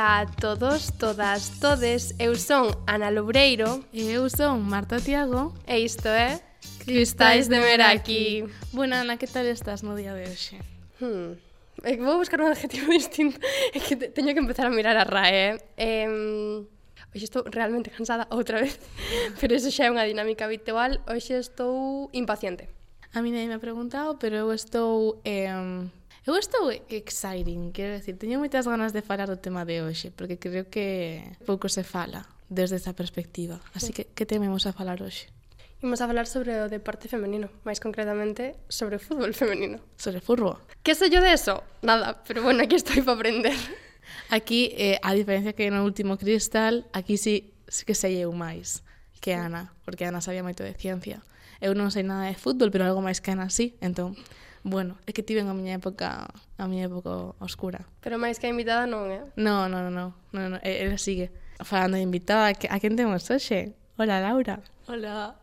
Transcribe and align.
Ola 0.00 0.20
a 0.20 0.26
todos, 0.26 0.96
todas, 0.96 1.60
todes. 1.60 2.14
Eu 2.18 2.34
son 2.34 2.72
Ana 2.86 3.10
Loureiro 3.12 3.84
E 3.92 4.08
eu 4.08 4.30
son 4.32 4.64
Marta 4.64 4.96
Tiago. 4.96 5.52
E 5.68 5.84
isto 5.84 6.08
é... 6.08 6.40
Cristais 6.80 7.52
de 7.52 7.60
Meraki. 7.60 8.48
Bueno, 8.72 8.96
Ana, 8.96 9.18
que 9.18 9.26
tal 9.26 9.44
estás 9.44 9.84
no 9.84 9.92
día 9.92 10.16
de 10.16 10.24
hoxe? 10.24 10.56
Hmm. 11.04 11.36
Vou 12.00 12.16
buscar 12.16 12.40
un 12.40 12.48
adjetivo 12.48 12.88
distinto. 12.96 13.36
É 13.76 13.78
que 13.84 13.92
teño 14.08 14.32
que 14.32 14.40
empezar 14.40 14.64
a 14.64 14.72
mirar 14.72 14.96
a 14.96 15.04
RAE. 15.04 15.60
Eh, 15.76 16.08
hoxe 17.12 17.28
estou 17.28 17.44
realmente 17.44 17.92
cansada 17.92 18.24
outra 18.32 18.64
vez. 18.64 18.80
Pero 19.36 19.52
iso 19.52 19.68
xa 19.68 19.84
é 19.84 19.92
unha 19.92 20.08
dinámica 20.08 20.48
habitual. 20.48 21.04
Hoxe 21.04 21.36
estou 21.36 22.08
impaciente. 22.16 22.72
A 23.12 23.20
mí 23.20 23.28
nadie 23.28 23.52
me 23.52 23.60
ha 23.60 23.60
preguntado, 23.60 24.16
pero 24.16 24.48
eu 24.48 24.48
estou... 24.48 25.20
Eh, 25.28 25.99
Eu 26.26 26.36
estou 26.36 26.68
exciting, 26.70 27.72
quero 27.72 27.96
decir, 27.96 28.12
teño 28.20 28.36
moitas 28.36 28.68
ganas 28.68 28.92
de 28.92 29.00
falar 29.00 29.32
do 29.32 29.40
tema 29.40 29.64
de 29.64 29.80
hoxe, 29.80 30.12
porque 30.12 30.36
creo 30.36 30.68
que 30.68 31.24
pouco 31.48 31.64
se 31.72 31.80
fala 31.80 32.28
desde 32.52 32.76
esa 32.76 32.92
perspectiva. 32.92 33.64
Así 33.72 33.96
que, 33.96 34.04
que 34.04 34.28
tememos 34.28 34.68
a 34.68 34.76
falar 34.76 35.00
hoxe? 35.00 35.32
Imos 35.80 36.04
a 36.04 36.06
falar 36.06 36.28
sobre 36.28 36.60
o 36.60 36.68
deporte 36.68 37.08
femenino, 37.08 37.48
máis 37.64 37.80
concretamente 37.80 38.60
sobre 38.68 38.96
o 38.96 39.00
fútbol 39.00 39.32
femenino. 39.32 39.80
Sobre 39.96 40.20
furbo. 40.20 40.60
fútbol. 40.60 40.76
Que 40.84 40.92
sei 40.92 41.08
yo 41.08 41.24
de 41.24 41.32
eso? 41.32 41.64
Nada, 41.80 42.20
pero 42.28 42.44
bueno, 42.44 42.68
aquí 42.68 42.76
estoy 42.76 43.00
para 43.00 43.16
aprender. 43.16 43.56
Aquí, 44.28 44.76
eh, 44.76 45.00
a 45.00 45.16
diferencia 45.16 45.56
que 45.56 45.72
no 45.72 45.88
último 45.88 46.20
cristal, 46.20 46.84
aquí 46.92 47.16
sí, 47.16 47.56
sí 47.64 47.88
que 47.88 47.96
sei 47.96 48.20
eu 48.20 48.32
máis 48.36 48.84
que 49.24 49.32
Ana, 49.32 49.72
porque 49.88 50.04
Ana 50.04 50.20
sabía 50.20 50.44
moito 50.44 50.60
de 50.68 50.76
ciencia. 50.76 51.24
Eu 51.64 51.72
non 51.72 51.88
sei 51.88 52.04
nada 52.04 52.28
de 52.28 52.36
fútbol, 52.36 52.68
pero 52.68 52.84
algo 52.84 53.00
máis 53.00 53.24
que 53.24 53.32
Ana 53.32 53.48
sí, 53.48 53.72
entón 53.80 54.20
Bueno, 54.62 55.00
é 55.08 55.16
que 55.16 55.24
tiven 55.24 55.48
a 55.48 55.54
miña 55.56 55.80
época 55.80 56.28
a 56.60 56.64
miña 56.68 56.84
época 56.92 57.32
oscura. 57.40 57.88
Pero 58.04 58.20
máis 58.20 58.36
que 58.36 58.44
a 58.46 58.52
invitada 58.52 58.84
non, 58.84 59.08
eh? 59.08 59.24
no, 59.40 59.72
no, 59.72 59.88
no. 59.88 60.12
No, 60.36 60.40
no, 60.52 60.56
ela 60.60 61.00
sigue. 61.00 61.32
Falando 61.64 61.96
de 61.96 62.04
invitada, 62.04 62.52
a 62.52 62.76
quen 62.80 62.96
temos 62.96 63.24
hoxe? 63.32 63.72
Hola, 63.96 64.20
Laura. 64.20 64.60
Hola. 64.88 65.40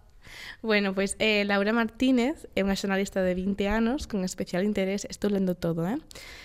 Bueno, 0.61 0.94
pois 0.94 1.16
pues, 1.16 1.28
eh, 1.28 1.45
Laura 1.45 1.73
Martínez 1.73 2.47
é 2.53 2.61
unha 2.61 2.78
xornalista 2.78 3.23
de 3.23 3.33
20 3.33 3.69
anos 3.69 4.06
con 4.06 4.22
especial 4.22 4.66
interés, 4.66 5.08
estou 5.08 5.31
lendo 5.31 5.56
todo, 5.56 5.88
eh? 5.88 5.97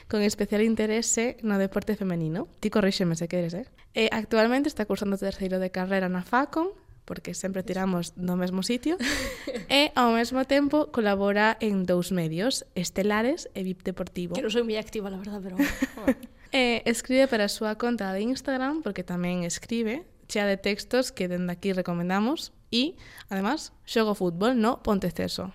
con 0.08 0.22
especial 0.22 0.62
interese 0.62 1.36
no 1.42 1.58
deporte 1.58 1.96
femenino. 1.96 2.48
Ti 2.60 2.70
corríxeme 2.70 3.16
se 3.16 3.26
queres, 3.28 3.52
eh? 3.52 3.66
eh 3.92 4.08
actualmente 4.12 4.68
está 4.68 4.86
cursando 4.86 5.18
terceiro 5.18 5.58
de 5.58 5.72
carrera 5.74 6.08
na 6.08 6.22
FACOM 6.22 6.72
porque 7.04 7.34
sempre 7.34 7.62
tiramos 7.62 8.14
do 8.14 8.36
mesmo 8.38 8.62
sitio, 8.62 8.96
e 9.68 9.90
ao 9.98 10.14
mesmo 10.14 10.46
tempo 10.46 10.88
colabora 10.94 11.58
en 11.58 11.82
dous 11.82 12.14
medios, 12.14 12.64
Estelares 12.78 13.50
e 13.54 13.66
VIP 13.66 13.82
Deportivo. 13.82 14.32
Que 14.38 14.44
non 14.44 14.54
sou 14.54 14.62
moi 14.62 14.78
activa, 14.78 15.10
la 15.10 15.18
verdad, 15.18 15.42
pero... 15.42 15.58
e 16.54 16.84
escribe 16.86 17.26
para 17.26 17.48
a 17.48 17.52
súa 17.52 17.74
conta 17.74 18.14
de 18.14 18.22
Instagram, 18.22 18.86
porque 18.86 19.02
tamén 19.02 19.42
escribe, 19.42 20.06
chea 20.30 20.46
de 20.46 20.56
textos 20.56 21.10
que 21.10 21.26
dende 21.26 21.50
aquí 21.50 21.74
recomendamos, 21.74 22.54
e, 22.70 22.96
además, 23.28 23.74
xogo 23.84 24.14
fútbol 24.14 24.56
no 24.56 24.80
Ponteceso. 24.80 25.52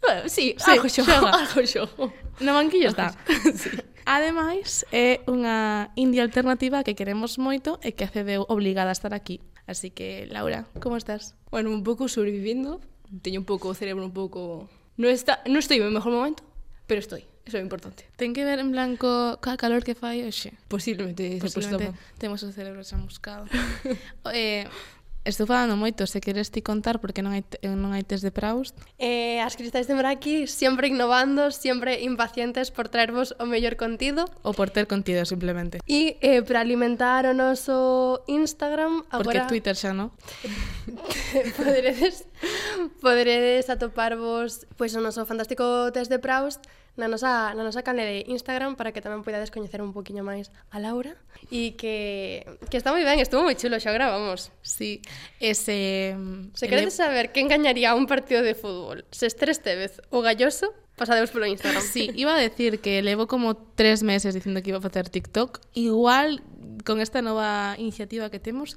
Bueno, 0.00 0.24
eh, 0.24 0.28
sí, 0.28 0.54
sí 0.56 0.70
algo 0.70 0.88
xogo, 0.88 1.10
xoga. 1.10 1.30
algo 1.44 1.62
xogo. 1.66 2.12
No 2.40 2.54
banquillo 2.54 2.88
está. 2.88 3.16
sí. 3.56 3.70
Ademais, 4.06 4.88
é 4.90 5.20
unha 5.28 5.92
indie 5.94 6.24
alternativa 6.24 6.82
que 6.82 6.96
queremos 6.96 7.36
moito 7.36 7.78
e 7.84 7.92
que 7.92 8.08
accedeu 8.08 8.48
obligada 8.48 8.90
a 8.90 8.96
estar 8.96 9.12
aquí 9.12 9.44
Así 9.70 9.92
que, 9.92 10.26
Laura, 10.26 10.66
¿cómo 10.80 10.96
estás? 10.96 11.36
Bueno, 11.52 11.70
un 11.70 11.84
pouco 11.84 12.08
sobrevivindo, 12.08 12.80
teño 13.22 13.38
un 13.38 13.46
pouco 13.46 13.70
o 13.70 13.74
cerebro, 13.78 14.02
un 14.02 14.10
pouco... 14.10 14.66
No, 14.98 15.06
está, 15.06 15.46
no 15.46 15.62
estoy 15.62 15.78
en 15.78 15.86
mi 15.86 15.94
mejor 15.94 16.10
momento, 16.10 16.42
pero 16.90 16.98
estoy. 16.98 17.22
Eso 17.46 17.56
é 17.56 17.62
importante. 17.62 18.10
Ten 18.18 18.34
que 18.34 18.42
ver 18.42 18.58
en 18.58 18.74
blanco 18.74 19.38
ca 19.38 19.54
calor 19.54 19.86
que 19.86 19.94
fai 19.94 20.26
hoxe. 20.26 20.58
Posiblemente, 20.66 21.38
Posiblemente 21.38 21.94
temos 22.18 22.42
o 22.42 22.50
cerebro 22.50 22.82
chamuscado. 22.82 23.46
eh, 24.34 24.66
Estou 25.22 25.46
falando 25.46 25.76
moito, 25.76 26.08
se 26.08 26.16
queres 26.16 26.48
ti 26.48 26.64
contar, 26.64 26.96
porque 26.96 27.20
non 27.20 27.36
hai, 27.36 27.44
non 27.60 27.92
hai 27.92 28.00
test 28.08 28.24
de 28.24 28.32
Proust. 28.32 28.72
Eh, 28.96 29.36
as 29.44 29.52
cristais 29.52 29.84
de 29.84 29.92
Meraki 29.92 30.48
sempre 30.48 30.88
innovando, 30.88 31.52
sempre 31.52 32.00
impacientes 32.00 32.72
por 32.72 32.88
traervos 32.88 33.36
o 33.36 33.44
mellor 33.44 33.76
contido. 33.76 34.24
Ou 34.40 34.56
por 34.56 34.72
ter 34.72 34.88
contido, 34.88 35.20
simplemente. 35.28 35.84
E 35.84 36.16
eh, 36.24 36.40
para 36.40 36.64
alimentar 36.64 37.28
o 37.28 37.36
noso 37.36 38.24
Instagram... 38.32 39.04
Agora... 39.12 39.44
Twitter 39.44 39.76
xa, 39.76 39.92
non? 39.92 40.08
poderedes, 41.60 42.24
poderedes 43.04 43.68
atoparvos 43.68 44.64
pois, 44.80 44.96
o 44.96 45.04
noso 45.04 45.28
fantástico 45.28 45.92
test 45.92 46.08
de 46.08 46.16
Proust 46.16 46.64
na 47.00 47.08
nosa, 47.08 47.56
na 47.56 47.64
nosa 47.64 47.80
canle 47.80 48.04
de 48.04 48.16
Instagram 48.28 48.76
para 48.76 48.92
que 48.92 49.00
tamén 49.00 49.24
poidades 49.24 49.48
coñecer 49.48 49.80
un 49.80 49.96
poquinho 49.96 50.20
máis 50.20 50.52
a 50.68 50.76
Laura 50.76 51.16
e 51.48 51.72
que, 51.80 52.44
que 52.68 52.76
está 52.76 52.92
moi 52.92 53.00
ben, 53.00 53.16
estuvo 53.16 53.40
moi 53.40 53.56
chulo, 53.56 53.80
xa 53.80 53.96
gravamos. 53.96 54.52
Sí, 54.60 55.00
ese... 55.40 56.12
Se 56.52 56.68
queredes 56.68 56.94
saber 56.94 57.32
que 57.32 57.40
engañaría 57.40 57.96
un 57.96 58.04
partido 58.04 58.44
de 58.44 58.52
fútbol, 58.52 59.08
se 59.08 59.24
estres 59.24 59.64
Tevez 59.64 60.04
o 60.12 60.20
Galloso, 60.20 60.76
pasadeos 61.00 61.32
polo 61.32 61.48
Instagram. 61.48 61.80
Sí, 61.80 62.12
iba 62.14 62.36
a 62.36 62.38
decir 62.38 62.84
que 62.84 63.00
levo 63.00 63.24
como 63.26 63.56
tres 63.56 64.04
meses 64.04 64.36
dicindo 64.36 64.60
que 64.60 64.68
iba 64.68 64.78
a 64.78 64.84
facer 64.84 65.08
TikTok. 65.08 65.64
Igual, 65.72 66.44
con 66.84 67.00
esta 67.00 67.24
nova 67.24 67.74
iniciativa 67.80 68.28
que 68.28 68.38
temos, 68.38 68.76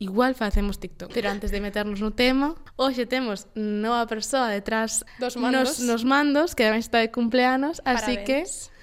igual 0.00 0.34
facemos 0.34 0.80
TikTok. 0.80 1.12
Pero 1.12 1.30
antes 1.30 1.52
de 1.52 1.60
meternos 1.60 2.00
no 2.00 2.10
tema, 2.10 2.56
hoxe 2.74 3.04
temos 3.06 3.46
nova 3.54 4.08
persoa 4.08 4.48
detrás 4.50 5.04
dos 5.20 5.36
mandos. 5.36 5.78
Nos, 5.78 5.86
nos 5.86 6.02
mandos, 6.08 6.56
que 6.56 6.64
tamén 6.66 6.80
está 6.82 6.98
de 6.98 7.12
cumpleanos, 7.12 7.78
Parabéns. 7.84 8.02
así 8.02 8.14
que 8.26 8.38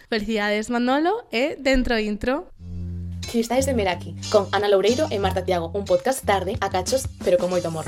felicidades 0.08 0.70
Manolo 0.72 1.26
e 1.34 1.58
dentro 1.60 1.98
intro. 2.00 2.48
Cristais 3.28 3.68
de 3.68 3.76
Meraki, 3.76 4.16
con 4.32 4.48
Ana 4.56 4.72
Loureiro 4.72 5.12
e 5.12 5.20
Marta 5.20 5.44
Tiago, 5.44 5.68
un 5.76 5.84
podcast 5.84 6.24
tarde, 6.24 6.56
a 6.64 6.72
cachos, 6.72 7.12
pero 7.26 7.36
con 7.36 7.52
moito 7.52 7.68
amor 7.68 7.84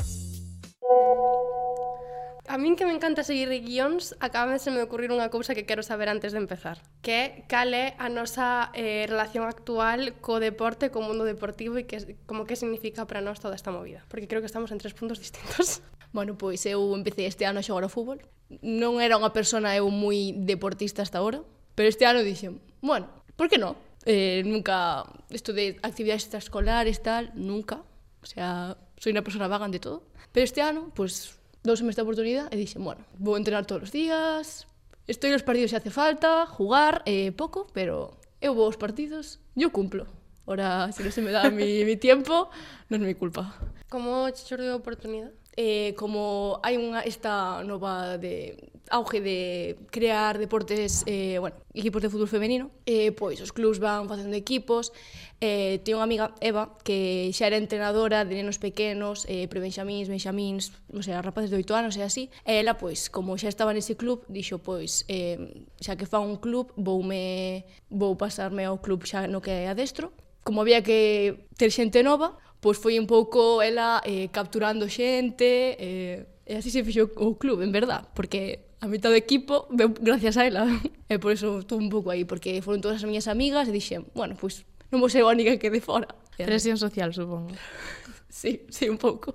min 2.60 2.76
que 2.76 2.84
me 2.84 2.92
encanta 2.92 3.24
seguir 3.24 3.48
guións, 3.48 4.14
acaba 4.20 4.52
de 4.52 4.60
se 4.60 4.70
me 4.70 4.84
ocurrir 4.84 5.10
unha 5.10 5.32
cousa 5.32 5.56
que 5.56 5.66
quero 5.66 5.82
saber 5.82 6.12
antes 6.12 6.36
de 6.36 6.38
empezar, 6.38 6.78
que 7.00 7.12
é 7.16 7.24
cal 7.48 7.72
é 7.72 7.96
a 7.96 8.12
nosa 8.12 8.68
eh, 8.76 9.08
relación 9.08 9.48
actual 9.48 10.14
co 10.20 10.38
deporte, 10.38 10.92
co 10.92 11.00
mundo 11.00 11.24
deportivo 11.24 11.80
e 11.80 11.88
que, 11.88 12.20
como 12.28 12.44
que 12.44 12.54
significa 12.54 13.08
para 13.08 13.24
nós 13.24 13.40
toda 13.40 13.56
esta 13.56 13.72
movida, 13.74 14.04
porque 14.06 14.28
creo 14.28 14.44
que 14.44 14.50
estamos 14.52 14.70
en 14.70 14.78
tres 14.78 14.94
puntos 14.94 15.18
distintos. 15.18 15.80
Bueno, 16.10 16.34
pois 16.34 16.66
eu 16.66 16.90
empecé 16.98 17.30
este 17.30 17.46
ano 17.46 17.62
a 17.62 17.62
xogar 17.62 17.86
ao 17.86 17.92
fútbol. 17.92 18.18
Non 18.66 18.98
era 18.98 19.14
unha 19.14 19.30
persona 19.30 19.78
eu 19.78 19.86
moi 19.94 20.34
deportista 20.34 21.06
hasta 21.06 21.22
ahora, 21.22 21.38
pero 21.78 21.86
este 21.86 22.02
ano 22.02 22.26
dixen, 22.26 22.58
bueno, 22.82 23.06
por 23.38 23.46
que 23.46 23.62
non? 23.62 23.78
Eh, 24.02 24.42
nunca 24.42 25.06
estudei 25.30 25.78
actividades 25.86 26.26
extraescolares, 26.26 26.98
tal, 26.98 27.30
nunca. 27.38 27.86
O 28.22 28.26
sea, 28.26 28.76
soy 28.98 29.12
una 29.12 29.22
persona 29.22 29.46
vaga 29.46 29.68
de 29.68 29.78
todo. 29.78 30.02
Pero 30.32 30.44
este 30.44 30.62
ano, 30.62 30.90
pues, 30.94 31.38
Douseme 31.62 31.92
esta 31.92 32.02
oportunidade 32.02 32.48
e 32.52 32.56
dixen, 32.56 32.80
bueno, 32.80 33.04
vou 33.20 33.36
entrenar 33.36 33.68
todos 33.68 33.88
os 33.88 33.92
días, 33.92 34.64
estoy 35.04 35.28
nos 35.28 35.44
partidos 35.44 35.70
se 35.70 35.76
hace 35.76 35.92
falta, 35.92 36.48
jugar, 36.48 37.04
eh, 37.04 37.36
pouco, 37.36 37.68
pero 37.76 38.16
eu 38.40 38.56
vou 38.56 38.64
aos 38.64 38.80
partidos, 38.80 39.44
eu 39.52 39.68
cumplo. 39.68 40.08
Ora, 40.48 40.88
se 40.96 41.04
non 41.04 41.12
se 41.12 41.20
me 41.20 41.36
dá 41.36 41.52
mi, 41.52 41.84
mi 41.88 42.00
tiempo, 42.00 42.48
non 42.88 43.04
é 43.04 43.12
mi 43.12 43.12
culpa. 43.12 43.52
Como 43.92 44.24
che 44.32 44.40
xurdeu 44.40 44.72
a 44.72 44.80
oportunidade? 44.80 45.36
Eh, 45.52 45.92
como 46.00 46.56
hai 46.64 46.80
unha 46.80 47.04
esta 47.04 47.60
nova 47.60 48.16
de 48.16 48.56
auge 48.90 49.20
de 49.20 49.78
crear 49.90 50.38
deportes, 50.38 51.04
eh, 51.06 51.38
bueno, 51.38 51.56
equipos 51.74 52.02
de 52.02 52.10
fútbol 52.10 52.28
femenino, 52.28 52.70
eh, 52.86 53.12
pois 53.12 53.40
os 53.40 53.54
clubs 53.54 53.78
van 53.78 54.10
facendo 54.10 54.34
equipos, 54.34 54.92
eh, 55.40 55.78
teño 55.86 56.02
unha 56.02 56.06
amiga, 56.10 56.34
Eva, 56.42 56.74
que 56.82 57.30
xa 57.30 57.46
era 57.46 57.56
entrenadora 57.56 58.26
de 58.26 58.34
nenos 58.34 58.58
pequenos, 58.58 59.24
eh, 59.30 59.46
prebenxamins, 59.46 60.10
benxamins, 60.10 60.74
o 60.90 61.00
sea, 61.06 61.22
rapaces 61.22 61.54
de 61.54 61.62
8 61.62 61.78
anos 61.78 61.94
e 61.94 62.02
así, 62.02 62.34
e 62.42 62.58
ela, 62.58 62.74
pois, 62.74 63.06
como 63.06 63.38
xa 63.38 63.46
estaba 63.46 63.70
nese 63.70 63.94
club, 63.94 64.26
dixo, 64.26 64.58
pois, 64.58 65.06
eh, 65.06 65.38
xa 65.78 65.94
que 65.94 66.04
fa 66.04 66.18
un 66.18 66.42
club, 66.42 66.74
voume, 66.74 67.64
vou 67.88 68.18
pasarme 68.18 68.66
ao 68.66 68.82
club 68.82 69.06
xa 69.06 69.30
no 69.30 69.38
que 69.38 69.54
é 69.54 69.70
adestro, 69.70 70.10
como 70.42 70.60
había 70.66 70.82
que 70.82 71.46
ter 71.54 71.70
xente 71.70 72.02
nova, 72.02 72.34
pois 72.58 72.76
foi 72.76 72.98
un 72.98 73.06
pouco 73.06 73.62
ela 73.62 74.02
eh, 74.02 74.28
capturando 74.34 74.90
xente, 74.90 75.78
eh, 75.78 76.26
e 76.44 76.52
así 76.58 76.74
se 76.74 76.82
fixou 76.82 77.06
o 77.16 77.38
club, 77.38 77.62
en 77.62 77.70
verdad, 77.70 78.10
porque 78.18 78.69
a 78.80 78.86
mitad 78.88 79.12
do 79.12 79.16
equipo 79.16 79.68
veu 79.70 79.92
gracias 79.92 80.36
a 80.36 80.46
ela. 80.46 80.64
E 81.10 81.18
por 81.18 81.34
eso 81.34 81.58
estou 81.58 81.74
un 81.74 81.90
pouco 81.90 82.14
aí, 82.14 82.22
porque 82.22 82.62
foron 82.62 82.78
todas 82.78 83.02
as 83.02 83.04
miñas 83.04 83.26
amigas 83.26 83.66
e 83.66 83.74
dixen, 83.74 84.06
bueno, 84.14 84.38
pois 84.38 84.62
pues, 84.62 84.88
non 84.94 85.02
vou 85.02 85.10
ser 85.10 85.26
a 85.26 85.30
única 85.34 85.58
que 85.58 85.66
de 85.66 85.82
fora. 85.82 86.06
Presión 86.38 86.78
social, 86.78 87.10
supongo. 87.10 87.50
sí, 88.30 88.62
sí, 88.70 88.86
un 88.86 88.94
pouco. 88.94 89.34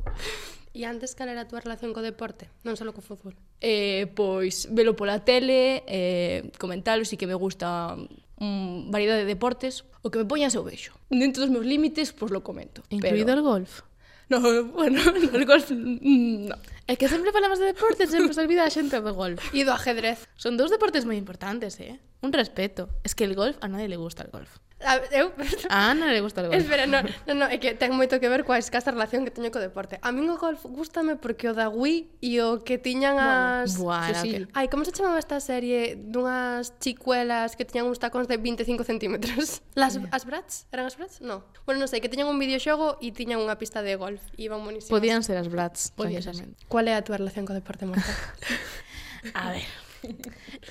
E 0.76 0.84
antes, 0.84 1.16
cal 1.16 1.28
era 1.28 1.44
a 1.44 1.48
túa 1.48 1.60
relación 1.60 1.92
co 1.92 2.00
deporte? 2.00 2.48
Non 2.64 2.80
só 2.80 2.88
co 2.92 3.04
fútbol? 3.04 3.36
Eh, 3.60 4.08
pois, 4.12 4.68
velo 4.72 4.96
pola 4.96 5.24
tele, 5.24 5.84
eh, 5.88 6.52
comentalo, 6.60 7.04
sí 7.04 7.20
que 7.20 7.28
me 7.28 7.36
gusta 7.36 7.96
mm, 8.40 8.92
variedade 8.92 9.24
de 9.24 9.32
deportes. 9.32 9.84
O 10.04 10.12
que 10.12 10.20
me 10.20 10.28
poñas 10.28 10.56
eu 10.56 10.64
vexo. 10.64 10.92
Dentro 11.08 11.44
dos 11.44 11.52
meus 11.52 11.68
límites, 11.68 12.12
pois 12.12 12.32
lo 12.32 12.44
comento. 12.44 12.84
Incluído 12.92 13.32
pero... 13.32 13.40
el 13.40 13.44
golf? 13.44 13.84
No, 14.28 14.42
bueno, 14.74 14.98
el 15.06 15.46
golf, 15.46 15.70
mm, 15.70 16.50
no. 16.50 16.56
É 16.86 16.94
que 16.96 17.10
sempre 17.10 17.34
falamos 17.34 17.58
de 17.58 17.66
deportes, 17.74 18.14
sempre 18.14 18.30
se 18.30 18.42
olvida 18.46 18.62
a 18.62 18.70
xente 18.70 19.02
do 19.02 19.14
golf. 19.18 19.42
E 19.58 19.66
do 19.66 19.74
ajedrez. 19.74 20.30
Son 20.38 20.54
dous 20.54 20.70
deportes 20.70 21.02
moi 21.02 21.18
importantes, 21.18 21.82
eh? 21.82 21.98
Un 22.22 22.30
respeto. 22.30 22.94
Es 23.02 23.18
que 23.18 23.26
el 23.26 23.34
golf, 23.34 23.58
a 23.62 23.68
nadie 23.68 23.90
le 23.90 23.98
gusta 23.98 24.22
el 24.22 24.30
golf. 24.30 24.62
A, 24.82 24.98
eu... 25.18 25.32
A 25.70 25.92
Ana 25.92 26.12
le 26.12 26.22
gusta 26.22 26.42
o 26.42 26.52
golf. 26.52 26.62
Espera, 26.62 26.86
non, 26.86 27.08
non, 27.26 27.40
no, 27.40 27.46
é 27.48 27.58
que 27.58 27.74
ten 27.80 27.96
moito 27.96 28.20
que 28.20 28.28
ver 28.28 28.44
coa 28.44 28.60
escasa 28.60 28.92
relación 28.92 29.24
que 29.24 29.32
teño 29.32 29.50
co 29.50 29.58
deporte. 29.58 29.98
A 30.04 30.12
min 30.12 30.28
o 30.28 30.36
golf 30.36 30.68
gustame 30.68 31.16
porque 31.16 31.48
o 31.48 31.56
da 31.56 31.72
Wii 31.72 32.22
e 32.22 32.44
o 32.44 32.60
que 32.60 32.76
tiñan 32.76 33.16
as... 33.16 33.80
Bueno, 33.80 34.04
bueno, 34.04 34.20
sí, 34.20 34.30
sí. 34.30 34.30
Okay. 34.44 34.54
Ai, 34.54 34.68
como 34.68 34.84
se 34.84 34.92
chamaba 34.92 35.16
esta 35.18 35.40
serie 35.40 35.96
dunhas 35.96 36.76
chicuelas 36.84 37.56
que 37.56 37.64
tiñan 37.64 37.88
uns 37.88 38.04
tacóns 38.04 38.28
de 38.28 38.36
25 38.36 38.84
centímetros? 38.84 39.64
Las, 39.80 39.96
yeah. 39.96 40.12
As 40.12 40.28
Brats? 40.28 40.68
Eran 40.76 40.86
as 40.86 41.00
Brats? 41.00 41.24
No. 41.24 41.48
Bueno, 41.64 41.80
non 41.80 41.90
sei, 41.90 42.04
que 42.04 42.12
tiñan 42.12 42.28
un 42.28 42.38
videoxogo 42.38 43.00
e 43.00 43.16
tiñan 43.16 43.40
unha 43.40 43.56
pista 43.56 43.80
de 43.80 43.96
golf. 43.96 44.22
E 44.36 44.52
iban 44.52 44.60
buenísimas. 44.60 44.92
Podían 44.92 45.24
ser 45.24 45.40
as 45.40 45.48
Brats, 45.48 45.96
Podían 45.96 46.20
ser. 46.20 46.52
Cual 46.76 46.92
é 46.92 47.00
a 47.00 47.08
túa 47.08 47.16
relación 47.16 47.48
co 47.48 47.56
deporte, 47.56 47.88
Marta? 47.88 48.04
a 49.32 49.56
ver... 49.56 49.64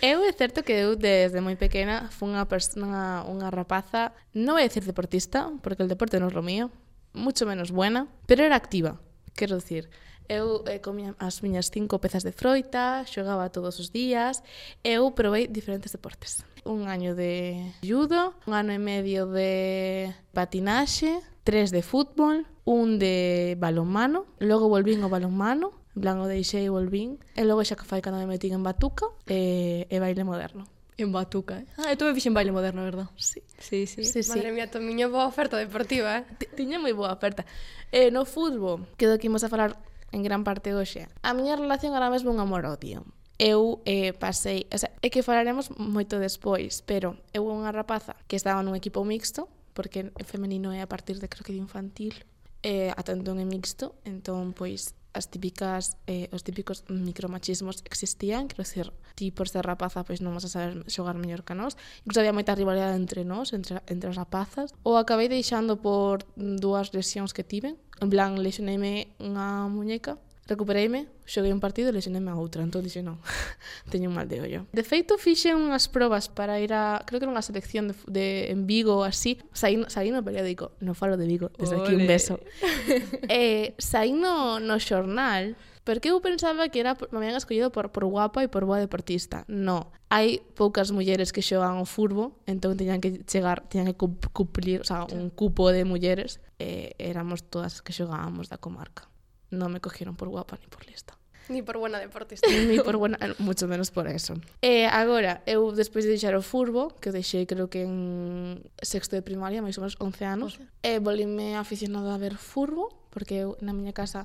Eu 0.05 0.21
é 0.21 0.33
certo 0.37 0.61
que 0.61 0.77
eu 0.77 1.01
desde 1.01 1.41
moi 1.41 1.57
pequena 1.57 2.13
fun 2.13 2.37
unha 2.37 2.45
persona, 2.45 3.25
unha 3.25 3.49
rapaza, 3.49 4.13
non 4.37 4.61
vou 4.61 4.61
decir 4.61 4.85
deportista, 4.85 5.49
porque 5.65 5.81
o 5.81 5.89
deporte 5.89 6.21
non 6.21 6.29
é 6.29 6.37
o 6.37 6.45
mío, 6.45 6.69
mucho 7.17 7.49
menos 7.49 7.73
buena, 7.73 8.05
pero 8.29 8.45
era 8.45 8.53
activa, 8.53 9.01
quero 9.33 9.57
dicir. 9.57 9.89
Eu 10.29 10.61
eh, 10.69 10.85
comía 10.85 11.17
as 11.17 11.41
miñas 11.41 11.73
cinco 11.73 11.97
pezas 12.05 12.21
de 12.21 12.37
froita, 12.37 13.09
xogaba 13.09 13.49
todos 13.49 13.81
os 13.81 13.89
días, 13.89 14.45
eu 14.85 15.09
probei 15.17 15.49
diferentes 15.49 15.89
deportes. 15.89 16.45
Un 16.69 16.85
año 16.85 17.17
de 17.17 17.73
judo, 17.81 18.37
un 18.45 18.53
ano 18.53 18.77
e 18.77 18.81
medio 18.81 19.25
de 19.33 20.13
patinaxe, 20.37 21.25
tres 21.49 21.73
de 21.73 21.81
fútbol, 21.81 22.45
un 22.69 23.01
de 23.01 23.57
balonmano, 23.57 24.29
logo 24.37 24.69
volvín 24.69 25.01
ao 25.01 25.09
balonmano, 25.09 25.84
En 25.95 26.01
plan, 26.03 26.19
o 26.19 26.27
deixei 26.27 26.67
e 26.67 26.71
volvín. 26.71 27.23
E 27.39 27.43
logo 27.47 27.63
xa 27.63 27.79
que 27.79 27.87
fai 27.87 28.03
cando 28.03 28.19
me 28.19 28.27
metín 28.27 28.55
en 28.55 28.63
Batuca 28.67 29.07
e, 29.31 29.87
e 29.87 29.97
baile 30.03 30.27
moderno. 30.27 30.67
En 30.99 31.11
Batuca, 31.11 31.63
eh? 31.63 31.67
Ah, 31.79 31.91
eu 31.91 31.99
tamén 31.99 32.15
fixen 32.15 32.35
baile 32.35 32.55
moderno, 32.55 32.83
verdad? 32.83 33.11
Sí. 33.19 33.43
Sí, 33.59 33.87
sí. 33.87 34.07
sí 34.07 34.23
Madre 34.31 34.55
mía, 34.55 34.71
tomiño 34.71 35.11
boa 35.11 35.27
oferta 35.27 35.59
deportiva, 35.59 36.23
eh? 36.23 36.25
Tiña 36.59 36.79
moi 36.79 36.95
boa 36.95 37.15
oferta. 37.15 37.47
Eh, 37.91 38.15
no 38.15 38.27
fútbol, 38.27 38.87
que 38.99 39.07
do 39.07 39.19
que 39.19 39.27
imos 39.27 39.43
a 39.43 39.51
falar 39.51 39.79
en 40.15 40.23
gran 40.23 40.43
parte 40.43 40.75
hoxe. 40.75 41.11
A 41.23 41.35
miña 41.35 41.59
relación 41.59 41.95
ahora 41.95 42.11
mesmo 42.11 42.31
é 42.31 42.35
un 42.35 42.43
amor-odio 42.43 43.03
eu 43.39 43.83
eh, 43.85 44.13
pasei, 44.13 44.67
o 44.73 44.79
sea, 44.79 44.91
é 45.03 45.11
que 45.11 45.23
falaremos 45.23 45.71
moito 45.75 46.23
despois, 46.23 46.87
pero 46.87 47.19
eu 47.35 47.51
unha 47.51 47.75
rapaza 47.75 48.15
que 48.31 48.39
estaba 48.39 48.63
nun 48.63 48.79
equipo 48.79 49.03
mixto, 49.03 49.51
porque 49.75 50.15
femenino 50.23 50.71
é 50.71 50.79
a 50.79 50.89
partir 50.91 51.19
de 51.19 51.27
creo 51.27 51.43
que 51.43 51.51
de 51.51 51.59
infantil, 51.59 52.15
eh, 52.63 52.95
atento 52.95 53.35
en 53.35 53.43
mixto, 53.51 53.99
entón 54.07 54.55
pois 54.55 54.95
as 55.15 55.31
típicas 55.31 55.97
eh, 56.11 56.29
os 56.35 56.43
típicos 56.43 56.85
micromachismos 56.91 57.81
existían, 57.87 58.51
quero 58.51 58.67
decir, 58.67 58.93
ti 59.15 59.31
por 59.31 59.49
ser 59.49 59.65
rapaza 59.65 60.03
pois 60.03 60.19
non 60.21 60.35
vas 60.35 60.45
a 60.45 60.53
saber 60.53 60.83
xogar 60.91 61.15
mellor 61.15 61.47
que 61.47 61.55
nós. 61.55 61.79
Incluso 62.03 62.21
había 62.21 62.37
moita 62.37 62.59
rivalidade 62.59 62.99
entre 62.99 63.23
nós, 63.23 63.55
entre, 63.55 63.79
entre 63.87 64.11
as 64.11 64.19
rapazas. 64.19 64.75
O 64.83 64.99
acabei 64.99 65.31
deixando 65.31 65.79
por 65.79 66.27
mm, 66.35 66.59
dúas 66.59 66.91
lesións 66.91 67.31
que 67.31 67.47
tiven. 67.47 67.79
En 68.03 68.11
plan, 68.11 68.35
lesionei 68.37 69.15
unha 69.23 69.71
muñeca 69.71 70.19
Recupereime, 70.47 71.09
xoguei 71.25 71.57
un 71.57 71.61
partido 71.61 71.89
e 71.89 71.97
lesionei 71.97 72.21
a 72.29 72.37
outra, 72.37 72.61
entón 72.61 72.85
dixen 72.85 73.09
non, 73.09 73.17
teño 73.93 74.13
un 74.13 74.17
mal 74.21 74.29
de 74.29 74.45
ollo. 74.45 74.61
De 74.77 74.85
feito, 74.85 75.17
fixen 75.17 75.57
unhas 75.57 75.89
probas 75.89 76.29
para 76.29 76.61
ir 76.61 76.77
a, 76.77 77.01
creo 77.09 77.17
que 77.17 77.25
era 77.25 77.33
unha 77.33 77.41
selección 77.41 77.89
de, 77.89 77.97
de 78.05 78.53
en 78.53 78.69
Vigo 78.69 79.01
ou 79.01 79.09
así, 79.09 79.41
saí, 79.57 79.81
saí 79.89 80.13
no 80.13 80.21
periódico, 80.21 80.77
non 80.85 80.93
falo 80.93 81.17
de 81.17 81.25
Vigo, 81.25 81.49
desde 81.57 81.81
Ole. 81.81 81.89
aquí 81.89 81.93
un 81.97 82.05
beso. 82.05 82.37
eh, 83.33 83.73
saí 83.81 84.13
no, 84.13 84.61
no 84.61 84.77
xornal, 84.77 85.57
porque 85.81 86.13
eu 86.13 86.21
pensaba 86.21 86.69
que 86.69 86.81
era 86.81 86.93
me 87.09 87.25
habían 87.25 87.41
escollido 87.41 87.73
por, 87.73 87.89
por 87.89 88.05
guapa 88.05 88.45
e 88.45 88.53
por 88.53 88.69
boa 88.69 88.77
deportista. 88.77 89.49
No, 89.49 89.97
hai 90.13 90.45
poucas 90.53 90.93
mulleres 90.93 91.33
que 91.33 91.41
xogan 91.41 91.81
o 91.81 91.89
furbo, 91.89 92.37
entón 92.45 92.77
tiñan 92.77 93.01
que 93.01 93.25
chegar, 93.25 93.65
tiñan 93.73 93.89
que 93.89 93.97
cumplir, 93.97 94.85
o 94.85 94.87
sea, 94.89 95.09
un 95.09 95.33
cupo 95.33 95.73
de 95.73 95.89
mulleres, 95.89 96.45
e 96.61 96.93
eh, 96.93 97.11
éramos 97.13 97.49
todas 97.49 97.81
que 97.81 97.97
xogábamos 97.97 98.53
da 98.53 98.61
comarca 98.61 99.09
no 99.51 99.69
me 99.69 99.81
cogieron 99.81 100.17
por 100.17 100.29
guapa 100.29 100.59
ni 100.61 100.67
por 100.67 100.87
lista. 100.87 101.17
Ni 101.49 101.63
por 101.63 101.77
buena 101.77 101.99
deportista. 101.99 102.49
Ni 102.69 102.81
por 102.81 102.97
buena, 102.97 103.19
mucho 103.39 103.69
menos 103.69 103.91
por 103.91 104.09
eso. 104.09 104.35
Eh, 104.63 104.85
e 104.85 104.87
agora, 104.89 105.43
eu 105.45 105.73
despois 105.73 106.05
de 106.05 106.17
deixar 106.17 106.35
o 106.35 106.41
furbo, 106.41 106.89
que 107.01 107.13
deixei 107.13 107.45
creo 107.45 107.69
que 107.69 107.85
en 107.85 108.65
sexto 108.81 109.13
de 109.13 109.21
primaria, 109.21 109.61
máis 109.61 109.77
ou 109.77 109.85
menos 109.85 110.01
11 110.01 110.25
anos, 110.25 110.53
eh, 110.81 110.97
e 110.97 111.05
volime 111.05 111.57
aficionada 111.61 112.17
a 112.17 112.19
ver 112.19 112.41
furbo, 112.41 112.89
porque 113.13 113.45
eu 113.45 113.61
na 113.61 113.77
miña 113.77 113.93
casa 113.93 114.25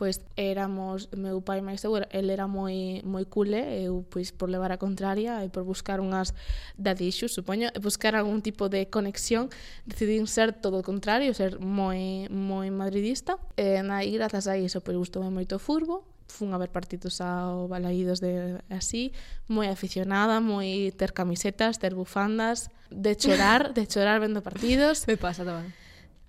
pois 0.00 0.24
éramos, 0.34 1.12
meu 1.12 1.44
pai 1.44 1.60
máis 1.60 1.84
seguro, 1.84 2.08
er, 2.08 2.24
el 2.24 2.32
era 2.32 2.48
moi 2.48 3.04
moi 3.04 3.28
cule, 3.28 3.60
eu 3.84 4.00
pois 4.08 4.32
por 4.32 4.48
levar 4.48 4.72
a 4.72 4.80
contraria 4.80 5.44
e 5.44 5.52
por 5.52 5.68
buscar 5.68 6.00
unhas 6.00 6.32
dadixos, 6.80 7.36
supoño, 7.36 7.68
e 7.68 7.78
buscar 7.84 8.16
algún 8.16 8.40
tipo 8.40 8.72
de 8.72 8.88
conexión, 8.88 9.52
decidín 9.84 10.24
ser 10.24 10.56
todo 10.56 10.80
o 10.80 10.84
contrario, 10.88 11.36
ser 11.36 11.60
moi 11.60 12.32
moi 12.32 12.72
madridista. 12.72 13.36
E 13.60 13.76
aí 13.76 14.16
grazas 14.16 14.48
a 14.48 14.56
iso, 14.56 14.80
pois 14.80 14.96
gustoume 14.96 15.28
moito 15.28 15.60
o 15.60 15.60
furbo, 15.60 16.08
fun 16.32 16.56
a 16.56 16.58
ver 16.58 16.72
partidos 16.72 17.20
ao 17.20 17.68
Balaídos 17.68 18.24
de 18.24 18.56
así, 18.72 19.12
moi 19.52 19.68
aficionada, 19.68 20.40
moi 20.40 20.96
ter 20.96 21.12
camisetas, 21.12 21.76
ter 21.76 21.92
bufandas, 21.92 22.72
de 22.88 23.20
chorar, 23.20 23.76
de 23.76 23.84
chorar 23.84 24.16
vendo 24.16 24.40
partidos. 24.40 25.04
Me 25.12 25.20
pasa 25.20 25.44
tamén. 25.44 25.68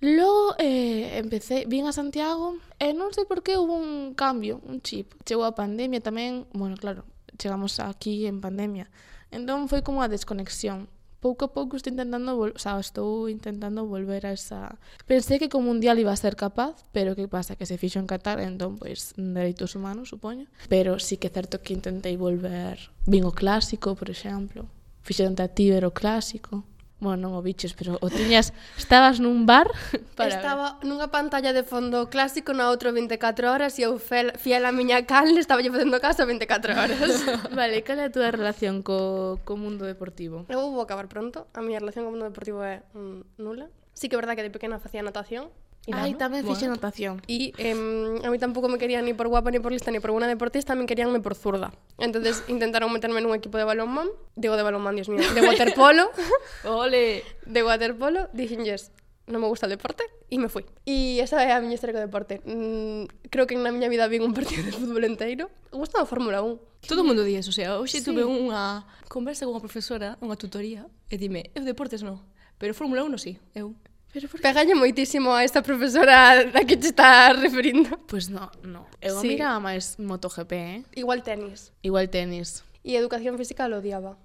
Logo 0.02 0.56
eh, 0.58 1.16
empecé, 1.18 1.64
vin 1.68 1.86
a 1.86 1.94
Santiago 1.94 2.58
e 2.82 2.90
non 2.90 3.14
sei 3.14 3.22
por 3.22 3.46
que 3.46 3.54
hubo 3.54 3.78
un 3.78 4.18
cambio, 4.18 4.58
un 4.66 4.82
chip. 4.82 5.14
Chegou 5.22 5.46
a 5.46 5.54
pandemia 5.54 6.02
tamén, 6.02 6.42
bueno, 6.50 6.74
claro, 6.74 7.06
chegamos 7.38 7.78
aquí 7.78 8.26
en 8.26 8.42
pandemia. 8.42 8.90
Entón 9.30 9.70
foi 9.70 9.86
como 9.86 10.02
a 10.02 10.10
desconexión. 10.10 10.90
Pouco 11.22 11.46
a 11.46 11.54
pouco 11.54 11.78
estou 11.78 11.94
intentando, 11.94 12.34
o 12.34 12.58
sea, 12.58 12.82
estou 12.82 13.30
intentando 13.30 13.86
volver 13.86 14.26
a 14.26 14.34
esa... 14.34 14.74
Pensei 15.06 15.38
que 15.38 15.46
como 15.46 15.70
un 15.70 15.78
día 15.78 15.94
iba 15.94 16.10
a 16.10 16.18
ser 16.18 16.34
capaz, 16.34 16.82
pero 16.90 17.14
que 17.14 17.30
pasa 17.30 17.54
que 17.54 17.62
se 17.62 17.78
fixo 17.78 18.02
en 18.02 18.10
Qatar, 18.10 18.42
entón, 18.42 18.82
pois, 18.82 19.14
dereitos 19.14 19.78
humanos, 19.78 20.10
supoño. 20.10 20.50
Pero 20.66 20.98
sí 20.98 21.14
que 21.14 21.30
é 21.30 21.36
certo 21.38 21.62
que 21.62 21.78
intentei 21.78 22.18
volver. 22.18 22.90
Vin 23.06 23.22
o 23.22 23.30
clásico, 23.30 23.94
por 23.94 24.10
exemplo. 24.10 24.66
Fixeron 25.06 25.38
tatíver 25.38 25.86
o 25.86 25.94
clásico. 25.94 26.66
Bueno, 27.02 27.26
non 27.26 27.34
o 27.34 27.42
biches, 27.42 27.74
pero 27.74 27.98
o 27.98 28.06
tiñas... 28.06 28.54
Estabas 28.78 29.18
nun 29.18 29.42
bar 29.42 29.66
para... 30.14 30.30
Estaba 30.30 30.78
ver. 30.78 30.86
nunha 30.86 31.10
pantalla 31.10 31.50
de 31.50 31.66
fondo 31.66 32.06
clásico 32.06 32.54
na 32.54 32.70
outro 32.70 32.94
24 32.94 33.50
horas 33.50 33.74
e 33.74 33.82
eu 33.82 33.98
fel, 33.98 34.30
fiel 34.38 34.62
a 34.62 34.70
miña 34.70 35.02
canle 35.02 35.42
estaba 35.42 35.66
lle 35.66 35.74
facendo 35.74 35.98
caso 35.98 36.22
24 36.22 36.78
horas. 36.78 37.26
vale, 37.58 37.82
cal 37.82 37.98
é 37.98 38.06
a 38.06 38.14
túa 38.14 38.30
relación 38.30 38.86
co, 38.86 39.42
co 39.42 39.58
mundo 39.58 39.82
deportivo? 39.82 40.46
Eu 40.46 40.70
vou 40.70 40.78
acabar 40.78 41.10
pronto. 41.10 41.50
A 41.50 41.58
miña 41.58 41.82
relación 41.82 42.06
co 42.06 42.14
mundo 42.14 42.30
deportivo 42.30 42.62
é 42.62 42.86
mm, 42.94 43.42
nula. 43.42 43.66
Sí 43.98 44.06
que 44.06 44.14
é 44.14 44.20
verdad 44.22 44.38
que 44.38 44.46
de 44.46 44.54
pequena 44.54 44.78
facía 44.78 45.02
natación, 45.02 45.50
Ai, 45.90 46.14
tamén 46.14 46.46
fixe 46.46 46.70
natación. 46.70 47.18
E 47.26 47.50
eh, 47.58 47.74
a 47.74 48.28
mí 48.30 48.38
tampouco 48.38 48.70
me 48.70 48.78
querían 48.78 49.02
ni 49.02 49.18
por 49.18 49.26
guapa, 49.26 49.50
ni 49.50 49.58
por 49.58 49.74
lista, 49.74 49.90
ni 49.90 49.98
por 49.98 50.14
unha 50.14 50.30
deportista, 50.30 50.78
me 50.78 50.86
queríanme 50.86 51.18
por 51.18 51.34
zurda. 51.34 51.74
entonces 51.98 52.46
intentaron 52.46 52.86
meterme 52.94 53.18
nun 53.18 53.34
equipo 53.34 53.58
de 53.58 53.66
balonmán, 53.66 54.06
digo 54.38 54.54
de 54.54 54.62
balonmán, 54.62 54.94
dios 54.94 55.10
mío, 55.10 55.26
de 55.34 55.42
waterpolo. 55.48 56.14
Ole! 56.62 57.26
De 57.50 57.66
waterpolo, 57.66 58.30
dixenlles, 58.30 58.94
non 59.26 59.42
me 59.42 59.50
gusta 59.50 59.66
o 59.66 59.72
deporte, 59.74 60.06
e 60.30 60.38
me 60.38 60.46
fui. 60.46 60.62
E 60.86 61.18
esa 61.18 61.42
é 61.42 61.50
a 61.50 61.58
miña 61.58 61.74
historia 61.74 61.98
co 61.98 62.02
deporte. 62.02 62.38
Mm, 62.46 63.10
creo 63.26 63.50
que 63.50 63.58
na 63.58 63.74
miña 63.74 63.90
vida 63.90 64.06
vin 64.06 64.22
un 64.22 64.38
partido 64.38 64.62
de 64.62 64.70
fútbol 64.70 65.02
enteiro. 65.02 65.50
Gusta 65.74 65.98
a 65.98 66.06
Fórmula 66.06 66.46
1. 66.46 66.86
Todo 66.86 67.02
o 67.02 67.06
mundo 67.06 67.26
di 67.26 67.34
eso, 67.34 67.50
o 67.50 67.56
sea, 67.58 67.82
hoxe 67.82 68.02
sí. 68.02 68.06
tuve 68.06 68.22
unha 68.22 68.86
conversa 69.10 69.46
con 69.46 69.58
unha 69.58 69.62
profesora, 69.66 70.14
unha 70.22 70.38
tutoría, 70.38 70.86
e 71.10 71.18
dime, 71.18 71.50
eu 71.58 71.66
deportes 71.66 72.06
non, 72.06 72.22
pero 72.58 72.70
Fórmula 72.70 73.02
1 73.02 73.18
sí, 73.18 73.38
eu. 73.54 73.74
Pero 74.12 74.28
por 74.28 74.40
Pegalle 74.44 74.76
moitísimo 74.76 75.32
a 75.32 75.40
esta 75.40 75.64
profesora 75.64 76.44
da 76.44 76.62
que 76.68 76.76
te 76.76 76.92
está 76.92 77.32
referindo. 77.32 77.96
Pois 78.04 78.28
pues 78.28 78.30
no, 78.30 78.52
no. 78.60 78.84
Eu 79.00 79.16
sí. 79.24 79.32
miraba 79.32 79.56
máis 79.56 79.96
MotoGP, 79.96 80.52
eh? 80.52 80.80
Igual 80.92 81.24
tenis. 81.24 81.72
Igual 81.80 82.12
tenis. 82.12 82.60
E 82.84 82.92
educación 82.92 83.40
física 83.40 83.72
lo 83.72 83.80
odiaba. 83.80 84.20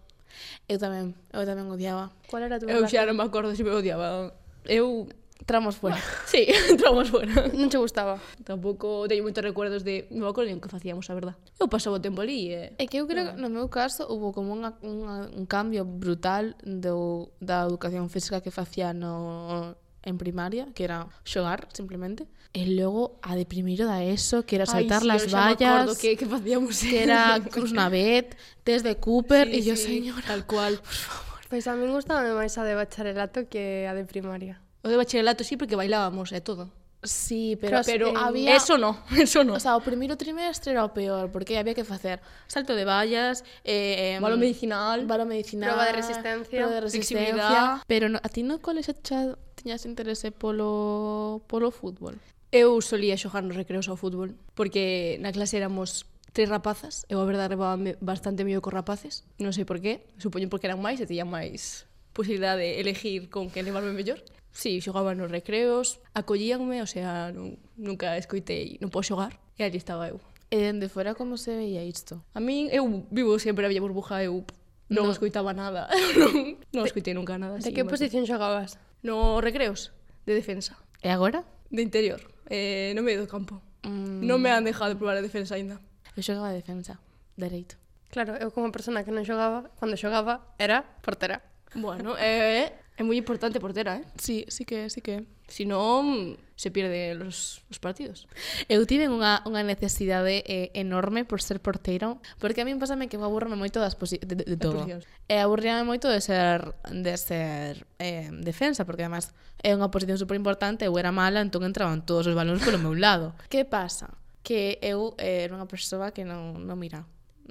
Eu 0.68 0.76
tamén, 0.76 1.16
eu 1.32 1.48
tamén 1.48 1.72
odiaba. 1.72 2.12
Cual 2.28 2.44
era 2.44 2.56
a 2.56 2.60
tua 2.60 2.68
Eu 2.68 2.84
xa 2.84 3.08
non 3.08 3.16
me 3.16 3.24
acordo 3.24 3.56
se 3.56 3.64
me 3.64 3.72
odiaba. 3.72 4.36
Eu 4.68 5.08
Tramos 5.46 5.78
fuera. 5.78 5.98
Sí, 6.26 6.48
tramos 6.78 7.10
fuera. 7.10 7.48
Non 7.54 7.70
che 7.70 7.78
gustaba. 7.78 8.20
Tampouco 8.44 9.08
teño 9.08 9.24
moitos 9.24 9.44
recuerdos 9.44 9.84
de... 9.84 10.08
Non 10.12 10.26
me 10.26 10.30
acordo 10.32 10.50
o 10.50 10.60
que 10.60 10.72
facíamos, 10.72 11.08
a 11.10 11.16
verdad. 11.16 11.36
Eu 11.60 11.70
pasaba 11.70 11.98
o 11.98 12.04
tempo 12.04 12.20
ali 12.20 12.52
e... 12.52 12.76
Eh. 12.76 12.84
É 12.84 12.86
que 12.90 13.00
eu 13.00 13.08
creo 13.08 13.32
que 13.32 13.36
ah. 13.36 13.42
no 13.42 13.48
meu 13.48 13.70
caso 13.70 14.10
hubo 14.10 14.34
como 14.34 14.52
unha, 14.52 14.76
unha, 14.84 15.30
un 15.32 15.46
cambio 15.46 15.86
brutal 15.86 16.58
do, 16.66 17.32
da 17.40 17.64
educación 17.64 18.10
física 18.10 18.42
que 18.42 18.52
facía 18.52 18.92
no, 18.92 19.78
en 20.04 20.18
primaria, 20.18 20.68
que 20.74 20.84
era 20.84 21.08
xogar, 21.24 21.68
simplemente. 21.72 22.28
E 22.56 22.64
logo 22.66 23.20
a 23.22 23.36
de 23.36 23.46
primeiro 23.46 23.86
da 23.86 24.02
ESO, 24.02 24.48
que 24.48 24.56
era 24.56 24.66
saltar 24.66 25.04
Ay, 25.04 25.06
sí, 25.06 25.12
las 25.12 25.24
vallas, 25.30 25.98
que, 26.00 26.16
que, 26.16 26.26
facíamos 26.26 26.80
que 26.80 27.04
era 27.04 27.40
Cruz 27.54 27.72
Navet, 27.76 28.36
test 28.64 28.88
de 28.88 28.96
Cooper, 28.98 29.48
sí, 29.52 29.56
e 29.56 29.62
sí, 29.62 29.68
yo, 29.68 29.76
señora... 29.76 30.24
Tal 30.26 30.48
cual, 30.48 30.80
por 30.80 30.96
favor. 30.96 31.28
Pois 31.48 31.64
pues 31.64 31.68
a 31.72 31.80
min 31.80 31.96
gustaba 31.96 32.28
máis 32.36 32.60
a 32.60 32.68
de 32.68 32.76
bacharelato 32.76 33.48
que 33.48 33.88
a 33.88 33.96
de 33.96 34.04
primaria. 34.04 34.60
O 34.88 34.90
de 34.90 34.96
bacharelato 34.96 35.44
sí, 35.44 35.60
porque 35.60 35.76
bailábamos 35.76 36.32
e 36.32 36.40
todo. 36.40 36.72
Sí, 37.04 37.58
pero, 37.60 37.84
claro, 37.84 37.86
pero 37.86 38.08
eh, 38.08 38.14
había... 38.16 38.56
Eso 38.56 38.78
no, 38.78 39.04
eso 39.20 39.44
no. 39.44 39.54
O 39.56 39.60
sea, 39.60 39.76
o 39.76 39.84
primeiro 39.84 40.16
trimestre 40.16 40.72
era 40.72 40.88
o 40.88 40.96
peor, 40.96 41.28
porque 41.28 41.60
había 41.60 41.76
que 41.76 41.84
facer 41.84 42.24
salto 42.48 42.72
de 42.72 42.88
vallas, 42.88 43.44
eh, 43.68 44.18
balo 44.24 44.40
medicinal, 44.40 45.04
balo 45.04 45.28
medicinal, 45.28 45.76
proba 45.76 45.92
de 45.92 45.92
resistencia, 45.92 46.60
proba 46.64 46.74
de 46.74 46.82
resistencia. 46.88 47.84
Pero 47.86 48.08
no, 48.08 48.24
a 48.24 48.30
ti 48.32 48.48
no 48.48 48.64
coles 48.64 48.88
xa 48.88 49.36
tiñas 49.60 49.84
interese 49.84 50.32
polo, 50.32 51.44
polo 51.52 51.68
fútbol? 51.76 52.16
Eu 52.56 52.80
solía 52.80 53.20
xogar 53.20 53.44
nos 53.44 53.60
recreos 53.60 53.92
ao 53.92 54.00
fútbol, 54.00 54.40
porque 54.56 55.20
na 55.20 55.36
clase 55.36 55.60
éramos 55.60 56.08
tres 56.32 56.48
rapazas, 56.48 57.04
eu 57.12 57.20
a 57.20 57.28
verdade 57.28 57.60
levábame 57.60 58.00
bastante 58.00 58.48
mellor 58.48 58.64
co 58.64 58.72
rapaces, 58.72 59.28
non 59.36 59.52
sei 59.52 59.68
por 59.68 59.84
qué, 59.84 60.08
supoño 60.16 60.48
porque 60.48 60.72
eran 60.72 60.80
máis 60.80 61.04
e 61.04 61.06
tiñan 61.06 61.28
máis 61.28 61.84
posibilidade 62.18 62.66
de 62.66 62.82
elegir 62.82 63.30
con 63.30 63.54
que 63.54 63.62
levarme 63.62 63.94
mellor. 63.94 64.18
Sí, 64.58 64.82
xogaba 64.82 65.14
nos 65.14 65.30
recreos, 65.30 66.02
acollíanme, 66.18 66.82
o 66.82 66.90
sea, 66.90 67.30
non, 67.30 67.62
nunca 67.78 68.18
escoitei, 68.18 68.82
non 68.82 68.90
podo 68.90 69.06
xogar, 69.06 69.38
e 69.54 69.62
ali 69.62 69.78
estaba 69.78 70.10
eu. 70.10 70.18
E 70.50 70.58
dende 70.58 70.90
fora 70.90 71.14
como 71.14 71.38
se 71.38 71.54
veía 71.54 71.86
isto? 71.86 72.26
A 72.34 72.42
min, 72.42 72.66
eu 72.74 73.06
vivo 73.14 73.38
sempre 73.38 73.64
a 73.66 73.70
Villa 73.70 73.86
Burbuja, 73.86 74.26
eu 74.26 74.42
non 74.90 75.06
no. 75.06 75.14
escoitaba 75.14 75.54
nada, 75.54 75.86
non, 76.18 76.58
non 76.74 76.84
escoitei 76.90 77.14
nunca 77.14 77.38
nada. 77.38 77.62
De 77.62 77.70
sí, 77.70 77.70
que 77.70 77.86
posición 77.86 78.26
xogabas? 78.26 78.82
No 79.06 79.46
recreos, 79.46 79.94
de 80.26 80.34
defensa. 80.34 80.74
E 81.06 81.14
agora? 81.14 81.46
De 81.70 81.86
interior, 81.86 82.26
eh, 82.50 82.98
no 82.98 83.06
medio 83.06 83.22
do 83.22 83.30
campo. 83.30 83.62
Mm. 83.86 84.26
Non 84.26 84.42
me 84.42 84.50
han 84.50 84.66
dejado 84.66 84.90
de 84.90 84.98
probar 84.98 85.22
a 85.22 85.22
defensa 85.22 85.54
ainda. 85.54 85.78
Eu 86.18 86.26
xogaba 86.26 86.50
de 86.50 86.66
defensa, 86.66 86.98
dereito. 87.38 87.78
Claro, 88.10 88.34
eu 88.42 88.50
como 88.50 88.74
persona 88.74 89.06
que 89.06 89.14
non 89.14 89.22
xogaba, 89.22 89.70
cando 89.78 89.94
xogaba, 89.94 90.50
era 90.58 90.82
portera. 91.06 91.46
Bueno, 91.78 92.18
eh, 92.24 92.74
É 92.98 93.06
moi 93.06 93.14
importante 93.14 93.62
portera, 93.62 94.02
eh? 94.02 94.06
Sí, 94.18 94.50
sí 94.50 94.66
que, 94.66 94.90
sí 94.90 95.06
que. 95.06 95.30
Si 95.46 95.70
non, 95.70 96.34
se 96.58 96.74
pierde 96.74 97.14
los, 97.14 97.62
os 97.70 97.78
partidos. 97.78 98.26
Eu 98.66 98.90
tive 98.90 99.06
unha, 99.06 99.46
unha 99.46 99.62
necesidade 99.62 100.42
eh, 100.50 100.74
enorme 100.74 101.22
por 101.22 101.46
ser 101.46 101.62
porteiro, 101.62 102.18
porque 102.42 102.66
a 102.66 102.68
min 102.68 102.82
pásame 102.82 103.06
que 103.06 103.22
aburrome 103.22 103.54
moito 103.54 103.78
das 103.78 103.94
posi 103.94 104.18
de, 104.18 104.42
de, 104.42 104.44
de 104.50 104.58
todo. 104.58 104.82
E 105.30 105.36
aburríame 105.38 105.86
moito 105.86 106.10
de 106.10 106.18
ser 106.26 106.74
de 106.90 107.14
ser 107.22 107.86
eh, 108.02 108.34
defensa, 108.34 108.82
porque 108.82 109.06
además 109.06 109.38
é 109.62 109.78
unha 109.78 109.94
posición 109.94 110.18
super 110.18 110.34
importante, 110.34 110.90
eu 110.90 110.98
era 110.98 111.14
mala, 111.14 111.46
entón 111.46 111.70
entraban 111.70 112.02
todos 112.02 112.26
os 112.26 112.34
balóns 112.34 112.66
polo 112.66 112.82
meu 112.82 112.98
lado. 112.98 113.38
que 113.54 113.62
pasa? 113.62 114.18
Que 114.42 114.82
eu 114.82 115.14
eh, 115.22 115.46
era 115.46 115.54
unha 115.54 115.70
persoa 115.70 116.10
que 116.10 116.26
non, 116.26 116.66
non 116.66 116.82
miraba 116.82 117.06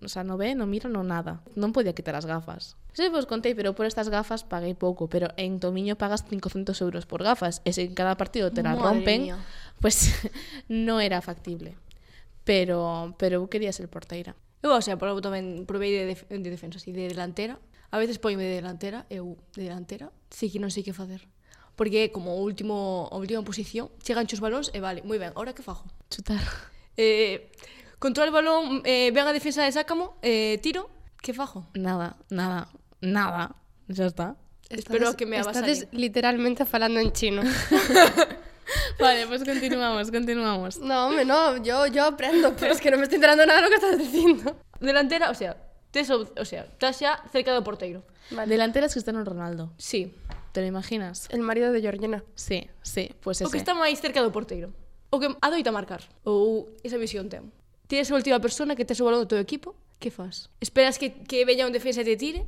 O 0.04 0.08
sea, 0.08 0.24
non 0.24 0.36
ve, 0.36 0.52
non 0.52 0.68
miro, 0.68 0.92
non 0.92 1.08
nada. 1.08 1.40
Non 1.56 1.72
podía 1.72 1.96
quitar 1.96 2.12
as 2.12 2.28
gafas. 2.28 2.76
Se 2.92 3.08
vos 3.08 3.24
contei, 3.24 3.56
pero 3.56 3.72
por 3.72 3.88
estas 3.88 4.12
gafas 4.12 4.44
paguei 4.44 4.76
pouco, 4.76 5.08
pero 5.08 5.32
en 5.40 5.56
Tomiño 5.56 5.96
pagas 5.96 6.24
500 6.24 6.76
euros 6.84 7.04
por 7.08 7.24
gafas, 7.24 7.64
e 7.64 7.72
se 7.72 7.88
en 7.88 7.96
cada 7.96 8.20
partido 8.20 8.52
te 8.52 8.60
las 8.60 8.76
rompen, 8.76 9.32
mía. 9.32 9.38
pues 9.80 10.12
non 10.68 11.00
era 11.00 11.24
factible. 11.24 11.76
Pero, 12.44 13.16
pero 13.16 13.40
eu 13.40 13.48
quería 13.48 13.72
ser 13.72 13.88
porteira. 13.88 14.36
Eu, 14.60 14.76
o 14.76 14.82
sea, 14.84 15.00
por 15.00 15.08
tamén 15.24 15.64
provei 15.64 15.92
de, 15.92 16.12
def 16.12 16.28
de 16.28 16.50
defensa, 16.52 16.76
así, 16.76 16.92
de 16.92 17.08
delantera. 17.08 17.56
A 17.88 17.96
veces 17.96 18.20
poime 18.20 18.44
de 18.44 18.60
delantera, 18.60 19.08
eu 19.08 19.40
de 19.56 19.66
delantera, 19.66 20.12
si 20.28 20.52
que 20.52 20.60
non 20.60 20.68
sei 20.68 20.84
que 20.84 20.92
facer 20.92 21.24
porque 21.76 22.10
como 22.10 22.40
último 22.40 23.08
a 23.12 23.16
última 23.20 23.44
posición 23.44 23.92
chegan 24.00 24.24
os 24.24 24.40
balóns 24.40 24.72
e 24.72 24.80
vale, 24.80 25.04
moi 25.04 25.20
ben, 25.20 25.30
ora 25.36 25.52
que 25.52 25.60
fajo? 25.60 25.84
Chutar. 26.08 26.40
Eh, 26.96 27.52
Control 27.98 28.28
o 28.28 28.32
balón, 28.32 28.82
eh, 28.84 29.10
ven 29.12 29.26
a 29.26 29.32
defensa 29.32 29.64
de 29.64 29.72
Sácamo, 29.72 30.18
eh, 30.20 30.58
tiro, 30.62 30.90
que 31.22 31.32
fajo? 31.32 31.66
Nada, 31.74 32.16
nada, 32.28 32.68
nada. 33.00 33.56
Ya 33.88 34.06
está. 34.06 34.36
Espero 34.68 35.16
que 35.16 35.26
me 35.26 35.38
abasalen. 35.38 35.70
Estades 35.70 35.92
literalmente 35.92 36.64
falando 36.64 37.00
en 37.00 37.12
chino. 37.12 37.42
vale, 39.00 39.26
pues 39.26 39.44
continuamos, 39.44 40.10
continuamos. 40.10 40.78
No, 40.78 41.08
hombre, 41.08 41.24
no, 41.24 41.56
yo, 41.62 41.86
yo 41.86 42.04
aprendo, 42.04 42.54
pero 42.56 42.72
es 42.72 42.80
que 42.80 42.90
no 42.90 42.96
me 42.96 43.04
estoy 43.04 43.16
enterando 43.16 43.46
nada 43.46 43.60
de 43.60 43.64
lo 43.64 43.68
que 43.70 43.74
estás 43.76 43.98
diciendo. 43.98 44.56
Delantera, 44.80 45.30
o 45.30 45.34
sea, 45.34 45.56
tes, 45.90 46.10
o 46.10 46.44
sea, 46.44 46.64
estás 46.64 46.98
xa 46.98 47.22
cerca 47.32 47.54
do 47.54 47.64
porteiro. 47.64 48.04
Vale. 48.30 48.50
Delantera 48.50 48.86
es 48.86 48.92
Cristiano 48.92 49.24
Ronaldo. 49.24 49.72
Sí. 49.78 50.12
Te 50.52 50.60
lo 50.60 50.66
imaginas? 50.66 51.28
El 51.30 51.40
marido 51.40 51.70
de 51.72 51.80
Georgina. 51.80 52.24
Sí, 52.34 52.68
sí, 52.82 53.14
pues 53.20 53.40
ese. 53.40 53.46
O 53.46 53.50
que 53.50 53.58
está 53.58 53.72
máis 53.72 54.00
cerca 54.00 54.20
do 54.20 54.32
porteiro. 54.32 54.72
O 55.10 55.20
que 55.20 55.28
adoita 55.40 55.70
marcar. 55.70 56.02
Ou 56.24 56.68
esa 56.82 56.98
visión 56.98 57.28
ten 57.28 57.52
ti 57.86 57.98
és 57.98 58.10
a 58.10 58.14
última 58.14 58.38
persona 58.42 58.74
que 58.74 58.84
tes 58.84 58.98
o 59.00 59.06
balón 59.06 59.22
do 59.22 59.30
teu 59.30 59.40
equipo, 59.40 59.74
que 59.98 60.10
faz? 60.10 60.50
Esperas 60.60 60.98
que, 60.98 61.22
que 61.24 61.46
veña 61.46 61.66
un 61.66 61.74
defensa 61.74 62.02
e 62.02 62.06
te 62.06 62.18
tire? 62.18 62.44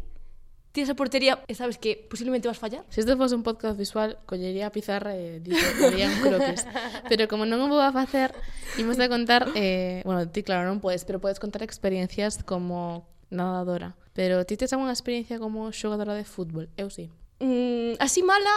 Ti 0.73 0.85
esa 0.85 0.92
portería 0.92 1.40
e 1.49 1.57
sabes 1.57 1.80
que 1.80 1.97
posiblemente 1.97 2.47
vas 2.47 2.61
fallar? 2.61 2.85
Se 2.92 3.00
isto 3.00 3.16
fose 3.16 3.33
un 3.33 3.42
podcast 3.42 3.78
visual, 3.78 4.21
collería 4.28 4.68
a 4.68 4.73
pizarra 4.75 5.16
e 5.16 5.40
diría 5.40 6.12
un 6.12 6.21
croquis. 6.21 6.68
pero 7.09 7.25
como 7.25 7.49
non 7.49 7.64
o 7.64 7.73
vou 7.73 7.80
a 7.80 7.95
facer, 7.95 8.37
imos 8.76 9.00
a 9.00 9.09
contar... 9.09 9.49
Eh, 9.57 10.04
bueno, 10.04 10.28
ti 10.28 10.45
claro 10.45 10.68
non 10.68 10.85
podes, 10.85 11.09
pero 11.09 11.25
podes 11.25 11.40
contar 11.40 11.64
experiencias 11.64 12.45
como 12.45 13.09
nadadora. 13.33 13.97
Pero 14.12 14.45
ti 14.45 14.61
tes 14.61 14.75
alguna 14.76 14.92
experiencia 14.92 15.40
como 15.40 15.73
xogadora 15.73 16.12
de 16.12 16.28
fútbol? 16.28 16.68
Eu 16.76 16.92
sí. 16.92 17.09
Mm, 17.40 17.97
así 17.97 18.21
mala, 18.21 18.52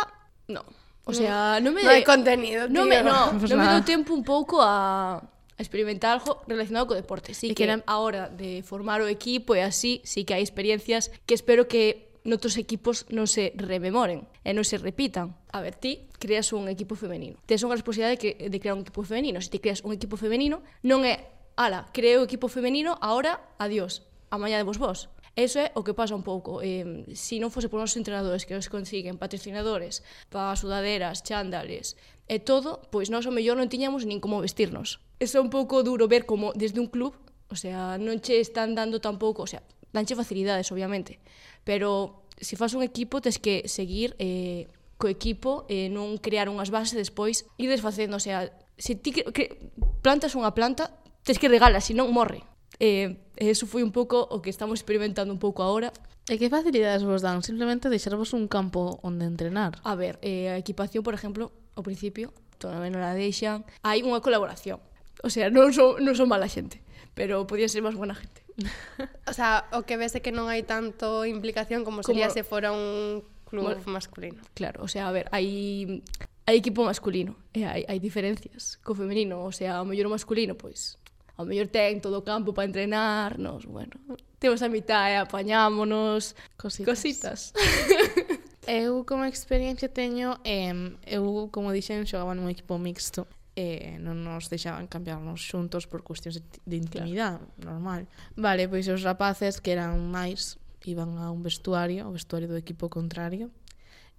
no. 0.51 0.65
O 1.05 1.13
sea, 1.13 1.63
non 1.63 1.73
me... 1.73 1.81
No 1.81 1.95
hai 1.95 2.03
contenido, 2.03 2.67
tío. 2.67 2.85
Me, 2.91 3.01
no, 3.01 3.39
pues 3.39 3.49
non 3.49 3.63
me 3.63 3.71
dou 3.71 3.81
tempo 3.87 4.13
un 4.13 4.21
pouco 4.21 4.61
a 4.61 5.23
experimentar 5.61 6.17
algo 6.17 6.41
relacionado 6.49 6.91
co 6.91 6.95
deporte. 6.97 7.33
Sí 7.37 7.51
e 7.51 7.55
que, 7.55 7.63
que 7.63 7.71
a 7.71 7.95
hora 8.01 8.27
de 8.27 8.65
formar 8.65 8.99
o 8.99 9.07
equipo 9.07 9.53
e 9.53 9.61
así, 9.61 10.01
sí 10.03 10.25
que 10.25 10.33
hai 10.33 10.43
experiencias 10.43 11.13
que 11.29 11.37
espero 11.37 11.69
que 11.69 12.11
noutros 12.23 12.57
equipos 12.57 13.09
non 13.09 13.25
se 13.25 13.53
rememoren 13.57 14.29
e 14.45 14.53
non 14.53 14.65
se 14.65 14.77
repitan. 14.77 15.33
A 15.49 15.61
ver, 15.61 15.73
ti 15.73 16.05
creas 16.21 16.53
un 16.53 16.69
equipo 16.69 16.93
femenino. 16.93 17.41
Tes 17.49 17.65
unha 17.65 17.73
responsabilidade 17.73 18.17
de, 18.21 18.49
de 18.49 18.57
crear 18.61 18.77
un 18.77 18.85
equipo 18.85 19.01
femenino. 19.01 19.41
Se 19.41 19.49
ti 19.49 19.57
creas 19.57 19.81
un 19.81 19.93
equipo 19.93 20.17
femenino, 20.17 20.61
non 20.85 21.01
é, 21.01 21.33
ala, 21.57 21.89
creo 21.89 22.21
o 22.21 22.27
equipo 22.27 22.45
femenino, 22.45 22.97
agora, 23.01 23.41
adiós, 23.57 24.05
amaña 24.29 24.61
de 24.61 24.67
vos 24.67 24.77
vos. 24.77 25.09
Eso 25.35 25.63
é 25.63 25.71
o 25.79 25.81
que 25.81 25.95
pasa 25.95 26.13
un 26.13 26.27
pouco. 26.27 26.59
Eh, 26.61 27.07
se 27.15 27.15
si 27.15 27.35
non 27.39 27.49
fose 27.49 27.71
por 27.71 27.79
nosos 27.79 27.97
entrenadores 27.97 28.43
que 28.43 28.53
os 28.53 28.67
consiguen, 28.67 29.17
patrocinadores, 29.17 30.03
pa 30.29 30.51
sudaderas, 30.59 31.23
chándales 31.23 31.95
e 32.27 32.37
todo, 32.43 32.83
pois 32.91 33.07
nós 33.09 33.25
o 33.25 33.33
mellor 33.33 33.55
non 33.55 33.71
tiñamos 33.71 34.03
nin 34.03 34.19
como 34.19 34.43
vestirnos. 34.43 34.99
Eso 35.21 35.37
é 35.37 35.41
un 35.45 35.53
pouco 35.53 35.85
duro 35.85 36.09
ver 36.09 36.25
como 36.25 36.49
desde 36.57 36.81
un 36.81 36.89
club, 36.89 37.13
o 37.45 37.53
sea, 37.53 38.01
non 38.01 38.17
che 38.25 38.41
están 38.41 38.73
dando 38.73 38.97
tampouco, 38.97 39.45
o 39.45 39.49
sea, 39.49 39.61
danche 39.93 40.17
facilidades, 40.17 40.73
obviamente, 40.73 41.21
pero 41.61 42.25
se 42.41 42.45
si 42.45 42.53
faz 42.57 42.73
un 42.73 42.81
equipo 42.81 43.21
tes 43.21 43.37
que 43.37 43.69
seguir 43.69 44.17
eh, 44.17 44.65
co 44.97 45.13
equipo 45.13 45.69
e 45.69 45.85
eh, 45.85 45.87
non 45.93 46.17
crear 46.17 46.49
unhas 46.49 46.73
bases 46.73 46.97
despois 46.97 47.45
ir 47.61 47.69
desfacendo, 47.69 48.17
o 48.17 48.23
sea, 48.23 48.49
se 48.81 48.97
ti 48.97 49.13
que, 49.13 49.29
que 49.29 49.69
plantas 50.01 50.33
unha 50.33 50.57
planta, 50.57 50.89
tes 51.21 51.37
que 51.37 51.53
regala, 51.53 51.85
senón 51.85 52.09
morre. 52.09 52.41
Eh, 52.81 53.21
eso 53.37 53.69
foi 53.69 53.85
un 53.85 53.93
pouco 53.93 54.25
o 54.25 54.41
que 54.41 54.49
estamos 54.49 54.81
experimentando 54.81 55.29
un 55.29 55.37
pouco 55.37 55.61
agora. 55.61 55.93
E 56.25 56.41
que 56.41 56.49
facilidades 56.49 57.05
vos 57.05 57.21
dan? 57.21 57.45
Simplemente 57.45 57.93
deixarvos 57.93 58.33
un 58.33 58.49
campo 58.49 58.97
onde 59.05 59.29
entrenar. 59.29 59.77
A 59.85 59.93
ver, 59.93 60.17
eh, 60.25 60.49
a 60.49 60.57
equipación, 60.57 61.05
por 61.05 61.13
exemplo, 61.13 61.53
ao 61.77 61.85
principio, 61.85 62.33
todavía 62.57 62.89
non 62.89 63.05
la 63.05 63.13
deixan. 63.13 63.69
Hai 63.85 64.01
unha 64.01 64.17
colaboración. 64.17 64.81
O 65.23 65.29
sea, 65.29 65.53
non 65.53 65.69
son, 65.71 66.01
non 66.01 66.17
son 66.17 66.27
mala 66.27 66.49
xente, 66.49 66.81
pero 67.13 67.45
podían 67.45 67.69
ser 67.69 67.85
máis 67.85 67.93
buena 67.93 68.17
gente. 68.17 68.41
o 69.29 69.33
sea, 69.33 69.69
o 69.71 69.85
que 69.85 69.97
ves 69.97 70.17
é 70.17 70.21
que 70.21 70.33
non 70.33 70.49
hai 70.49 70.65
tanto 70.65 71.23
implicación 71.29 71.85
como, 71.85 72.01
como... 72.01 72.29
se 72.29 72.43
fora 72.43 72.73
un 72.73 73.21
club 73.45 73.77
bueno, 73.77 73.85
masculino. 73.85 74.41
Claro, 74.53 74.81
o 74.83 74.89
sea, 74.89 75.07
a 75.07 75.13
ver, 75.13 75.29
hai 75.29 76.01
hai 76.47 76.57
equipo 76.57 76.81
masculino 76.83 77.37
e 77.53 77.63
hai, 77.63 77.85
hai 77.85 77.99
diferencias 78.01 78.81
co 78.81 78.97
femenino, 78.97 79.45
o 79.45 79.53
sea, 79.53 79.81
o 79.81 79.85
mellor 79.85 80.09
masculino, 80.09 80.57
pois, 80.57 80.97
ao 81.37 81.45
mellor 81.45 81.69
ten 81.69 82.01
todo 82.01 82.17
o 82.19 82.25
campo 82.25 82.51
para 82.51 82.65
entrenarnos, 82.65 83.69
bueno, 83.69 83.93
temos 84.41 84.65
a 84.65 84.69
mitad 84.69 85.05
e 85.13 85.21
apañámonos, 85.21 86.33
cositas. 86.57 86.89
cositas. 86.89 87.39
eu 88.67 89.05
como 89.05 89.25
experiencia 89.25 89.89
teño, 89.89 90.41
eh, 90.43 90.73
eu 91.05 91.49
como 91.53 91.69
dixen, 91.69 92.09
xogaba 92.09 92.33
nun 92.33 92.49
equipo 92.49 92.81
mixto 92.81 93.29
e 93.55 93.99
non 93.99 94.23
nos 94.23 94.47
deixaban 94.47 94.87
cambiarnos 94.87 95.43
xuntos 95.43 95.83
por 95.83 96.07
cuestións 96.07 96.39
de 96.39 96.75
intimidade, 96.75 97.43
claro. 97.43 97.59
normal. 97.59 98.01
Vale, 98.39 98.71
pois 98.71 98.87
os 98.87 99.03
rapaces 99.03 99.59
que 99.59 99.75
eran 99.75 99.99
máis 100.07 100.55
iban 100.87 101.19
a 101.19 101.29
un 101.29 101.43
vestuario, 101.43 102.07
o 102.07 102.15
vestuario 102.15 102.47
do 102.47 102.55
equipo 102.55 102.87
contrario, 102.87 103.51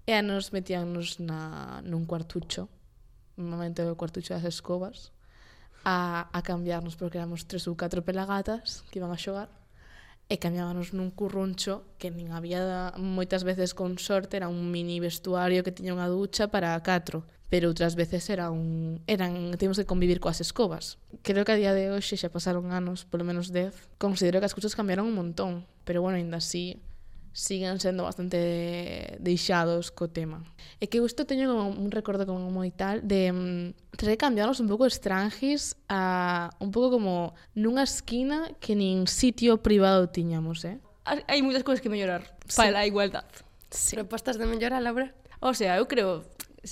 e 0.05 0.13
a 0.13 0.21
nos 0.21 0.53
metíannos 0.53 1.17
na, 1.17 1.81
nun 1.81 2.05
cuartucho, 2.05 2.69
normalmente 3.41 3.81
o 3.81 3.97
cuartucho 3.97 4.37
das 4.37 4.45
escobas, 4.45 5.17
a, 5.85 6.29
a 6.31 6.41
cambiarnos 6.45 6.95
porque 6.95 7.19
éramos 7.19 7.49
tres 7.49 7.67
ou 7.67 7.75
catro 7.75 8.05
pelagatas 8.05 8.85
que 8.93 9.01
iban 9.01 9.11
a 9.11 9.19
xogar 9.19 9.62
e 10.33 10.41
cambiábanos 10.41 10.97
nun 10.97 11.13
curruncho 11.13 11.85
que 12.01 12.09
nin 12.09 12.33
había 12.33 12.97
moitas 12.97 13.45
veces 13.45 13.77
con 13.77 14.01
sorte 14.01 14.41
era 14.41 14.49
un 14.49 14.73
mini 14.73 14.97
vestuario 14.97 15.61
que 15.61 15.77
tiña 15.77 15.93
unha 15.93 16.09
ducha 16.09 16.49
para 16.49 16.73
catro 16.81 17.29
pero 17.53 17.69
outras 17.69 18.01
veces 18.01 18.25
era 18.33 18.49
un 18.49 19.05
eran 19.05 19.53
temos 19.61 19.77
que 19.77 19.85
convivir 19.85 20.25
coas 20.25 20.41
escobas. 20.41 20.97
Creo 21.21 21.45
que 21.45 21.53
a 21.53 21.61
día 21.61 21.77
de 21.77 21.93
hoxe 21.93 22.17
xa 22.17 22.33
pasaron 22.33 22.73
anos, 22.73 23.05
polo 23.05 23.29
menos 23.29 23.53
10. 23.53 24.01
Considero 24.01 24.41
que 24.41 24.49
as 24.49 24.57
cousas 24.57 24.73
cambiaron 24.73 25.05
un 25.05 25.21
montón, 25.21 25.69
pero 25.85 26.01
bueno, 26.01 26.17
ainda 26.17 26.41
así 26.41 26.81
sigan 27.33 27.81
sendo 27.81 28.05
bastante 28.05 29.17
deixados 29.21 29.91
co 29.91 30.09
tema. 30.09 30.45
E 30.81 30.89
que 30.89 31.01
isto 31.01 31.25
teño 31.25 31.49
como 31.49 31.73
un 31.73 31.91
recordo 31.91 32.29
como 32.29 32.53
moi 32.53 32.69
tal 32.73 33.01
de 33.01 33.33
mm, 33.33 34.17
cambiarnos 34.21 34.61
un 34.61 34.69
pouco 34.69 34.85
estranjis 34.85 35.75
a 35.89 36.53
un 36.61 36.71
pouco 36.71 37.01
como 37.01 37.33
nunha 37.57 37.85
esquina 37.85 38.53
que 38.61 38.77
nin 38.77 39.09
sitio 39.09 39.65
privado 39.65 40.13
tiñamos, 40.13 40.65
eh? 40.69 40.77
Hai 41.09 41.41
moitas 41.43 41.67
cousas 41.67 41.83
que 41.83 41.91
mellorar 41.91 42.37
sí. 42.47 42.61
para 42.61 42.85
a 42.85 42.87
igualdade. 42.87 43.27
Sí. 43.73 43.97
Propostas 43.97 44.37
de 44.37 44.47
mellora, 44.47 44.79
Laura? 44.79 45.17
O 45.41 45.57
sea, 45.57 45.81
eu 45.81 45.89
creo, 45.89 46.23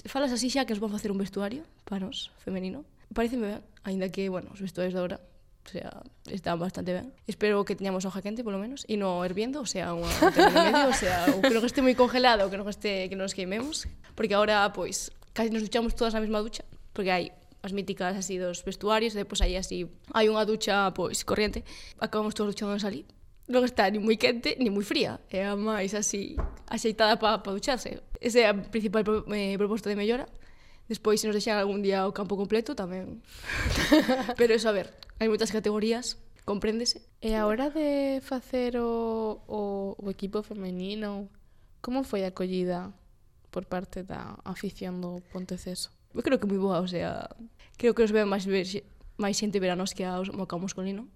falas 0.06 0.30
así 0.30 0.52
xa 0.52 0.68
que 0.68 0.76
os 0.76 0.78
vou 0.78 0.92
facer 0.92 1.10
un 1.10 1.18
vestuario 1.18 1.64
para 1.88 2.06
nos, 2.06 2.30
femenino. 2.44 2.84
Pareceme 3.10 3.58
ben, 3.58 3.60
aínda 3.82 4.06
que, 4.12 4.30
bueno, 4.30 4.54
os 4.54 4.62
vestuarios 4.62 4.94
de 4.94 5.00
agora 5.00 5.18
O 5.64 5.68
sea, 5.68 6.02
está 6.26 6.54
bastante 6.56 6.92
ben. 6.92 7.12
Espero 7.26 7.64
que 7.64 7.76
teñamos 7.76 8.04
hoja 8.04 8.22
quente, 8.22 8.42
polo 8.42 8.58
menos, 8.58 8.88
e 8.88 8.96
non 8.96 9.22
herviendo, 9.22 9.60
o 9.62 9.68
sea, 9.68 9.92
unha 9.94 10.08
medio, 10.34 10.88
o 10.88 10.96
sea, 10.96 11.30
ou 11.30 11.44
que 11.44 11.52
non 11.52 11.62
este 11.62 11.84
moi 11.84 11.94
congelado, 11.94 12.42
ou 12.42 12.50
que 12.50 12.58
non 12.58 12.66
este 12.66 13.06
que 13.06 13.16
nos 13.16 13.36
queimemos, 13.36 13.86
porque 14.16 14.34
agora, 14.34 14.66
pois, 14.72 15.12
casi 15.36 15.52
nos 15.52 15.62
duchamos 15.62 15.94
todas 15.94 16.16
na 16.16 16.24
mesma 16.24 16.42
ducha, 16.42 16.64
porque 16.96 17.12
hai 17.12 17.24
as 17.60 17.76
míticas 17.76 18.16
así 18.16 18.40
dos 18.40 18.64
vestuarios, 18.64 19.12
e 19.14 19.22
depois 19.22 19.38
hai 19.44 19.54
así, 19.54 19.86
hai 20.16 20.26
unha 20.32 20.48
ducha, 20.48 20.90
pois, 20.96 21.22
corriente, 21.22 21.62
acabamos 22.00 22.32
todos 22.34 22.56
duchándonos 22.56 22.82
ali, 22.82 23.04
non 23.50 23.66
está 23.66 23.90
ni 23.90 23.98
moi 23.98 24.14
quente 24.14 24.54
ni 24.62 24.70
moi 24.70 24.86
fría, 24.86 25.18
é 25.28 25.42
a 25.42 25.58
máis 25.58 25.92
así 25.92 26.38
axeitada 26.70 27.18
para 27.18 27.42
pa 27.42 27.50
ducharse. 27.50 27.98
Ese 28.22 28.46
é 28.46 28.48
a 28.48 28.54
principal 28.54 29.02
pro, 29.02 29.26
eh, 29.34 29.58
proposta 29.58 29.90
de 29.90 29.98
mellora, 29.98 30.30
Despois, 30.90 31.22
se 31.22 31.30
nos 31.30 31.38
deixan 31.38 31.54
algún 31.54 31.86
día 31.86 32.02
o 32.02 32.10
campo 32.10 32.34
completo, 32.34 32.74
tamén. 32.74 33.22
Pero 34.40 34.50
eso, 34.50 34.66
a 34.66 34.74
ver, 34.74 34.90
hai 35.22 35.30
moitas 35.30 35.54
categorías, 35.54 36.18
compréndese. 36.42 37.06
E 37.22 37.38
a 37.38 37.46
hora 37.46 37.70
de 37.70 38.18
facer 38.26 38.74
o, 38.74 39.38
o, 39.46 39.94
o 39.94 40.06
equipo 40.10 40.42
femenino, 40.42 41.30
como 41.78 42.02
foi 42.02 42.26
a 42.26 42.34
acollida 42.34 42.90
por 43.54 43.70
parte 43.70 44.02
da 44.02 44.42
afición 44.42 44.98
do 44.98 45.22
Ponteceso? 45.30 45.94
Eu 46.10 46.26
creo 46.26 46.42
que 46.42 46.50
moi 46.50 46.58
boa, 46.58 46.82
o 46.82 46.90
sea, 46.90 47.30
creo 47.78 47.94
que 47.94 48.02
os 48.02 48.10
ven 48.10 48.26
máis 48.26 48.42
ver 48.42 48.66
máis 49.14 49.38
xente 49.38 49.62
verá 49.62 49.78
nos 49.78 49.94
que 49.94 50.02
aos 50.02 50.34
mocamos 50.34 50.74
colino 50.74 51.06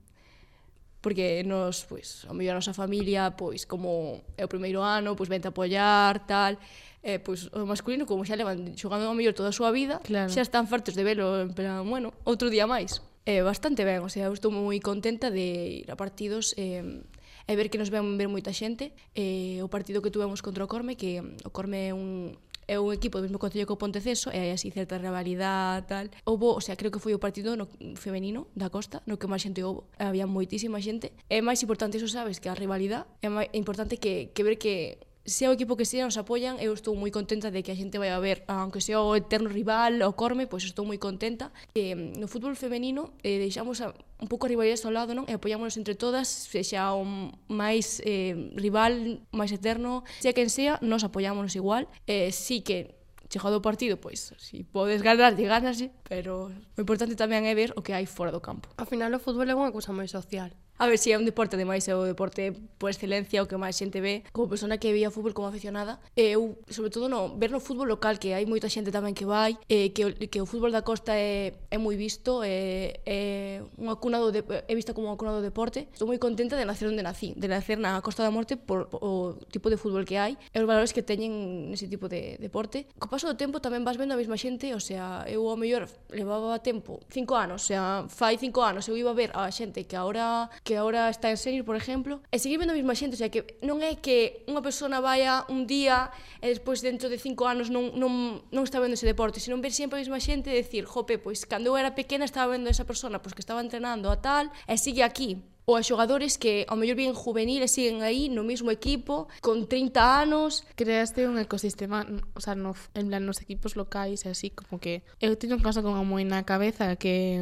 porque 1.04 1.44
nos, 1.44 1.84
pois, 1.84 2.24
a 2.24 2.32
mellor 2.32 2.56
a 2.56 2.64
nosa 2.64 2.72
familia, 2.72 3.36
pois, 3.36 3.68
como 3.68 4.24
é 4.40 4.42
o 4.42 4.48
primeiro 4.48 4.80
ano, 4.80 5.12
pois, 5.12 5.28
vente 5.28 5.44
a 5.44 5.52
apoiar, 5.52 6.24
tal, 6.24 6.56
eh, 7.04 7.20
pois, 7.20 7.52
o 7.52 7.68
masculino, 7.68 8.08
como 8.08 8.24
xa 8.24 8.40
levan 8.40 8.72
xogando 8.72 9.04
ao 9.04 9.12
mellor 9.12 9.36
toda 9.36 9.52
a 9.52 9.56
súa 9.56 9.68
vida, 9.68 10.00
claro. 10.00 10.32
xa 10.32 10.40
están 10.40 10.64
fartos 10.64 10.96
de 10.96 11.04
velo, 11.04 11.44
en 11.44 11.52
plan, 11.52 11.84
bueno, 11.84 12.16
outro 12.24 12.48
día 12.48 12.64
máis. 12.64 13.04
Eh, 13.28 13.44
bastante 13.44 13.84
ben, 13.84 14.00
o 14.00 14.08
sea, 14.08 14.32
estou 14.32 14.48
moi 14.48 14.80
contenta 14.80 15.28
de 15.28 15.84
ir 15.84 15.88
a 15.92 15.96
partidos 16.00 16.56
eh, 16.56 17.04
e 17.44 17.52
ver 17.52 17.68
que 17.68 17.76
nos 17.76 17.92
ven 17.92 18.16
ver 18.16 18.32
moita 18.32 18.56
xente. 18.56 18.96
Eh, 19.12 19.60
o 19.60 19.68
partido 19.68 20.00
que 20.00 20.08
tuvemos 20.08 20.40
contra 20.40 20.64
o 20.64 20.68
Corme, 20.68 20.96
que 20.96 21.20
o 21.44 21.52
Corme 21.52 21.88
é 21.88 21.92
un, 21.92 22.40
é 22.66 22.80
un 22.80 22.92
equipo 22.92 23.18
do 23.18 23.24
mesmo 23.26 23.38
concello 23.38 23.66
que 23.66 23.74
o 23.74 23.80
Ponteceso 23.80 24.32
e 24.32 24.38
hai 24.38 24.50
así 24.52 24.70
certa 24.70 24.98
rivalidade 24.98 25.86
tal. 25.88 26.06
Houbo, 26.24 26.56
o 26.56 26.62
sea, 26.62 26.76
creo 26.76 26.92
que 26.92 27.02
foi 27.02 27.12
o 27.12 27.20
partido 27.20 27.56
no 27.56 27.68
femenino 27.96 28.48
da 28.54 28.68
Costa 28.70 29.02
no 29.06 29.16
que 29.20 29.28
máis 29.28 29.44
xente 29.44 29.62
houbo. 29.62 29.88
Había 29.98 30.26
moitísima 30.26 30.80
xente. 30.80 31.12
É 31.28 31.40
máis 31.40 31.60
importante, 31.62 32.00
iso 32.00 32.08
sabes, 32.08 32.40
que 32.40 32.48
a 32.48 32.56
rivalidade 32.56 33.06
é 33.20 33.28
máis 33.28 33.48
importante 33.52 33.96
que, 34.00 34.32
que 34.32 34.42
ver 34.42 34.56
que 34.56 34.98
sea 35.24 35.48
o 35.48 35.56
equipo 35.56 35.76
que 35.76 35.88
sea, 35.88 36.04
nos 36.04 36.20
apoian, 36.20 36.60
eu 36.60 36.76
estou 36.76 36.92
moi 36.92 37.08
contenta 37.08 37.48
de 37.48 37.64
que 37.64 37.72
a 37.72 37.76
xente 37.76 37.96
vai 37.96 38.12
a 38.12 38.20
ver, 38.20 38.44
aunque 38.44 38.84
sea 38.84 39.00
o 39.00 39.16
eterno 39.16 39.48
rival, 39.48 40.04
o 40.04 40.12
Corme, 40.12 40.44
pois 40.44 40.68
estou 40.68 40.84
moi 40.84 41.00
contenta. 41.00 41.48
Que 41.72 41.96
mm, 41.96 42.20
no 42.20 42.28
fútbol 42.28 42.52
femenino 42.60 43.16
eh, 43.24 43.40
deixamos 43.40 43.80
a, 43.80 43.96
un 44.20 44.28
pouco 44.28 44.44
a 44.44 44.52
rivalidade 44.52 44.84
ao 44.84 44.92
lado, 44.92 45.16
non? 45.16 45.24
E 45.24 45.32
apoiámonos 45.32 45.80
entre 45.80 45.96
todas, 45.96 46.28
se 46.28 46.60
xa 46.60 46.92
o 46.92 47.08
máis 47.48 48.04
eh, 48.04 48.36
rival, 48.52 49.24
máis 49.32 49.48
eterno, 49.48 50.04
sea 50.20 50.36
quen 50.36 50.52
sea, 50.52 50.76
nos 50.84 51.02
apoiámonos 51.08 51.56
igual. 51.56 51.88
Eh, 52.04 52.28
sí 52.28 52.60
que 52.60 52.92
chegado 53.32 53.58
o 53.58 53.64
partido, 53.64 53.96
pois, 53.96 54.36
si 54.36 54.62
podes 54.62 55.00
ganar, 55.00 55.32
ganas, 55.34 55.80
pero 56.04 56.52
o 56.52 56.80
importante 56.80 57.16
tamén 57.16 57.48
é 57.48 57.56
ver 57.56 57.72
o 57.74 57.80
que 57.80 57.96
hai 57.96 58.04
fora 58.04 58.28
do 58.28 58.44
campo. 58.44 58.68
Ao 58.76 58.84
final 58.84 59.08
o 59.16 59.18
fútbol 59.18 59.48
é 59.48 59.56
unha 59.56 59.72
cousa 59.72 59.90
moi 59.96 60.06
social 60.06 60.52
A 60.76 60.88
ver, 60.88 60.98
si 60.98 61.12
é 61.12 61.18
un 61.18 61.22
deporte, 61.22 61.54
ademais, 61.54 61.86
é 61.86 61.94
o 61.94 62.02
deporte 62.02 62.50
por 62.82 62.90
excelencia, 62.90 63.38
o 63.38 63.46
que 63.46 63.54
máis 63.54 63.78
xente 63.78 64.02
ve. 64.02 64.26
Como 64.34 64.50
persona 64.50 64.74
que 64.82 64.90
veía 64.90 65.06
fútbol 65.14 65.30
como 65.30 65.46
aficionada, 65.46 66.02
eh, 66.18 66.34
eu, 66.34 66.58
sobre 66.66 66.90
todo, 66.90 67.06
no, 67.06 67.38
ver 67.38 67.54
no 67.54 67.62
fútbol 67.62 67.86
local, 67.86 68.18
que 68.18 68.34
hai 68.34 68.42
moita 68.42 68.66
xente 68.66 68.90
tamén 68.90 69.14
que 69.14 69.22
vai, 69.22 69.54
eh, 69.70 69.94
que, 69.94 70.26
que 70.26 70.42
o 70.42 70.46
fútbol 70.50 70.74
da 70.74 70.82
costa 70.82 71.14
é, 71.14 71.54
é 71.70 71.78
moi 71.78 71.94
visto, 71.94 72.42
é, 72.42 72.98
é, 73.06 73.62
unha 73.78 73.94
cuna 74.02 74.18
do 74.18 74.34
de, 74.34 74.42
é 74.42 74.74
vista 74.74 74.90
como 74.90 75.06
unha 75.06 75.14
cuna 75.14 75.38
do 75.38 75.46
deporte. 75.46 75.86
Estou 75.94 76.10
moi 76.10 76.18
contenta 76.18 76.58
de 76.58 76.66
nacer 76.66 76.90
onde 76.90 77.06
nací, 77.06 77.38
de 77.38 77.46
nacer 77.46 77.78
na 77.78 78.02
Costa 78.02 78.26
da 78.26 78.34
Morte 78.34 78.58
por, 78.58 78.90
por 78.90 78.98
o 78.98 79.38
tipo 79.54 79.70
de 79.70 79.78
fútbol 79.78 80.02
que 80.02 80.18
hai 80.18 80.34
e 80.34 80.56
os 80.58 80.66
valores 80.66 80.90
que 80.90 81.06
teñen 81.06 81.70
nese 81.70 81.86
tipo 81.86 82.10
de 82.10 82.34
deporte. 82.42 82.90
Co 82.98 83.06
paso 83.06 83.30
do 83.30 83.38
tempo 83.38 83.62
tamén 83.62 83.86
vas 83.86 83.94
vendo 83.94 84.18
a 84.18 84.18
mesma 84.18 84.34
xente, 84.34 84.74
o 84.74 84.82
sea, 84.82 85.22
eu 85.30 85.46
ao 85.46 85.54
mellor 85.54 85.86
levaba 86.10 86.58
tempo, 86.58 86.98
cinco 87.14 87.38
anos, 87.38 87.62
o 87.62 87.66
sea, 87.70 88.10
fai 88.10 88.42
cinco 88.42 88.58
anos 88.66 88.90
eu 88.90 88.98
iba 88.98 89.14
a 89.14 89.16
ver 89.16 89.30
a 89.38 89.46
xente 89.54 89.86
que 89.86 89.94
agora 89.94 90.50
que 90.64 90.80
ahora 90.80 91.12
está 91.12 91.28
en 91.30 91.36
senior, 91.36 91.64
por 91.68 91.76
exemplo, 91.76 92.24
e 92.32 92.40
seguir 92.40 92.56
vendo 92.58 92.72
a 92.72 92.78
mesma 92.80 92.96
xente, 92.96 93.14
o 93.14 93.20
sea, 93.20 93.28
que 93.28 93.60
non 93.60 93.84
é 93.84 94.00
que 94.00 94.42
unha 94.48 94.64
persona 94.64 94.98
vaya 95.04 95.44
un 95.52 95.68
día 95.68 96.08
e 96.40 96.48
despois 96.48 96.80
dentro 96.80 97.12
de 97.12 97.20
cinco 97.20 97.44
anos 97.44 97.68
non, 97.68 97.92
non, 97.94 98.40
non 98.48 98.62
está 98.64 98.80
vendo 98.80 98.96
ese 98.96 99.04
deporte, 99.04 99.44
senón 99.44 99.60
ver 99.60 99.76
sempre 99.76 100.00
a 100.00 100.02
mesma 100.02 100.18
xente 100.18 100.48
e 100.48 100.56
decir, 100.56 100.88
jope, 100.88 101.20
pois 101.20 101.44
cando 101.44 101.68
eu 101.68 101.76
era 101.76 101.92
pequena 101.92 102.24
estaba 102.24 102.56
vendo 102.56 102.72
esa 102.72 102.88
persona, 102.88 103.20
pois 103.20 103.36
que 103.36 103.44
estaba 103.44 103.60
entrenando 103.60 104.08
a 104.08 104.16
tal, 104.18 104.48
e 104.64 104.74
sigue 104.80 105.04
aquí, 105.04 105.44
ou 105.68 105.76
a 105.76 105.82
xogadores 105.84 106.36
que 106.36 106.64
ao 106.68 106.76
mellor 106.76 106.96
bien 106.96 107.12
e 107.12 107.68
siguen 107.68 108.04
aí 108.04 108.28
no 108.28 108.44
mesmo 108.44 108.72
equipo 108.72 109.28
con 109.40 109.68
30 109.68 110.00
anos. 110.00 110.64
Creaste 110.76 111.28
un 111.28 111.38
ecosistema 111.40 112.04
o 112.34 112.40
sea, 112.40 112.54
no, 112.54 112.76
en 112.92 113.08
plan 113.08 113.24
nos 113.24 113.40
equipos 113.40 113.76
locais 113.76 114.24
e 114.24 114.28
así 114.28 114.48
como 114.48 114.80
que 114.80 115.04
eu 115.20 115.36
teño 115.36 115.56
un 115.56 115.64
caso 115.64 115.80
con 115.80 115.96
a 115.96 116.04
moi 116.04 116.24
na 116.24 116.44
cabeza 116.44 116.96
que 116.96 117.40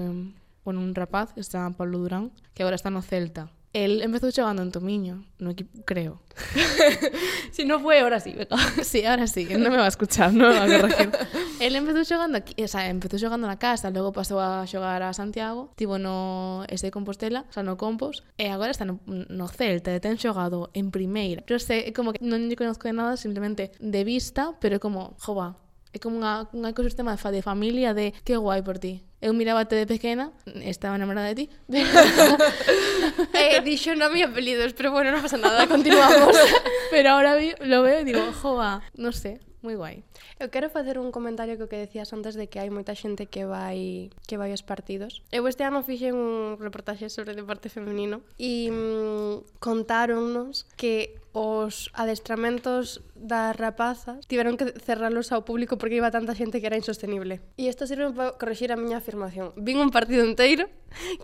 bueno, 0.65 0.81
un 0.81 0.95
rapaz 0.95 1.33
que 1.33 1.43
se 1.43 1.53
chama 1.53 1.77
Pablo 1.77 1.99
Durán, 1.99 2.33
que 2.55 2.63
agora 2.63 2.77
está 2.77 2.91
no 2.91 3.03
Celta. 3.03 3.51
El 3.73 4.03
empezou 4.03 4.29
xogando 4.29 4.61
en 4.61 4.69
Tomiño, 4.69 5.25
no 5.41 5.57
equipo, 5.57 5.81
creo. 5.89 6.21
si 7.57 7.65
non 7.65 7.81
foi, 7.81 8.05
ahora 8.05 8.21
sí, 8.21 8.37
venga. 8.37 8.53
Sí, 8.85 9.01
ahora 9.09 9.25
sí, 9.25 9.49
non 9.49 9.73
me 9.73 9.81
va 9.81 9.89
a 9.89 9.95
escuchar, 9.95 10.29
non 10.29 10.53
me 10.53 10.61
va 10.61 10.69
a 10.69 10.73
corregir. 10.77 11.09
El 11.65 11.73
empezou 11.81 12.05
xogando 12.05 12.37
aquí, 12.37 12.53
o 12.61 12.69
sea, 12.69 12.93
empezou 12.93 13.17
xogando 13.17 13.49
na 13.49 13.57
casa, 13.57 13.89
logo 13.89 14.13
pasou 14.13 14.45
a 14.45 14.69
xogar 14.69 15.01
a 15.01 15.17
Santiago, 15.17 15.73
tipo 15.73 15.97
no 15.97 16.69
este 16.69 16.93
de 16.93 16.93
Compostela, 16.93 17.49
o 17.49 17.53
sea, 17.57 17.65
no 17.65 17.81
Compos, 17.81 18.29
eh, 18.37 18.45
e 18.45 18.53
agora 18.53 18.77
está 18.77 18.85
no, 18.85 19.01
no 19.09 19.49
Celta, 19.49 19.89
e 19.89 20.05
ten 20.05 20.21
xogado 20.21 20.69
en 20.77 20.93
primeira. 20.93 21.41
Pero 21.41 21.57
sei, 21.57 21.97
como 21.97 22.13
que 22.13 22.21
non 22.21 22.53
lle 22.53 22.61
conozco 22.61 22.93
de 22.93 22.93
nada, 22.93 23.17
simplemente 23.17 23.73
de 23.81 24.03
vista, 24.05 24.53
pero 24.61 24.85
como, 24.85 25.17
jova, 25.17 25.57
É 25.93 26.01
como 26.01 26.17
unha, 26.17 26.49
unha 26.57 26.73
ecosistema 26.73 27.13
de 27.21 27.45
familia 27.45 27.93
de 27.93 28.17
que 28.25 28.41
guai 28.41 28.65
por 28.65 28.81
ti. 28.81 29.05
Eu 29.21 29.37
mirábate 29.37 29.77
de 29.77 29.87
pequena, 29.87 30.33
estaba 30.65 30.97
enamorada 30.97 31.29
de 31.31 31.45
ti. 31.45 31.47
eh, 33.37 33.61
dixo 33.61 33.95
no 33.95 34.09
mi 34.09 34.25
apelidos, 34.25 34.73
pero 34.73 34.91
bueno, 34.91 35.13
non 35.13 35.21
pasa 35.21 35.37
nada, 35.37 35.69
continuamos. 35.69 36.33
pero 36.93 37.15
ahora 37.15 37.37
vi, 37.37 37.53
lo 37.61 37.85
veo 37.85 38.01
e 38.01 38.09
digo, 38.09 38.25
joa, 38.33 38.83
non 38.97 39.13
sé, 39.13 39.39
moi 39.63 39.79
guai. 39.79 40.03
Eu 40.43 40.51
quero 40.51 40.67
facer 40.75 40.99
un 40.99 41.15
comentario 41.15 41.55
co 41.55 41.71
que 41.71 41.79
decías 41.79 42.11
antes 42.11 42.35
de 42.35 42.51
que 42.51 42.59
hai 42.59 42.73
moita 42.73 42.99
xente 42.99 43.31
que 43.31 43.47
vai 43.47 44.11
que 44.27 44.35
vai 44.35 44.51
aos 44.51 44.67
partidos. 44.67 45.23
Eu 45.31 45.47
este 45.47 45.63
ano 45.63 45.87
fixen 45.87 46.19
un 46.19 46.59
reportaxe 46.59 47.07
sobre 47.07 47.39
deporte 47.39 47.71
femenino 47.71 48.27
e 48.43 48.73
mm, 48.75 49.63
contáronnos 49.63 50.67
que 50.75 51.22
os 51.33 51.89
adestramentos 51.97 53.01
das 53.17 53.57
rapazas 53.57 54.27
tiveron 54.29 54.61
que 54.61 54.77
cerralos 54.83 55.33
ao 55.33 55.49
público 55.49 55.81
porque 55.81 55.97
iba 55.97 56.13
tanta 56.13 56.37
xente 56.37 56.61
que 56.61 56.69
era 56.69 56.77
insostenible. 56.77 57.41
E 57.57 57.71
isto 57.73 57.89
sirve 57.89 58.13
para 58.13 58.37
corregir 58.37 58.69
a 58.73 58.77
miña 58.77 59.01
afirmación. 59.01 59.57
Vin 59.57 59.81
un 59.81 59.89
partido 59.89 60.27
inteiro 60.29 60.69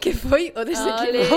que 0.00 0.16
foi 0.16 0.54
o 0.56 0.64
dese 0.64 0.88
equipo. 0.88 1.36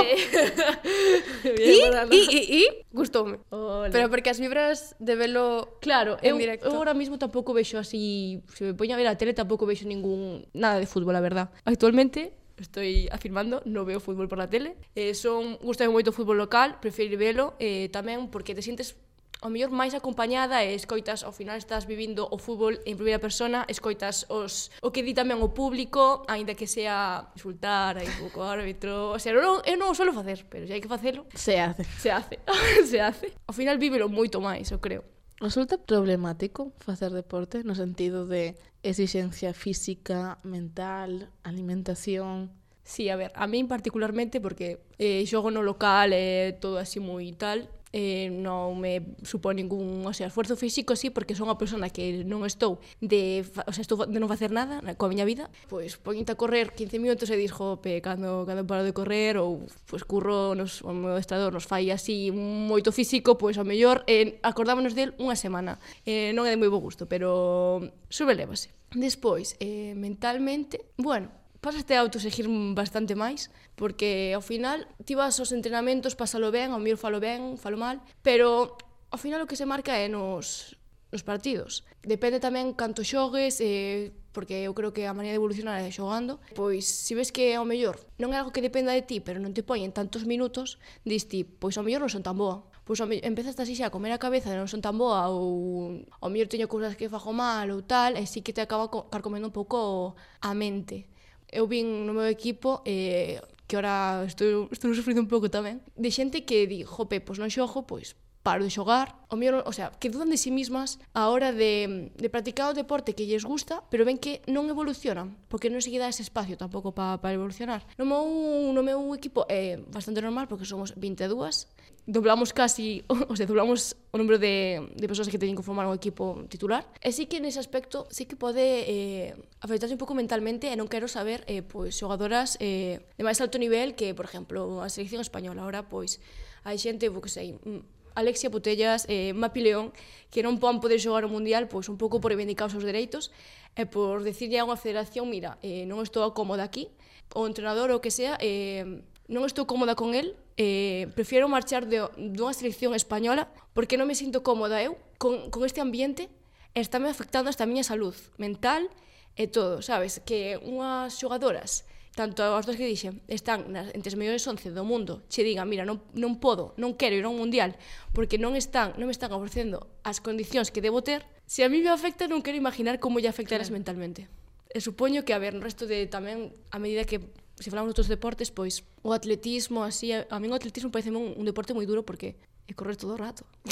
e, 1.43 1.83
e, 1.83 2.21
e, 2.31 2.41
e 2.63 2.85
gustoume. 2.95 3.43
Ole. 3.51 3.91
Pero 3.91 4.07
porque 4.07 4.31
as 4.31 4.39
vibras 4.39 4.95
de 5.03 5.15
velo 5.19 5.77
claro, 5.83 6.15
en 6.23 6.35
eu, 6.35 6.37
directo. 6.39 6.69
eu 6.69 6.77
agora 6.77 6.95
mismo 6.95 7.19
tampouco 7.19 7.51
vexo 7.51 7.75
así, 7.75 8.39
se 8.55 8.63
me 8.63 8.73
poño 8.73 8.95
a 8.95 8.99
ver 9.01 9.11
a 9.11 9.19
tele 9.19 9.35
tampouco 9.35 9.67
vexo 9.67 9.83
ningún 9.83 10.47
nada 10.55 10.79
de 10.79 10.87
fútbol, 10.87 11.15
a 11.17 11.21
verdad. 11.21 11.51
Actualmente 11.65 12.39
estoy 12.61 13.09
afirmando, 13.11 13.61
non 13.65 13.83
veo 13.83 13.99
fútbol 13.99 14.29
por 14.29 14.37
la 14.37 14.47
tele. 14.47 14.77
Eh, 14.95 15.13
son, 15.17 15.57
gusta 15.59 15.85
moito 15.89 16.13
o 16.13 16.15
fútbol 16.15 16.37
local, 16.37 16.77
prefiro 16.79 17.17
velo, 17.17 17.57
eh, 17.57 17.89
tamén 17.89 18.29
porque 18.29 18.53
te 18.53 18.61
sientes 18.61 18.95
o 19.41 19.49
mellor 19.49 19.73
máis 19.73 19.97
acompañada 19.97 20.61
e 20.61 20.77
escoitas, 20.77 21.25
ao 21.25 21.33
final 21.33 21.57
estás 21.57 21.89
vivindo 21.89 22.29
o 22.29 22.37
fútbol 22.37 22.77
en 22.85 22.93
primeira 22.93 23.17
persona, 23.17 23.65
escoitas 23.65 24.29
os, 24.29 24.69
o 24.85 24.93
que 24.93 25.01
di 25.01 25.17
tamén 25.17 25.41
o 25.41 25.49
público, 25.49 26.21
aínda 26.29 26.53
que 26.53 26.69
sea 26.69 27.25
insultar 27.33 27.97
aí 27.97 28.05
un 28.05 28.29
pouco 28.29 28.45
árbitro, 28.45 29.17
o 29.17 29.17
sea, 29.17 29.33
non, 29.33 29.65
eu 29.65 29.75
non 29.81 29.89
o 29.89 29.97
suelo 29.97 30.13
facer, 30.13 30.45
pero 30.45 30.69
se 30.69 30.77
hai 30.77 30.81
que 30.81 30.85
facelo, 30.85 31.25
se 31.33 31.57
hace. 31.57 31.81
Se 31.97 32.13
hace, 32.13 32.37
se 32.85 33.01
hace. 33.01 33.33
Ao 33.49 33.53
final 33.57 33.81
vívelo 33.81 34.05
moito 34.13 34.37
máis, 34.37 34.69
eu 34.69 34.77
creo. 34.77 35.01
Resulta 35.41 35.79
problemático 35.79 36.71
facer 36.77 37.11
deporte 37.11 37.63
no 37.63 37.73
sentido 37.73 38.27
de 38.27 38.55
exixencia 38.83 39.55
física, 39.55 40.37
mental, 40.43 41.31
alimentación... 41.41 42.51
Sí, 42.83 43.09
a 43.09 43.15
ver, 43.15 43.31
a 43.33 43.47
min 43.47 43.67
particularmente 43.67 44.39
porque 44.39 44.85
eh, 45.01 45.25
xogo 45.25 45.49
no 45.49 45.65
local 45.65 46.13
e 46.13 46.21
eh, 46.21 46.53
todo 46.53 46.77
así 46.77 47.01
moi 47.01 47.25
tal, 47.33 47.73
eh, 47.93 48.31
non 48.31 48.79
me 48.79 49.15
supón 49.23 49.59
ningún 49.59 50.03
o 50.07 50.13
sea, 50.15 50.27
esforzo 50.27 50.55
físico, 50.55 50.95
sí, 50.95 51.11
porque 51.11 51.35
son 51.35 51.51
unha 51.51 51.59
persona 51.59 51.91
que 51.91 52.23
non 52.23 52.47
estou 52.47 52.79
de, 53.03 53.43
o 53.43 53.71
sea, 53.75 53.83
estou 53.83 54.07
de 54.07 54.19
non 54.19 54.31
facer 54.31 54.51
nada 54.55 54.79
na, 54.79 54.95
coa 54.95 55.11
miña 55.11 55.27
vida, 55.27 55.51
pois 55.67 55.99
poñite 55.99 56.31
a 56.31 56.39
correr 56.39 56.71
15 56.71 57.03
minutos 57.03 57.27
e 57.27 57.35
dis, 57.35 57.51
jope, 57.51 57.99
cando, 57.99 58.47
cando 58.47 58.63
paro 58.63 58.87
de 58.87 58.95
correr 58.95 59.35
ou 59.35 59.67
pois 59.87 60.07
curro 60.07 60.55
nos, 60.55 60.79
o 60.87 60.95
meu 60.95 61.19
estador 61.19 61.51
nos 61.51 61.67
fai 61.67 61.91
así 61.91 62.31
moito 62.31 62.95
físico, 62.95 63.35
pois 63.35 63.59
ao 63.59 63.67
mellor 63.67 64.07
eh, 64.07 64.39
acordámonos 64.41 64.95
del 64.95 65.11
unha 65.19 65.35
semana. 65.35 65.77
Eh, 66.07 66.31
non 66.31 66.47
é 66.47 66.55
de 66.55 66.59
moi 66.59 66.71
bo 66.71 66.79
gusto, 66.79 67.05
pero 67.11 67.83
subelevase. 68.07 68.71
Despois, 68.91 69.55
eh, 69.59 69.95
mentalmente, 69.95 70.91
bueno, 70.99 71.40
pasaste 71.61 71.93
a 71.93 72.01
autosegir 72.01 72.49
bastante 72.73 73.13
máis, 73.13 73.53
porque 73.77 74.33
ao 74.33 74.41
final 74.41 74.89
ti 75.05 75.13
vas 75.13 75.37
aos 75.37 75.53
entrenamentos, 75.53 76.17
pasalo 76.17 76.49
ben, 76.49 76.73
ao 76.73 76.81
mellor 76.81 76.97
falo 76.97 77.21
ben, 77.21 77.55
falo 77.61 77.77
mal, 77.77 78.01
pero 78.25 78.75
ao 79.13 79.19
final 79.21 79.45
o 79.45 79.47
que 79.47 79.55
se 79.55 79.69
marca 79.69 79.93
é 79.93 80.09
nos, 80.09 80.75
nos 81.13 81.21
partidos. 81.21 81.85
Depende 82.01 82.41
tamén 82.41 82.73
canto 82.73 83.05
xogues, 83.05 83.61
eh, 83.61 84.09
porque 84.33 84.63
eu 84.65 84.73
creo 84.73 84.89
que 84.89 85.05
a 85.05 85.13
maneira 85.13 85.37
de 85.37 85.41
evolucionar 85.43 85.83
é 85.85 85.91
xogando, 85.93 86.41
pois 86.57 86.87
se 86.87 87.13
ves 87.13 87.29
que 87.29 87.53
ao 87.53 87.67
mellor 87.67 87.99
non 88.17 88.33
é 88.33 88.41
algo 88.41 88.49
que 88.49 88.63
dependa 88.63 88.95
de 88.95 89.05
ti, 89.05 89.21
pero 89.21 89.37
non 89.37 89.53
te 89.53 89.61
poñen 89.61 89.93
tantos 89.93 90.25
minutos, 90.25 90.81
dis 91.05 91.29
ti, 91.29 91.43
pois 91.45 91.77
ao 91.77 91.85
mellor 91.85 92.07
non 92.07 92.11
son 92.11 92.23
tan 92.25 92.39
boa, 92.39 92.65
pois 92.87 92.97
ao 93.03 93.07
mellor, 93.11 93.27
empezas 93.27 93.59
así 93.59 93.75
xa 93.75 93.91
a 93.91 93.93
comer 93.93 94.15
a 94.15 94.23
cabeza 94.23 94.49
de 94.49 94.57
non 94.57 94.71
son 94.71 94.81
tan 94.81 94.95
boa 94.95 95.27
ou 95.27 96.01
ao 96.23 96.31
mellor 96.31 96.47
teño 96.47 96.71
cousas 96.71 96.95
que 96.95 97.11
fajo 97.11 97.35
mal 97.35 97.67
ou 97.69 97.83
tal, 97.83 98.15
e 98.15 98.23
sí 98.23 98.39
que 98.39 98.55
te 98.55 98.63
acaba 98.63 98.87
carcomendo 99.11 99.51
un 99.51 99.55
pouco 99.55 100.15
a 100.39 100.55
mente 100.55 101.10
eu 101.51 101.67
vin 101.67 102.07
no 102.07 102.13
meu 102.15 102.27
equipo 102.27 102.81
e 102.87 103.37
que 103.67 103.77
ora 103.77 104.23
estou, 104.27 104.67
estou 104.71 104.93
sufrindo 104.95 105.21
un 105.21 105.27
pouco 105.31 105.47
tamén, 105.47 105.79
de 105.95 106.09
xente 106.11 106.43
que 106.43 106.67
di, 106.67 106.83
jope, 106.83 107.19
pois 107.23 107.39
non 107.39 107.51
xogo, 107.51 107.83
pois 107.83 108.15
paro 108.41 108.65
de 108.65 108.73
xogar, 108.73 109.15
o 109.29 109.37
mellor, 109.37 109.61
o 109.65 109.73
sea, 109.73 109.93
que 109.95 110.09
dudan 110.09 110.33
de 110.33 110.37
si 110.37 110.49
sí 110.49 110.51
mismas 110.51 110.97
a 111.13 111.29
hora 111.29 111.53
de, 111.53 112.11
de 112.17 112.29
practicar 112.29 112.73
o 112.73 112.77
deporte 112.77 113.13
que 113.13 113.29
lles 113.29 113.45
gusta, 113.45 113.85
pero 113.93 114.01
ven 114.03 114.17
que 114.17 114.41
non 114.49 114.65
evolucionan, 114.67 115.37
porque 115.45 115.69
non 115.69 115.79
se 115.79 115.93
lle 115.93 116.01
dá 116.01 116.09
ese 116.09 116.25
espacio 116.25 116.57
tampouco 116.57 116.91
para 116.91 117.21
pa 117.21 117.29
evolucionar. 117.29 117.85
No 118.01 118.09
meu, 118.09 118.25
no 118.73 118.81
meu 118.81 119.13
equipo 119.13 119.45
é 119.45 119.77
bastante 119.93 120.25
normal, 120.25 120.49
porque 120.49 120.65
somos 120.65 120.97
22, 120.97 121.69
doblamos 122.09 122.53
casi, 122.53 123.05
o 123.29 123.35
sea, 123.37 123.45
doblamos 123.45 123.95
o 124.11 124.17
número 124.17 124.41
de, 124.41 124.89
de 124.97 125.05
persoas 125.07 125.29
que 125.29 125.37
teñen 125.37 125.55
que 125.55 125.63
formar 125.63 125.85
un 125.85 125.93
equipo 125.93 126.41
titular. 126.49 126.89
E 126.97 127.13
sí 127.13 127.29
que 127.29 127.37
nese 127.37 127.61
aspecto 127.61 128.09
sí 128.09 128.25
que 128.25 128.33
pode 128.33 128.89
eh, 128.89 129.37
afectarse 129.61 129.93
un 129.93 130.01
pouco 130.01 130.17
mentalmente 130.17 130.67
e 130.67 130.75
non 130.75 130.89
quero 130.89 131.05
saber 131.05 131.45
eh, 131.45 131.61
pois, 131.61 131.93
xogadoras 131.93 132.57
eh, 132.57 133.05
de 133.15 133.23
máis 133.23 133.37
alto 133.37 133.61
nivel 133.61 133.93
que, 133.93 134.17
por 134.17 134.25
exemplo, 134.25 134.81
a 134.81 134.89
selección 134.89 135.21
española. 135.21 135.61
Ahora, 135.61 135.85
pois, 135.85 136.17
hai 136.65 136.81
xente, 136.81 137.07
vou 137.13 137.21
que 137.21 137.29
sei, 137.29 137.55
mm, 137.55 138.00
Alexia 138.15 138.51
Putellas 138.51 139.07
e 139.07 139.33
Mapi 139.33 139.61
León 139.63 139.95
que 140.31 140.43
non 140.43 140.59
pon 140.59 140.79
poder 140.79 140.99
xogar 140.99 141.23
o 141.23 141.31
Mundial 141.31 141.67
pois 141.71 141.87
un 141.87 141.95
pouco 141.99 142.19
por 142.19 142.31
reivindicar 142.31 142.67
os 142.67 142.73
seus 142.75 142.87
dereitos 142.87 143.29
e 143.75 143.87
por 143.87 144.23
decirlle 144.23 144.59
a 144.59 144.67
unha 144.67 144.75
federación, 144.75 145.31
mira, 145.31 145.55
eh, 145.63 145.87
non 145.87 146.03
estou 146.03 146.27
cómoda 146.35 146.67
aquí, 146.67 146.91
o 147.31 147.47
entrenador 147.47 147.91
ou 147.91 148.03
que 148.03 148.11
sea, 148.11 148.35
eh, 148.43 148.83
non 149.31 149.47
estou 149.47 149.63
cómoda 149.63 149.95
con 149.95 150.11
el, 150.11 150.35
eh, 150.59 151.07
prefiero 151.15 151.47
marchar 151.47 151.87
de, 151.87 152.03
dunha 152.19 152.51
selección 152.51 152.91
española 152.91 153.47
porque 153.71 153.95
non 153.95 154.07
me 154.07 154.15
sinto 154.15 154.43
cómoda 154.43 154.83
eu 154.83 154.99
con, 155.15 155.47
con 155.47 155.63
este 155.63 155.79
ambiente 155.79 156.27
e 156.75 156.83
está 156.83 156.99
me 156.99 157.07
afectando 157.07 157.47
hasta 157.47 157.63
a 157.63 157.69
miña 157.69 157.87
salud 157.87 158.15
mental 158.35 158.91
e 159.39 159.47
todo, 159.47 159.79
sabes? 159.79 160.19
Que 160.27 160.59
unhas 160.59 161.15
xogadoras 161.15 161.87
tanto 162.15 162.43
aos 162.43 162.67
dos 162.67 162.75
que 162.75 162.83
dixen, 162.83 163.23
están 163.31 163.71
nas, 163.71 163.87
entre 163.95 164.11
os 164.11 164.19
mellores 164.19 164.43
11 164.43 164.75
do 164.75 164.83
mundo, 164.83 165.23
che 165.31 165.47
digan, 165.47 165.71
mira, 165.71 165.87
non, 165.87 166.03
non 166.11 166.43
podo, 166.43 166.75
non 166.75 166.99
quero 166.99 167.15
ir 167.15 167.23
a 167.23 167.31
un 167.31 167.39
mundial, 167.39 167.79
porque 168.11 168.35
non 168.35 168.59
están, 168.59 168.91
non 168.99 169.07
me 169.07 169.15
están 169.15 169.31
ofrecendo 169.31 169.87
as 170.03 170.19
condicións 170.19 170.75
que 170.75 170.83
debo 170.83 170.99
ter, 171.01 171.23
se 171.47 171.63
a 171.63 171.71
mí 171.71 171.79
me 171.79 171.87
afecta, 171.87 172.27
non 172.27 172.43
quero 172.43 172.59
imaginar 172.59 172.99
como 172.99 173.23
lle 173.23 173.31
afectarás 173.31 173.71
claro. 173.71 173.79
mentalmente. 173.79 174.27
E 174.71 174.79
supoño 174.83 175.23
que, 175.23 175.31
a 175.31 175.39
ver, 175.39 175.55
no 175.55 175.63
resto 175.63 175.87
de 175.87 176.03
tamén, 176.07 176.51
a 176.71 176.79
medida 176.83 177.07
que 177.07 177.31
se 177.55 177.71
falamos 177.71 177.95
outros 177.95 178.11
deportes, 178.11 178.51
pois 178.51 178.83
o 179.03 179.15
atletismo, 179.15 179.87
así, 179.87 180.11
a, 180.11 180.27
a 180.27 180.35
min 180.43 180.51
o 180.51 180.59
atletismo 180.59 180.91
parece 180.91 181.15
un, 181.15 181.31
un 181.31 181.45
deporte 181.47 181.71
moi 181.71 181.87
duro 181.87 182.03
porque 182.03 182.35
é 182.67 182.75
correr 182.75 182.99
todo 182.99 183.15
o 183.15 183.19
rato. 183.19 183.47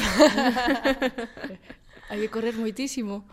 Hai 2.10 2.23
que 2.23 2.32
correr 2.32 2.56
moitísimo. 2.56 3.28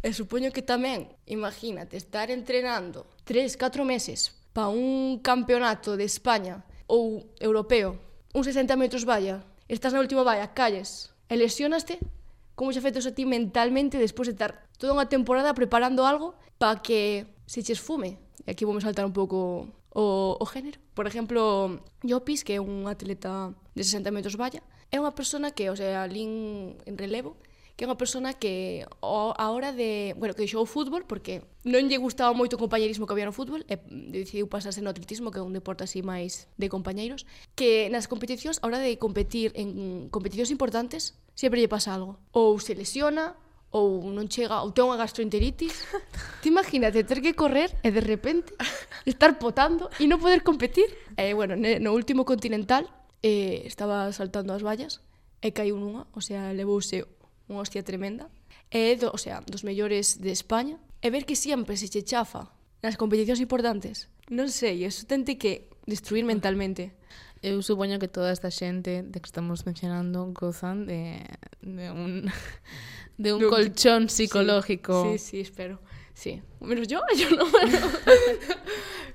E 0.00 0.16
supoño 0.16 0.48
que 0.50 0.64
tamén, 0.64 1.12
imagínate, 1.28 2.00
estar 2.00 2.32
entrenando 2.32 3.04
3, 3.28 3.60
4 3.60 3.84
meses 3.84 4.39
para 4.52 4.68
un 4.68 5.20
campeonato 5.22 5.96
de 5.96 6.04
España 6.04 6.64
ou 6.90 7.30
europeo, 7.38 7.98
un 8.34 8.42
60 8.42 8.74
metros 8.74 9.06
valla, 9.06 9.46
estás 9.70 9.94
na 9.94 10.02
última 10.02 10.26
valla, 10.26 10.50
calles, 10.54 11.14
e 11.30 11.38
lesionaste, 11.38 12.02
como 12.58 12.74
xa 12.74 12.82
afectas 12.82 13.06
a 13.06 13.14
ti 13.14 13.24
mentalmente 13.24 13.96
despois 13.96 14.26
de 14.26 14.34
estar 14.34 14.66
toda 14.76 14.92
unha 14.92 15.06
temporada 15.06 15.54
preparando 15.54 16.02
algo 16.04 16.34
para 16.58 16.82
que 16.82 17.30
se 17.46 17.62
che 17.62 17.72
esfume. 17.72 18.18
E 18.44 18.52
aquí 18.52 18.66
vamos 18.66 18.82
saltar 18.82 19.06
un 19.06 19.14
pouco 19.14 19.70
o, 19.94 20.36
o 20.36 20.46
género. 20.46 20.82
Por 20.92 21.06
exemplo, 21.06 21.80
Llopis, 22.02 22.42
que 22.42 22.58
é 22.58 22.60
un 22.60 22.90
atleta 22.90 23.54
de 23.72 23.82
60 23.86 24.10
metros 24.10 24.34
valla, 24.34 24.60
é 24.90 24.98
unha 24.98 25.14
persona 25.14 25.54
que, 25.54 25.70
o 25.70 25.76
sea, 25.78 26.10
lín 26.10 26.76
en 26.84 26.98
relevo, 26.98 27.38
que 27.80 27.84
é 27.84 27.88
unha 27.88 27.96
persona 27.96 28.36
que 28.36 28.84
o, 29.00 29.32
a 29.32 29.48
hora 29.48 29.72
de, 29.72 30.12
bueno, 30.20 30.36
que 30.36 30.44
deixou 30.44 30.60
o 30.60 30.68
fútbol 30.68 31.08
porque 31.08 31.48
non 31.64 31.88
lle 31.88 31.96
gustaba 31.96 32.36
moito 32.36 32.60
o 32.60 32.60
compañerismo 32.60 33.08
que 33.08 33.16
había 33.16 33.24
no 33.24 33.32
fútbol 33.32 33.64
e 33.72 33.80
decidiu 34.12 34.52
pasarse 34.52 34.84
no 34.84 34.92
atletismo, 34.92 35.32
que 35.32 35.40
é 35.40 35.44
un 35.48 35.56
deporte 35.56 35.88
así 35.88 36.04
máis 36.04 36.44
de 36.60 36.68
compañeiros, 36.68 37.24
que 37.56 37.88
nas 37.88 38.04
competicións, 38.04 38.60
a 38.60 38.68
hora 38.68 38.84
de 38.84 39.00
competir 39.00 39.56
en 39.56 40.12
competicións 40.12 40.52
importantes, 40.52 41.16
sempre 41.32 41.56
lle 41.56 41.72
pasa 41.72 41.96
algo. 41.96 42.20
Ou 42.36 42.60
se 42.60 42.76
lesiona, 42.76 43.32
ou 43.72 44.04
non 44.12 44.28
chega, 44.28 44.60
ou 44.60 44.76
ten 44.76 44.84
unha 44.84 45.00
gastroenteritis. 45.00 45.72
Te 46.44 46.52
imagínate 46.52 47.00
ter 47.08 47.24
que 47.24 47.32
correr 47.32 47.72
e 47.80 47.88
de 47.88 48.04
repente 48.04 48.52
estar 49.08 49.40
potando 49.40 49.88
e 49.96 50.04
non 50.04 50.20
poder 50.20 50.44
competir. 50.44 50.92
E, 51.16 51.32
bueno, 51.32 51.56
no 51.56 51.96
último 51.96 52.28
continental 52.28 52.92
eh, 53.24 53.64
estaba 53.64 54.12
saltando 54.12 54.52
as 54.52 54.60
vallas 54.60 55.00
e 55.40 55.48
caiu 55.56 55.80
nunha, 55.80 56.04
o 56.12 56.20
sea, 56.20 56.52
levouse 56.52 57.08
unha 57.50 57.66
hostia 57.66 57.82
tremenda. 57.82 58.30
E 58.70 58.94
é, 58.94 58.96
do, 58.96 59.10
o 59.10 59.18
sea, 59.18 59.42
dos 59.42 59.66
mellores 59.66 60.22
de 60.22 60.30
España. 60.30 60.78
E 61.02 61.10
ver 61.10 61.26
que 61.26 61.34
sempre 61.34 61.74
se 61.74 61.90
che 61.90 62.06
chafa 62.06 62.46
nas 62.80 62.94
competicións 62.94 63.42
importantes. 63.42 64.06
Non 64.30 64.46
sei, 64.46 64.86
eso 64.86 65.04
tente 65.10 65.34
que 65.34 65.66
destruir 65.90 66.22
mentalmente. 66.22 66.94
Eu 67.42 67.58
supoño 67.66 67.98
que 67.98 68.06
toda 68.06 68.30
esta 68.30 68.52
xente 68.52 69.02
de 69.02 69.18
que 69.18 69.26
estamos 69.26 69.66
mencionando 69.66 70.30
gozan 70.30 70.86
de, 70.86 71.24
de 71.64 71.90
un 71.90 72.30
de 73.18 73.34
un 73.34 73.42
colchón 73.50 74.08
psicológico. 74.08 75.10
Sí, 75.10 75.18
sí, 75.18 75.38
espero. 75.40 75.82
Sí. 76.14 76.42
Menos 76.60 76.86
yo, 76.86 77.00
yo 77.16 77.30
no. 77.34 77.46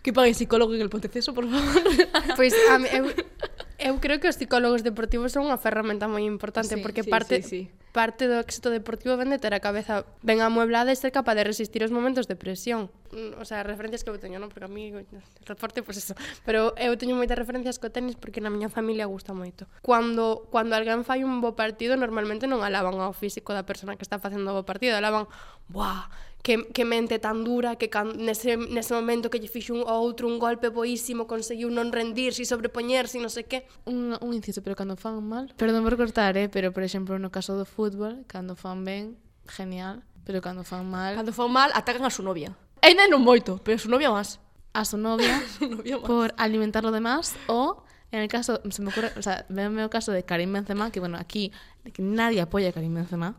Que 0.02 0.12
paguen 0.12 0.36
psicólogo 0.36 0.74
en 0.74 0.82
el 0.82 0.89
Ponteceso, 0.89 1.34
por 1.34 1.50
favor. 1.50 1.84
pois 2.36 2.54
pues, 2.54 2.54
a 2.69 2.80
mí, 2.80 2.88
eu, 2.91 3.06
Eu 3.78 4.00
creo 4.00 4.20
que 4.24 4.32
os 4.32 4.40
psicólogos 4.40 4.88
deportivos 4.88 5.36
son 5.36 5.52
unha 5.52 5.60
ferramenta 5.60 6.08
moi 6.08 6.24
importante 6.24 6.80
sí, 6.80 6.82
porque 6.84 7.04
sí, 7.04 7.12
parte 7.12 7.44
sí, 7.44 7.44
sí. 7.44 7.62
parte 7.92 8.24
do 8.24 8.40
éxito 8.40 8.72
deportivo 8.72 9.20
vende 9.20 9.36
ter 9.36 9.52
a 9.52 9.60
cabeza 9.60 10.08
ben 10.24 10.40
amueblada 10.40 10.92
e 10.92 10.98
ser 11.00 11.12
capaz 11.12 11.36
de 11.36 11.44
resistir 11.44 11.84
os 11.84 11.92
momentos 11.92 12.28
de 12.32 12.40
presión. 12.40 12.88
Mm, 13.12 13.36
o 13.36 13.44
sea, 13.44 13.68
referencias 13.68 14.08
que 14.08 14.12
eu 14.12 14.16
teño, 14.16 14.40
non? 14.40 14.48
Porque 14.48 14.68
a 14.68 14.72
mí 14.72 14.96
o 14.96 15.04
deporte, 15.44 15.84
pois 15.84 16.00
pues 16.00 16.08
eso. 16.08 16.14
Pero 16.48 16.72
eu 16.80 16.96
teño 16.96 17.20
moitas 17.20 17.36
referencias 17.36 17.76
co 17.76 17.92
tenis 17.92 18.16
porque 18.16 18.40
na 18.40 18.48
miña 18.48 18.72
familia 18.72 19.12
gusta 19.12 19.36
moito. 19.36 19.68
Cando 19.84 20.48
cando 20.56 20.72
alguén 20.80 21.04
fai 21.04 21.28
un 21.28 21.44
bo 21.44 21.60
partido, 21.60 22.00
normalmente 22.00 22.48
non 22.48 22.64
alaban 22.64 22.96
ao 23.04 23.12
físico 23.12 23.52
da 23.52 23.68
persona 23.68 24.00
que 24.00 24.08
está 24.08 24.24
facendo 24.24 24.56
o 24.56 24.60
bo 24.60 24.64
partido, 24.64 24.96
alaban, 24.96 25.28
"Buah, 25.68 26.08
que, 26.45 26.69
que 26.69 26.86
mente 26.86 27.17
tan 27.17 27.43
dura 27.43 27.75
que 27.75 27.89
can, 27.89 28.13
nese, 28.21 28.53
nese 28.53 28.93
momento 28.93 29.34
que 29.34 29.41
lle 29.41 29.49
fixo 29.49 29.73
un 29.73 29.81
outro 29.81 30.29
un 30.29 30.38
golpe 30.38 30.69
boísimo 30.69 31.25
conseguiu 31.25 31.73
non 31.73 31.89
rendirse 31.89 32.45
e 32.45 32.47
sobrepoñerse 32.47 33.17
non 33.17 33.34
sei 33.34 33.49
que. 33.49 33.65
Un, 33.89 34.13
un 34.21 34.29
inciso, 34.29 34.62
pero 34.62 34.77
cando 34.77 34.93
fan 34.93 35.17
mal 35.25 35.49
perdón 35.58 35.81
por 35.81 35.97
cortar, 35.97 36.38
eh, 36.38 36.45
pero 36.45 36.69
por 36.69 36.86
exemplo 36.86 37.17
no 37.17 37.34
caso 37.34 37.58
do 37.58 37.65
fútbol 37.65 38.29
cando 38.29 38.53
fan 38.53 38.86
ben, 38.86 39.17
genial 39.49 40.05
pero 40.21 40.38
cando 40.45 40.62
fan 40.62 40.86
mal 40.86 41.17
cando 41.17 41.34
fan 41.34 41.49
mal 41.49 41.73
atacan 41.73 42.05
a 42.05 42.13
súa 42.13 42.29
novia. 42.29 42.53
Eh. 42.86 42.93
Ainda 42.93 43.10
non 43.10 43.25
moito, 43.25 43.58
pero 43.65 43.73
a 43.73 43.81
súa 43.81 43.97
novia 43.97 44.13
máis. 44.13 44.38
A 44.77 44.86
súa 44.86 45.01
novia, 45.01 45.41
novia 45.65 45.97
más. 45.97 46.05
por 46.05 46.29
alimentar 46.38 46.86
lo 46.86 46.93
demás 46.93 47.34
ou 47.49 47.81
En 48.12 48.21
el 48.21 48.29
caso, 48.29 48.62
se 48.69 48.81
me 48.81 48.91
ocurre, 48.91 49.12
o 49.17 49.21
sea, 49.21 49.45
veme 49.49 49.84
o 49.84 49.89
caso 49.89 50.13
de 50.13 50.23
Karim 50.23 50.53
Benzema, 50.53 50.88
que 50.88 51.01
bueno, 51.01 51.17
aquí 51.17 51.51
que 51.91 52.01
nadie 52.01 52.39
apoya 52.39 52.69
a 52.69 52.71
Karim 52.71 52.93
Benzema, 52.93 53.36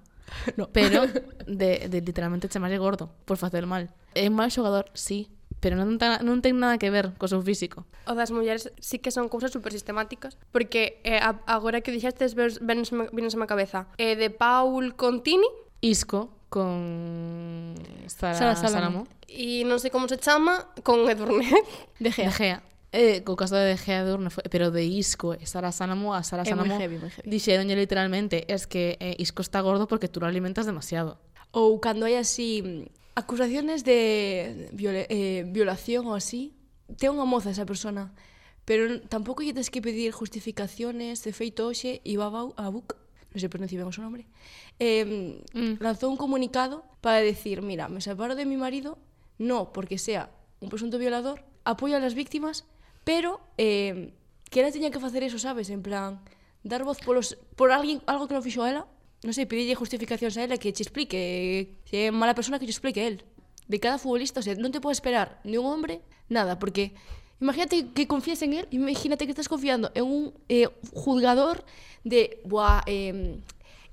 no. 0.57 0.69
Pero 0.73 1.07
de, 1.47 1.89
de 1.89 1.99
literalmente 2.01 2.49
chamarlle 2.49 2.79
gordo 2.79 3.11
por 3.25 3.37
facer 3.37 3.67
mal. 3.67 3.91
É 4.15 4.29
un 4.29 4.35
mal 4.35 4.51
xogador, 4.51 4.91
sí, 4.95 5.31
pero 5.61 5.77
non, 5.77 5.97
ta, 5.99 6.21
non 6.21 6.45
ten 6.45 6.61
nada 6.61 6.77
que 6.77 6.93
ver 6.93 7.17
co 7.17 7.27
seu 7.27 7.41
físico. 7.41 7.89
O 8.07 8.15
das 8.15 8.31
mulleres 8.31 8.71
sí 8.79 9.01
que 9.01 9.11
son 9.11 9.27
cousas 9.33 9.51
super 9.51 9.73
sistemáticas, 9.73 10.37
porque 10.53 11.01
eh, 11.03 11.19
a, 11.19 11.41
agora 11.49 11.81
que 11.81 11.91
dixestes 11.91 12.37
venes, 12.37 12.93
a 12.93 13.39
má 13.41 13.47
cabeza 13.49 13.89
eh, 13.97 14.15
de 14.15 14.29
Paul 14.31 14.95
Contini, 14.95 15.49
Isco 15.81 16.31
con 16.49 17.75
Sara, 18.07 18.55
Sara 18.55 18.55
Salamo. 18.57 19.09
E 19.27 19.67
non 19.67 19.83
sei 19.83 19.91
como 19.91 20.07
se 20.07 20.23
chama, 20.23 20.71
con 20.87 21.03
Edurne. 21.11 21.51
De 21.99 22.15
Gea. 22.15 22.31
De 22.31 22.33
Gea. 22.33 22.59
Eh, 22.97 23.21
co 23.29 23.37
caso 23.37 23.61
de 23.61 23.77
Geador, 23.77 24.25
no 24.25 24.33
foi, 24.33 24.49
pero 24.49 24.73
de 24.73 24.81
Isco 24.81 25.37
e 25.37 25.45
Sara 25.45 25.69
Sánamo, 25.69 26.17
a 26.17 26.25
Sara 26.25 26.45
é 26.45 26.49
Sánamo 26.49 26.81
heavy, 26.81 26.97
heavy. 26.97 27.77
literalmente 27.77 28.49
es 28.49 28.65
que 28.65 28.97
eh, 29.05 29.21
Isco 29.21 29.45
está 29.45 29.61
gordo 29.61 29.85
porque 29.85 30.09
tú 30.09 30.17
lo 30.21 30.25
alimentas 30.25 30.65
demasiado. 30.65 31.21
Ou 31.53 31.77
cando 31.77 32.09
hai 32.09 32.17
así 32.17 32.65
mm, 32.65 33.21
acusaciones 33.21 33.85
de 33.85 34.73
viola, 34.73 35.05
eh, 35.13 35.45
violación 35.45 36.09
ou 36.09 36.17
así, 36.17 36.57
ten 36.97 37.13
unha 37.13 37.29
moza 37.29 37.53
esa 37.53 37.69
persona, 37.69 38.17
pero 38.65 38.89
tampouco 39.13 39.45
lle 39.45 39.53
tens 39.53 39.69
que 39.69 39.85
pedir 39.85 40.17
justificaciones 40.17 41.21
de 41.21 41.37
feito 41.37 41.69
hoxe 41.69 42.01
iba 42.01 42.33
a 42.33 42.67
Buc, 42.73 42.97
non 43.29 43.39
sei 43.45 43.53
pronunciar 43.53 43.85
ben 43.85 43.93
o 43.93 43.97
seu 43.97 44.09
nome, 44.09 44.25
eh, 44.81 45.37
mm. 45.53 45.85
lanzou 45.85 46.09
un 46.09 46.17
comunicado 46.17 46.81
para 47.05 47.21
decir, 47.21 47.61
mira, 47.61 47.93
me 47.93 48.01
separo 48.01 48.33
de 48.33 48.49
mi 48.49 48.57
marido, 48.57 48.97
no 49.37 49.77
porque 49.77 50.01
sea 50.01 50.33
un 50.65 50.73
presunto 50.73 50.97
violador, 50.97 51.45
apoyo 51.69 52.01
a 52.01 52.01
las 52.01 52.17
víctimas 52.17 52.65
Pero 53.07 53.39
eh, 53.55 54.11
que 54.51 54.59
ela 54.61 54.75
teña 54.75 54.91
que 54.91 54.99
facer 54.99 55.23
eso, 55.23 55.39
sabes? 55.39 55.71
En 55.71 55.87
plan, 55.87 56.19
dar 56.67 56.83
voz 56.83 56.99
polos, 56.99 57.39
por 57.55 57.71
alguén, 57.71 58.03
algo 58.11 58.27
que 58.27 58.35
non 58.35 58.43
fixo 58.43 58.67
a 58.67 58.69
ela. 58.75 58.83
Non 59.23 59.31
sei, 59.31 59.47
pedirlle 59.47 59.79
justificacións 59.79 60.35
a 60.35 60.43
ela 60.43 60.59
que 60.59 60.75
che 60.75 60.83
explique, 60.83 61.79
se 61.87 62.11
é 62.11 62.11
mala 62.11 62.35
persona 62.35 62.59
que 62.59 62.67
che 62.67 62.75
explique 62.75 63.07
el. 63.07 63.23
De 63.71 63.79
cada 63.79 64.03
futbolista, 64.03 64.43
o 64.43 64.45
sea, 64.45 64.59
non 64.59 64.75
te 64.75 64.83
podes 64.83 64.99
esperar 64.99 65.39
ni 65.47 65.55
un 65.55 65.71
hombre, 65.71 66.03
nada, 66.27 66.59
porque 66.59 66.99
Imagínate 67.37 67.93
que 67.93 68.09
confías 68.09 68.41
en 68.41 68.55
él, 68.55 68.67
imagínate 68.71 69.27
que 69.27 69.33
estás 69.37 69.47
confiando 69.47 69.93
en 69.93 70.05
un 70.09 70.33
eh, 70.49 70.73
juzgador 70.95 71.69
de, 72.03 72.41
buah, 72.49 72.81
eh, 72.87 73.37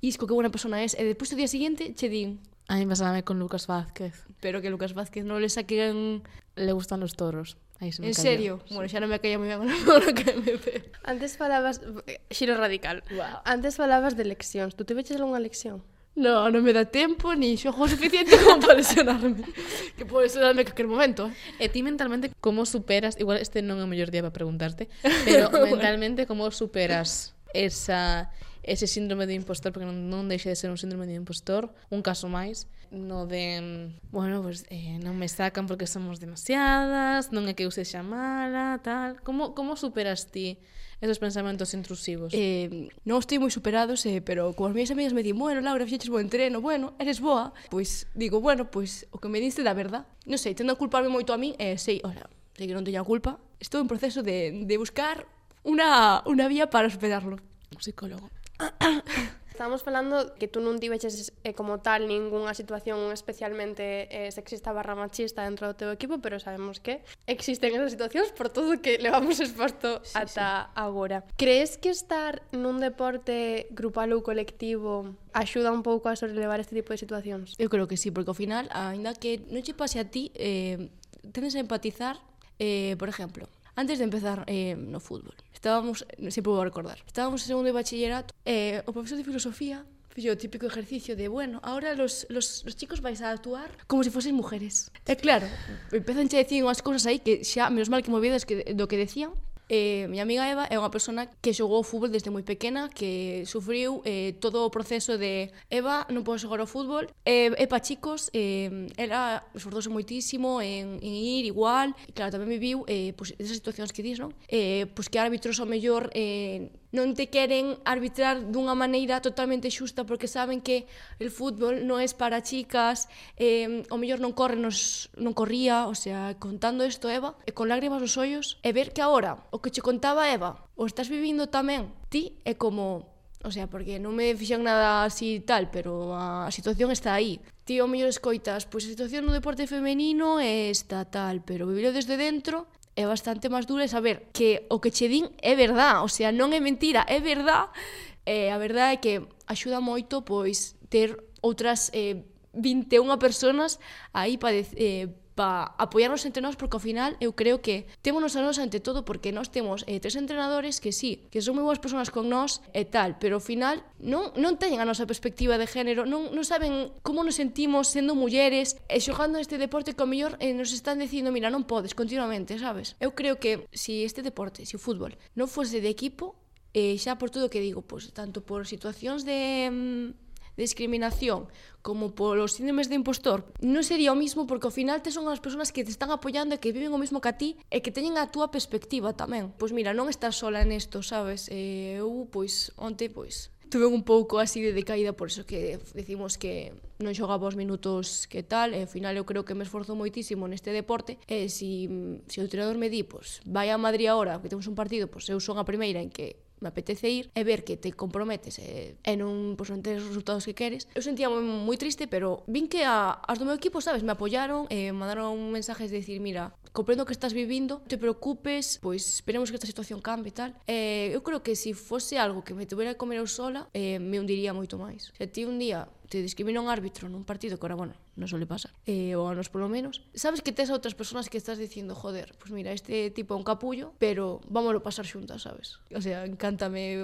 Isco, 0.00 0.26
que 0.26 0.32
buena 0.32 0.50
persona 0.50 0.84
es. 0.84 0.96
E 0.96 1.04
despois 1.04 1.32
do 1.32 1.36
día 1.36 1.48
siguiente, 1.48 1.92
che 1.96 2.08
din. 2.08 2.40
A 2.68 2.76
mí 2.76 2.84
pasábame 2.84 3.24
con 3.24 3.40
Lucas 3.40 3.68
Vázquez. 3.68 4.24
Pero 4.40 4.60
que 4.60 4.68
Lucas 4.68 4.92
Vázquez 4.92 5.24
no 5.24 5.40
le 5.40 5.48
saquen... 5.48 6.24
Le 6.56 6.72
gustan 6.72 7.00
los 7.00 7.16
toros. 7.16 7.56
Aí 7.80 7.92
se 7.92 8.02
me 8.02 8.08
en 8.08 8.14
cayó, 8.14 8.22
serio? 8.22 8.60
Sí. 8.66 8.74
Bueno, 8.74 8.88
xa 8.88 9.02
non 9.02 9.10
me 9.10 9.18
caía 9.18 9.38
moi 9.38 9.50
ben 9.50 9.66
agora 9.66 10.14
que 10.14 10.30
me 10.38 10.54
ve. 10.56 10.88
Antes 11.02 11.36
falabas... 11.36 11.82
Xiro 12.30 12.54
radical. 12.54 13.02
Wow. 13.10 13.42
Antes 13.44 13.76
falabas 13.76 14.14
de 14.14 14.24
leccións. 14.24 14.78
Tú 14.78 14.86
te 14.86 14.94
veches 14.94 15.18
algunha 15.18 15.42
lección? 15.42 15.82
No, 16.14 16.46
non 16.46 16.62
me 16.62 16.70
dá 16.70 16.86
tempo 16.86 17.34
ni 17.34 17.58
xogo 17.58 17.90
suficiente 17.90 18.38
como 18.38 18.62
para 18.62 18.78
lesionarme. 18.78 19.42
que 19.98 20.06
pode 20.06 20.30
lesionarme 20.30 20.62
en 20.62 20.66
calquer 20.70 20.86
momento. 20.86 21.26
Eh? 21.58 21.66
E 21.66 21.68
ti 21.68 21.82
mentalmente 21.82 22.30
como 22.38 22.62
superas... 22.62 23.18
Igual 23.18 23.42
este 23.42 23.66
non 23.66 23.82
é 23.82 23.84
o 23.84 23.90
mellor 23.90 24.14
día 24.14 24.22
para 24.22 24.30
preguntarte, 24.30 24.86
pero 25.26 25.50
mentalmente 25.50 26.22
bueno. 26.22 26.30
como 26.30 26.54
superas 26.54 27.34
esa 27.50 28.30
ese 28.64 28.86
síndrome 28.86 29.26
de 29.28 29.34
impostor, 29.36 29.72
porque 29.72 29.86
non, 29.86 30.08
non 30.08 30.26
deixa 30.26 30.48
de 30.48 30.56
ser 30.56 30.72
un 30.72 30.80
síndrome 30.80 31.04
de 31.06 31.14
impostor, 31.14 31.70
un 31.92 32.00
caso 32.00 32.26
máis, 32.32 32.66
no 32.90 33.26
de, 33.26 33.92
bueno, 34.10 34.42
pues, 34.42 34.64
eh, 34.70 34.98
non 35.00 35.16
me 35.20 35.28
sacan 35.28 35.66
porque 35.68 35.86
somos 35.86 36.20
demasiadas, 36.20 37.30
non 37.30 37.44
é 37.50 37.52
que 37.52 37.68
eu 37.68 37.72
sexa 37.72 38.00
mala, 38.00 38.80
tal. 38.80 39.20
Como, 39.20 39.52
como 39.52 39.76
superas 39.76 40.32
ti 40.32 40.56
esos 41.00 41.18
pensamentos 41.18 41.74
intrusivos? 41.74 42.32
Eh, 42.32 42.88
non 43.04 43.20
estou 43.20 43.42
moi 43.42 43.52
superados, 43.52 44.06
eh, 44.08 44.24
pero 44.24 44.54
as 44.56 44.72
minhas 44.72 44.90
amigas 44.94 45.12
me 45.12 45.20
di, 45.20 45.36
bueno, 45.36 45.60
Laura, 45.60 45.84
fixeches 45.84 46.08
bo 46.08 46.22
entreno, 46.22 46.64
bueno, 46.64 46.96
eres 46.96 47.20
boa. 47.20 47.52
Pois 47.68 48.08
digo, 48.14 48.40
bueno, 48.40 48.70
pois 48.70 49.04
o 49.12 49.20
que 49.20 49.28
me 49.28 49.42
diste 49.42 49.60
da 49.60 49.76
verdad. 49.76 50.08
Non 50.24 50.40
sei, 50.40 50.56
tendo 50.56 50.72
a 50.72 50.80
culparme 50.80 51.12
moito 51.12 51.34
a 51.34 51.38
min, 51.38 51.52
eh, 51.60 51.76
sei, 51.76 52.00
hola, 52.00 52.30
sei 52.56 52.70
que 52.70 52.76
non 52.76 52.86
teño 52.86 53.02
a 53.02 53.06
culpa. 53.06 53.36
Estou 53.60 53.82
en 53.82 53.90
proceso 53.90 54.24
de, 54.24 54.64
de 54.64 54.74
buscar 54.80 55.28
unha, 55.66 56.22
unha 56.24 56.46
vía 56.48 56.70
para 56.70 56.88
superarlo. 56.88 57.36
Un 57.74 57.80
psicólogo. 57.82 58.30
Estamos 59.54 59.84
falando 59.84 60.34
que 60.34 60.50
tú 60.50 60.58
non 60.58 60.82
tiveches 60.82 61.30
eh, 61.46 61.54
como 61.54 61.78
tal 61.78 62.10
ningunha 62.10 62.58
situación 62.58 63.14
especialmente 63.14 64.10
eh, 64.10 64.34
sexista 64.34 64.74
barra 64.74 64.98
machista 64.98 65.46
dentro 65.46 65.70
do 65.70 65.78
teu 65.78 65.94
equipo, 65.94 66.18
pero 66.18 66.42
sabemos 66.42 66.82
que 66.82 67.06
existen 67.30 67.70
esas 67.70 67.94
situacións 67.94 68.34
por 68.34 68.50
todo 68.50 68.74
o 68.74 68.82
que 68.82 68.98
levamos 68.98 69.38
exposto 69.38 70.02
sí, 70.02 70.18
ata 70.18 70.66
sí. 70.66 70.74
agora. 70.74 71.22
Crees 71.38 71.78
que 71.78 71.94
estar 71.94 72.42
nun 72.50 72.82
deporte 72.82 73.70
grupal 73.70 74.10
ou 74.10 74.26
colectivo 74.26 75.14
axuda 75.30 75.70
un 75.70 75.86
pouco 75.86 76.10
a 76.10 76.18
sobrelevar 76.18 76.58
este 76.58 76.74
tipo 76.74 76.90
de 76.90 76.98
situacións? 76.98 77.54
Eu 77.54 77.70
creo 77.70 77.86
que 77.86 77.94
sí, 77.94 78.10
porque 78.10 78.34
ao 78.34 78.38
final, 78.38 78.66
aínda 78.74 79.14
que 79.14 79.38
non 79.54 79.62
che 79.62 79.70
pase 79.70 80.02
a 80.02 80.10
ti, 80.10 80.34
eh, 80.34 80.90
tendes 81.30 81.54
a 81.54 81.62
empatizar, 81.62 82.18
eh, 82.58 82.98
por 82.98 83.06
exemplo, 83.06 83.46
antes 83.78 84.02
de 84.02 84.04
empezar 84.10 84.42
eh, 84.50 84.74
no 84.74 84.98
fútbol 84.98 85.38
estábamos, 85.64 86.04
sempre 86.28 86.52
vou 86.52 86.60
recordar, 86.60 87.00
estábamos 87.08 87.40
en 87.40 87.48
segundo 87.48 87.72
de 87.72 87.72
bachillerato, 87.72 88.36
e 88.44 88.84
eh, 88.84 88.88
o 88.88 88.92
profesor 88.92 89.16
de 89.16 89.24
filosofía 89.24 89.80
fixo 90.12 90.30
o 90.30 90.36
típico 90.36 90.68
ejercicio 90.68 91.16
de, 91.16 91.26
bueno, 91.26 91.58
ahora 91.64 91.96
los, 91.96 92.28
los, 92.28 92.62
los 92.68 92.76
chicos 92.76 93.00
vais 93.00 93.24
a 93.24 93.32
actuar 93.32 93.72
como 93.88 94.04
se 94.04 94.12
si 94.12 94.14
fosen 94.14 94.36
mujeres. 94.36 94.92
E 95.08 95.16
eh, 95.16 95.16
claro, 95.16 95.48
empezan 95.90 96.28
a 96.28 96.36
decir 96.36 96.60
unhas 96.60 96.84
cousas 96.84 97.08
aí 97.08 97.18
que 97.18 97.42
xa, 97.48 97.72
menos 97.72 97.88
mal 97.88 98.04
que 98.04 98.12
movidas 98.12 98.44
que, 98.44 98.76
do 98.76 98.84
que 98.84 99.00
decían, 99.00 99.32
Eh, 99.68 100.06
miña 100.08 100.22
amiga 100.28 100.44
Eva 100.44 100.68
é 100.68 100.76
unha 100.76 100.92
persona 100.92 101.24
que 101.40 101.56
xogou 101.56 101.80
ao 101.80 101.86
fútbol 101.88 102.12
desde 102.12 102.28
moi 102.28 102.44
pequena, 102.44 102.92
que 102.92 103.48
sufriu 103.48 104.04
eh, 104.04 104.36
todo 104.36 104.68
o 104.68 104.68
proceso 104.68 105.16
de 105.16 105.48
Eva 105.72 106.04
non 106.12 106.20
podo 106.20 106.36
xogar 106.36 106.60
ao 106.60 106.68
fútbol, 106.68 107.08
eh, 107.24 107.48
é 107.56 107.64
pa 107.64 107.80
chicos, 107.80 108.28
eh, 108.36 108.92
ela 109.00 109.40
esforzouse 109.56 109.88
moitísimo 109.88 110.60
en, 110.60 111.00
en 111.00 111.12
ir 111.16 111.48
igual, 111.48 111.96
e 112.04 112.12
claro, 112.12 112.36
tamén 112.36 112.52
viviu 112.52 112.84
eh, 112.84 113.16
pois, 113.16 113.32
esas 113.40 113.56
situacións 113.56 113.88
que 113.88 114.04
dis, 114.04 114.20
non? 114.20 114.36
Eh, 114.52 114.84
pois 114.92 115.08
que 115.08 115.16
árbitros 115.16 115.56
ao 115.56 115.68
mellor 115.70 116.12
eh, 116.12 116.68
non 116.94 117.18
te 117.18 117.26
queren 117.26 117.74
arbitrar 117.82 118.38
dunha 118.54 118.78
maneira 118.78 119.18
totalmente 119.18 119.66
xusta 119.66 120.06
porque 120.06 120.30
saben 120.30 120.62
que 120.62 120.86
el 121.18 121.34
fútbol 121.34 121.82
non 121.82 121.98
é 121.98 122.06
para 122.14 122.38
chicas, 122.46 123.10
eh, 123.34 123.82
o 123.90 123.98
mellor 123.98 124.22
non 124.22 124.30
corre, 124.30 124.54
nos, 124.54 125.10
non 125.18 125.34
corría, 125.34 125.90
o 125.90 125.98
sea, 125.98 126.38
contando 126.38 126.86
isto 126.86 127.10
Eva, 127.10 127.34
e 127.42 127.50
con 127.50 127.66
lágrimas 127.66 127.98
nos 127.98 128.14
ollos, 128.14 128.62
e 128.62 128.70
ver 128.70 128.94
que 128.94 129.02
agora 129.02 129.42
o 129.50 129.58
que 129.58 129.74
che 129.74 129.82
contaba 129.82 130.30
Eva, 130.30 130.70
o 130.78 130.86
estás 130.86 131.10
vivindo 131.10 131.50
tamén 131.50 131.90
ti 132.06 132.38
é 132.46 132.54
como 132.54 133.10
O 133.44 133.52
sea, 133.52 133.68
porque 133.68 134.00
non 134.00 134.16
me 134.16 134.32
fixan 134.32 134.64
nada 134.64 135.04
así 135.04 135.44
tal, 135.44 135.68
pero 135.68 136.16
a, 136.16 136.48
a 136.48 136.50
situación 136.50 136.88
está 136.88 137.12
aí. 137.12 137.44
Ti 137.68 137.84
o 137.84 137.90
mellor 137.92 138.08
escoitas, 138.08 138.64
pois 138.64 138.88
a 138.88 138.92
situación 138.96 139.28
no 139.28 139.36
deporte 139.36 139.68
femenino 139.68 140.40
é 140.40 140.72
esta 140.72 141.04
tal, 141.04 141.44
pero 141.44 141.68
vivilo 141.68 141.92
desde 141.92 142.16
dentro 142.16 142.64
é 142.96 143.04
bastante 143.06 143.50
máis 143.50 143.66
dura 143.66 143.84
e 143.84 143.90
saber 143.90 144.30
que 144.30 144.66
o 144.70 144.78
que 144.78 144.94
che 144.94 145.10
din 145.10 145.26
é 145.42 145.58
verdad, 145.58 146.06
o 146.06 146.08
sea, 146.08 146.30
non 146.30 146.54
é 146.54 146.60
mentira, 146.62 147.02
é 147.10 147.18
verdad. 147.18 147.74
E 148.22 148.48
a 148.48 148.56
verdade 148.56 148.96
é 148.96 149.02
que 149.02 149.14
axuda 149.50 149.82
moito 149.82 150.22
pois 150.22 150.78
ter 150.88 151.18
outras 151.42 151.90
eh, 151.92 152.22
21 152.54 153.18
personas 153.18 153.82
aí 154.14 154.38
para 154.38 154.54
eh, 154.54 155.10
para 155.34 155.74
apoiarnos 155.78 156.22
entre 156.26 156.42
nós 156.42 156.58
porque 156.58 156.76
ao 156.76 156.82
final 156.82 157.16
eu 157.18 157.32
creo 157.32 157.64
que 157.64 157.86
témonos 158.02 158.36
a 158.36 158.44
nós 158.44 158.58
ante 158.60 158.78
todo 158.78 159.02
porque 159.06 159.32
nós 159.32 159.48
temos 159.48 159.82
eh, 159.86 159.98
tres 159.98 160.14
entrenadores 160.18 160.78
que 160.78 160.92
sí, 160.92 161.26
que 161.30 161.40
son 161.40 161.56
moi 161.56 161.64
boas 161.64 161.80
persoas 161.80 162.12
con 162.12 162.28
nós 162.28 162.60
e 162.70 162.84
tal, 162.84 163.16
pero 163.16 163.38
ao 163.38 163.44
final 163.44 163.80
non, 163.98 164.34
non 164.36 164.60
teñen 164.60 164.82
a 164.82 164.88
nosa 164.88 165.08
perspectiva 165.08 165.56
de 165.56 165.66
género, 165.70 166.04
non, 166.04 166.28
non 166.30 166.44
saben 166.44 166.92
como 167.00 167.24
nos 167.24 167.40
sentimos 167.40 167.88
sendo 167.88 168.12
mulleres 168.12 168.76
e 168.90 169.00
xogando 169.00 169.40
este 169.40 169.56
deporte 169.56 169.96
que 169.96 170.02
ao 170.04 170.10
mellor 170.10 170.36
eh, 170.38 170.52
nos 170.52 170.70
están 170.76 171.00
dicindo, 171.00 171.32
mira, 171.32 171.48
non 171.48 171.64
podes 171.64 171.96
continuamente, 171.96 172.60
sabes? 172.60 172.94
Eu 173.00 173.16
creo 173.16 173.40
que 173.40 173.64
se 173.72 173.94
si 173.94 174.04
este 174.04 174.22
deporte, 174.22 174.64
se 174.64 174.74
si 174.74 174.76
o 174.76 174.82
fútbol, 174.82 175.14
non 175.38 175.46
fose 175.46 175.78
de 175.78 175.90
equipo, 175.90 176.34
eh, 176.74 176.98
xa 176.98 177.14
por 177.20 177.30
todo 177.30 177.46
o 177.46 177.52
que 177.52 177.62
digo, 177.62 177.86
pois, 177.86 178.10
tanto 178.10 178.42
por 178.42 178.66
situacións 178.66 179.22
de... 179.22 179.70
Mm, 179.70 180.23
discriminación 180.56 181.50
como 181.84 182.14
polos 182.14 182.56
síndromes 182.56 182.88
de 182.88 182.96
impostor 182.96 183.44
non 183.60 183.84
sería 183.84 184.14
o 184.14 184.18
mismo 184.18 184.48
porque 184.48 184.70
ao 184.70 184.74
final 184.74 185.04
te 185.04 185.12
son 185.12 185.28
as 185.28 185.42
persoas 185.42 185.74
que 185.74 185.84
te 185.84 185.92
están 185.92 186.08
apoiando 186.14 186.56
e 186.56 186.62
que 186.62 186.72
viven 186.72 186.94
o 186.94 187.02
mismo 187.02 187.20
que 187.20 187.30
a 187.30 187.38
ti 187.38 187.50
e 187.68 187.82
que 187.84 187.92
teñen 187.92 188.16
a 188.16 188.32
túa 188.32 188.48
perspectiva 188.48 189.12
tamén. 189.12 189.52
Pois 189.60 189.74
mira, 189.74 189.92
non 189.92 190.08
estás 190.08 190.40
sola 190.40 190.64
nesto, 190.64 191.04
sabes? 191.04 191.50
E 191.52 191.98
eu, 192.00 192.24
pois, 192.32 192.72
onte, 192.80 193.12
pois, 193.12 193.54
tuve 193.74 193.86
un 193.86 194.02
pouco 194.02 194.38
así 194.38 194.62
de 194.62 194.72
decaída 194.72 195.12
por 195.12 195.28
eso 195.28 195.44
que 195.44 195.78
decimos 195.94 196.38
que 196.38 196.72
non 197.02 197.10
xogaba 197.10 197.50
os 197.50 197.58
minutos 197.58 198.30
que 198.30 198.46
tal 198.46 198.70
e 198.70 198.86
ao 198.86 198.90
final 198.90 199.18
eu 199.18 199.26
creo 199.26 199.42
que 199.42 199.58
me 199.58 199.66
esforzo 199.66 199.98
moitísimo 199.98 200.46
neste 200.46 200.70
deporte 200.70 201.18
e 201.26 201.50
si, 201.50 201.90
si 202.30 202.38
o 202.38 202.46
entrenador 202.46 202.78
me 202.78 202.86
di, 202.86 203.02
pois, 203.02 203.42
vai 203.42 203.74
a 203.74 203.76
Madrid 203.80 204.06
agora 204.06 204.38
que 204.38 204.46
temos 204.46 204.70
un 204.70 204.78
partido, 204.78 205.10
pois 205.10 205.26
eu 205.26 205.42
son 205.42 205.58
a 205.58 205.66
primeira 205.66 205.98
en 205.98 206.06
que 206.06 206.38
me 206.64 206.72
apetece 206.72 207.12
ir, 207.12 207.28
e 207.36 207.44
ver 207.44 207.60
que 207.68 207.76
te 207.76 207.92
comprometes 207.92 208.56
e, 208.56 208.96
e 208.96 209.12
non, 209.20 209.52
pois, 209.60 209.68
non 209.68 209.84
tens 209.84 210.00
os 210.00 210.08
resultados 210.08 210.48
que 210.48 210.56
queres. 210.56 210.88
Eu 210.96 211.04
sentía 211.04 211.28
moi, 211.28 211.44
moi 211.44 211.76
triste, 211.76 212.08
pero 212.08 212.40
vin 212.48 212.64
que 212.64 212.88
a, 212.88 213.20
as 213.20 213.36
do 213.36 213.44
meu 213.44 213.52
equipo, 213.52 213.84
sabes, 213.84 214.00
me 214.00 214.16
apoyaron, 214.16 214.64
e 214.72 214.88
mandaron 214.96 215.36
mensajes 215.52 215.92
de 215.92 216.00
decir, 216.00 216.24
mira, 216.24 216.56
comprendo 216.72 217.04
que 217.04 217.12
estás 217.12 217.36
vivindo, 217.36 217.84
te 217.86 218.00
preocupes, 218.00 218.80
pois 218.80 219.04
esperemos 219.04 219.52
que 219.52 219.60
esta 219.60 219.68
situación 219.68 220.00
cambie 220.00 220.32
e 220.32 220.36
tal. 220.36 220.50
Eh, 220.66 221.12
eu 221.12 221.20
creo 221.20 221.44
que 221.44 221.54
se 221.54 221.70
si 221.70 221.72
fose 221.72 222.18
algo 222.18 222.42
que 222.42 222.56
me 222.56 222.66
tuvera 222.66 222.96
que 222.96 222.98
comer 222.98 223.20
eu 223.20 223.28
sola, 223.28 223.68
eh, 223.76 224.00
me 224.00 224.18
hundiría 224.18 224.56
moito 224.56 224.80
máis. 224.80 225.12
Se 225.14 225.28
ti 225.28 225.44
un 225.44 225.60
día 225.60 225.86
te 226.08 226.18
discrimina 226.22 226.58
un 226.64 226.72
árbitro 226.72 227.06
nun 227.06 227.22
partido 227.22 227.60
que 227.60 227.66
ora, 227.68 227.76
bueno, 227.78 227.94
non 228.14 228.30
suele 228.30 228.46
pasar, 228.46 228.72
eh, 228.86 229.14
ou 229.18 229.26
a 229.26 229.34
nos 229.34 229.50
polo 229.50 229.66
menos. 229.66 230.02
Sabes 230.14 230.40
que 230.40 230.54
tes 230.54 230.70
a 230.70 230.76
outras 230.76 230.94
persoas 230.94 231.26
que 231.30 231.38
estás 231.38 231.58
dicindo, 231.58 231.94
joder, 231.94 232.34
pues 232.38 232.50
mira, 232.54 232.70
este 232.70 233.10
tipo 233.10 233.34
é 233.34 233.38
un 233.38 233.46
capullo, 233.46 233.94
pero 233.98 234.40
vámoslo 234.46 234.82
pasar 234.82 235.06
xuntas, 235.06 235.46
sabes? 235.46 235.82
O 235.90 236.00
sea, 236.02 236.24
encántame 236.24 237.02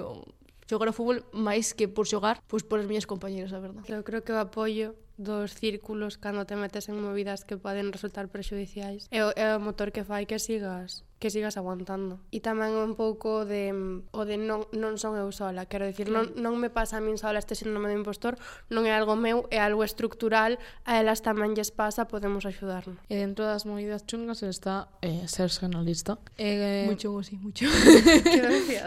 xogar 0.71 0.87
ao 0.87 0.95
fútbol 0.95 1.27
máis 1.35 1.75
que 1.75 1.91
por 1.91 2.07
xogar, 2.07 2.39
pois 2.47 2.63
por 2.63 2.79
as 2.79 2.87
miñas 2.87 3.03
compañeras, 3.03 3.51
a 3.51 3.59
verdade. 3.59 3.91
Eu 3.91 4.07
creo 4.07 4.23
que 4.23 4.31
o 4.31 4.39
apoio 4.39 4.95
dos 5.19 5.51
círculos 5.53 6.17
cando 6.17 6.47
te 6.47 6.55
metes 6.55 6.87
en 6.87 6.97
movidas 6.97 7.43
que 7.43 7.59
poden 7.59 7.91
resultar 7.91 8.31
prexudiciais 8.31 9.05
é 9.11 9.21
o, 9.21 9.29
é 9.35 9.53
o 9.53 9.59
motor 9.59 9.91
que 9.91 10.07
fai 10.07 10.25
que 10.25 10.39
sigas 10.39 11.03
que 11.21 11.29
sigas 11.29 11.55
aguantando. 11.55 12.17
E 12.33 12.41
tamén 12.41 12.73
un 12.73 12.97
pouco 12.97 13.45
de 13.45 13.69
mm, 13.69 14.09
o 14.09 14.25
de 14.25 14.41
non, 14.41 14.65
non 14.73 14.97
son 14.97 15.13
eu 15.13 15.29
sola, 15.29 15.69
quero 15.69 15.85
dicir, 15.85 16.09
non, 16.09 16.33
non 16.33 16.57
me 16.57 16.73
pasa 16.73 16.97
a 16.97 17.05
min 17.05 17.21
sola 17.21 17.37
este 17.37 17.53
síndrome 17.53 17.93
do 17.93 17.95
impostor, 17.95 18.41
non 18.73 18.89
é 18.89 18.91
algo 18.97 19.13
meu, 19.13 19.45
é 19.53 19.61
algo 19.61 19.85
estructural, 19.85 20.57
a 20.81 20.97
elas 20.97 21.21
tamén 21.21 21.53
lles 21.53 21.69
pasa, 21.69 22.09
podemos 22.09 22.49
axudarnos. 22.49 22.97
E 23.05 23.21
dentro 23.21 23.45
das 23.45 23.69
movidas 23.69 24.01
chungas 24.09 24.41
está 24.41 24.89
eh, 25.05 25.29
ser 25.29 25.53
xornalista. 25.53 26.17
Eh, 26.41 26.89
moi 26.89 26.97
chungo, 26.97 27.21
sí, 27.21 27.37
mucho. 27.37 27.69
que. 27.69 28.81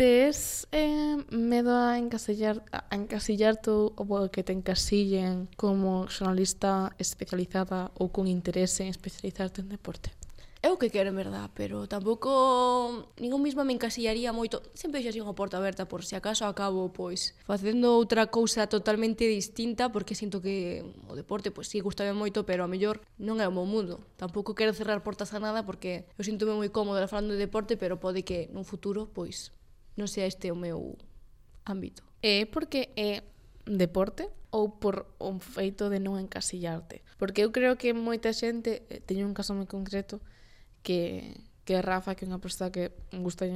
Tes 0.00 0.64
eh, 0.72 1.20
medo 1.28 1.76
a 1.76 2.00
encasillar, 2.00 2.64
a 2.72 2.88
encasillar 2.96 3.60
tú 3.60 3.92
ou 4.00 4.32
que 4.32 4.40
te 4.40 4.56
encasillen 4.56 5.52
como 5.60 6.08
xornalista 6.08 6.96
especializada 6.96 7.92
ou 8.00 8.08
con 8.08 8.24
interese 8.24 8.88
en 8.88 8.96
especializarte 8.96 9.60
en 9.60 9.68
deporte? 9.68 10.16
é 10.60 10.68
o 10.68 10.76
que 10.76 10.92
quero, 10.92 11.08
en 11.08 11.16
verdad, 11.16 11.48
pero 11.56 11.88
tampouco 11.88 13.08
ningún 13.16 13.40
mismo 13.40 13.64
me 13.64 13.72
encasillaría 13.72 14.28
moito. 14.28 14.60
Sempre 14.76 15.00
deixo 15.00 15.08
así 15.08 15.20
unha 15.24 15.32
porta 15.32 15.56
aberta 15.56 15.88
por 15.88 16.04
se 16.04 16.20
acaso 16.20 16.44
acabo 16.44 16.92
pois 16.92 17.32
facendo 17.48 17.96
outra 17.96 18.28
cousa 18.28 18.68
totalmente 18.68 19.24
distinta 19.24 19.88
porque 19.88 20.12
sinto 20.12 20.44
que 20.44 20.84
o 21.08 21.16
deporte 21.16 21.48
pois 21.48 21.72
si 21.72 21.80
sí, 21.80 21.84
gustame 21.84 22.12
moito, 22.12 22.44
pero 22.44 22.60
a 22.60 22.68
mellor 22.68 23.00
non 23.16 23.40
é 23.40 23.48
o 23.48 23.54
meu 23.56 23.64
mundo. 23.64 24.04
Tampouco 24.20 24.52
quero 24.52 24.76
cerrar 24.76 25.00
portas 25.00 25.32
a 25.32 25.40
nada 25.40 25.64
porque 25.64 26.04
eu 26.20 26.28
sinto-me 26.28 26.52
moi 26.52 26.68
cómoda 26.68 27.08
falando 27.08 27.32
de 27.32 27.40
deporte, 27.40 27.80
pero 27.80 27.96
pode 27.96 28.20
que 28.20 28.52
nun 28.52 28.68
futuro 28.68 29.08
pois 29.08 29.56
non 29.96 30.12
sea 30.12 30.28
este 30.28 30.52
o 30.52 30.58
meu 30.60 31.00
ámbito. 31.64 32.04
É 32.20 32.44
porque 32.44 32.92
é 33.00 33.24
deporte 33.64 34.28
ou 34.52 34.76
por 34.76 35.06
un 35.16 35.40
feito 35.40 35.88
de 35.88 36.04
non 36.04 36.20
encasillarte. 36.20 37.00
Porque 37.16 37.40
eu 37.46 37.48
creo 37.48 37.80
que 37.80 37.96
moita 37.96 38.34
xente, 38.36 38.84
eh, 38.92 39.00
teño 39.00 39.24
un 39.24 39.32
caso 39.32 39.56
moi 39.56 39.64
concreto, 39.64 40.20
que, 40.82 41.40
que 41.64 41.80
Rafa, 41.82 42.14
que 42.14 42.24
é 42.24 42.28
unha 42.28 42.42
persoa 42.42 42.74
que 42.74 42.90
gusta 43.14 43.46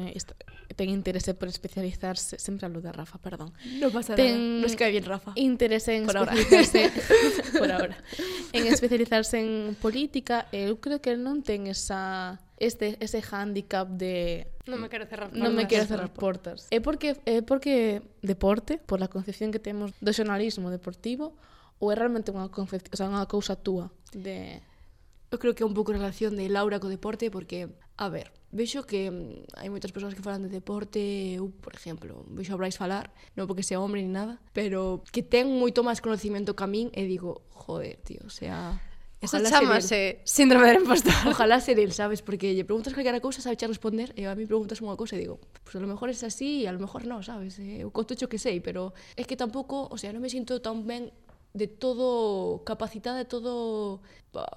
ten 0.79 0.89
interese 0.91 1.35
por 1.35 1.51
especializarse, 1.51 2.39
sempre 2.39 2.67
hablo 2.67 2.79
de 2.79 2.95
Rafa, 2.95 3.19
perdón. 3.19 3.51
No 3.83 3.91
pasa 3.91 4.15
ten 4.15 4.61
nada, 4.61 4.63
nos 4.63 4.75
cae 4.79 4.95
bien 4.95 5.03
Rafa. 5.03 5.35
Interese 5.35 5.99
en 5.99 6.07
por 6.07 6.17
especializarse 6.17 6.91
ahora. 6.91 7.59
por 7.61 7.71
ahora. 7.73 7.97
En 8.55 8.71
especializarse 8.71 9.43
en 9.43 9.75
política, 9.75 10.47
eh, 10.55 10.71
eu 10.71 10.79
creo 10.79 11.03
que 11.03 11.19
non 11.19 11.43
ten 11.43 11.67
esa 11.67 12.39
este 12.63 12.95
ese 13.03 13.19
handicap 13.19 13.91
de 13.91 14.47
non 14.71 14.79
me 14.79 14.89
quero 14.89 15.11
cerrar 15.11 15.29
portas. 15.29 15.43
Non 15.43 15.53
me 15.53 15.67
quero 15.67 15.85
cerrar 15.85 16.11
portas. 16.15 16.59
É 16.71 16.79
porque 16.79 17.19
é 17.27 17.43
porque 17.43 18.01
deporte, 18.23 18.79
por 18.79 19.03
a 19.03 19.11
concepción 19.11 19.51
que 19.51 19.59
temos 19.59 19.91
do 19.99 20.15
xornalismo 20.15 20.71
deportivo, 20.71 21.35
ou 21.83 21.91
é 21.91 21.99
realmente 21.99 22.31
unha, 22.31 22.49
concepción, 22.49 22.95
o 22.95 22.97
sea, 22.97 23.11
unha 23.11 23.27
cousa 23.27 23.59
túa 23.59 23.91
de 24.15 24.63
eu 25.35 25.43
creo 25.43 25.55
que 25.59 25.63
é 25.63 25.69
un 25.69 25.75
pouco 25.75 25.91
relación 25.91 26.39
de 26.39 26.47
Laura 26.47 26.79
co 26.79 26.87
deporte 26.87 27.27
porque, 27.35 27.67
a 27.99 28.07
ver, 28.09 28.31
vexo 28.55 28.87
que 28.87 29.11
mm, 29.11 29.59
hai 29.59 29.69
moitas 29.69 29.91
persoas 29.91 30.15
que 30.15 30.23
falan 30.23 30.47
de 30.47 30.51
deporte, 30.51 31.03
eu, 31.35 31.51
por 31.51 31.75
exemplo, 31.75 32.23
vexo 32.31 32.55
a 32.55 32.61
Brais 32.61 32.79
falar, 32.79 33.11
non 33.35 33.51
porque 33.51 33.67
sea 33.67 33.83
hombre 33.83 34.01
ni 34.01 34.09
nada, 34.09 34.39
pero 34.55 35.03
que 35.11 35.27
ten 35.27 35.51
moito 35.51 35.83
máis 35.83 35.99
conocimiento 35.99 36.55
que 36.55 36.63
a 36.63 36.71
min 36.71 36.95
e 36.95 37.03
digo, 37.05 37.43
joder, 37.51 37.99
tío, 38.07 38.23
o 38.25 38.33
sea... 38.33 38.79
Ojalá 39.25 39.49
Eso 39.49 39.59
chamase 39.59 40.21
síndrome 40.25 40.67
del 40.69 40.85
impostor. 40.85 41.15
Ojalá 41.27 41.57
ser 41.59 41.81
el, 41.81 41.93
sabes? 41.93 42.21
Porque 42.21 42.53
lle 42.53 42.69
preguntas 42.69 42.93
calquera 42.93 43.25
cousa, 43.25 43.41
sabe 43.41 43.57
xa 43.57 43.65
responder, 43.65 44.13
e 44.21 44.29
a 44.29 44.37
mí 44.37 44.45
preguntas 44.45 44.85
unha 44.85 45.01
cousa 45.01 45.17
e 45.17 45.25
digo, 45.25 45.41
pues 45.65 45.73
a 45.75 45.81
lo 45.81 45.89
mejor 45.89 46.13
es 46.13 46.21
así 46.21 46.63
e 46.63 46.69
a 46.69 46.75
lo 46.77 46.81
mejor 46.81 47.09
non, 47.09 47.25
sabes? 47.25 47.57
Eh, 47.57 47.81
eu 47.81 47.89
conto 47.89 48.13
que 48.29 48.37
sei, 48.37 48.61
pero 48.61 48.93
é 49.17 49.25
que 49.25 49.33
tampouco, 49.33 49.89
o 49.89 49.97
sea, 49.97 50.13
non 50.13 50.21
me 50.21 50.29
sinto 50.29 50.61
tan 50.61 50.85
ben 50.85 51.09
de 51.55 51.69
todo 51.69 52.65
capacitada 52.65 53.19
de 53.19 53.25
todo 53.25 54.03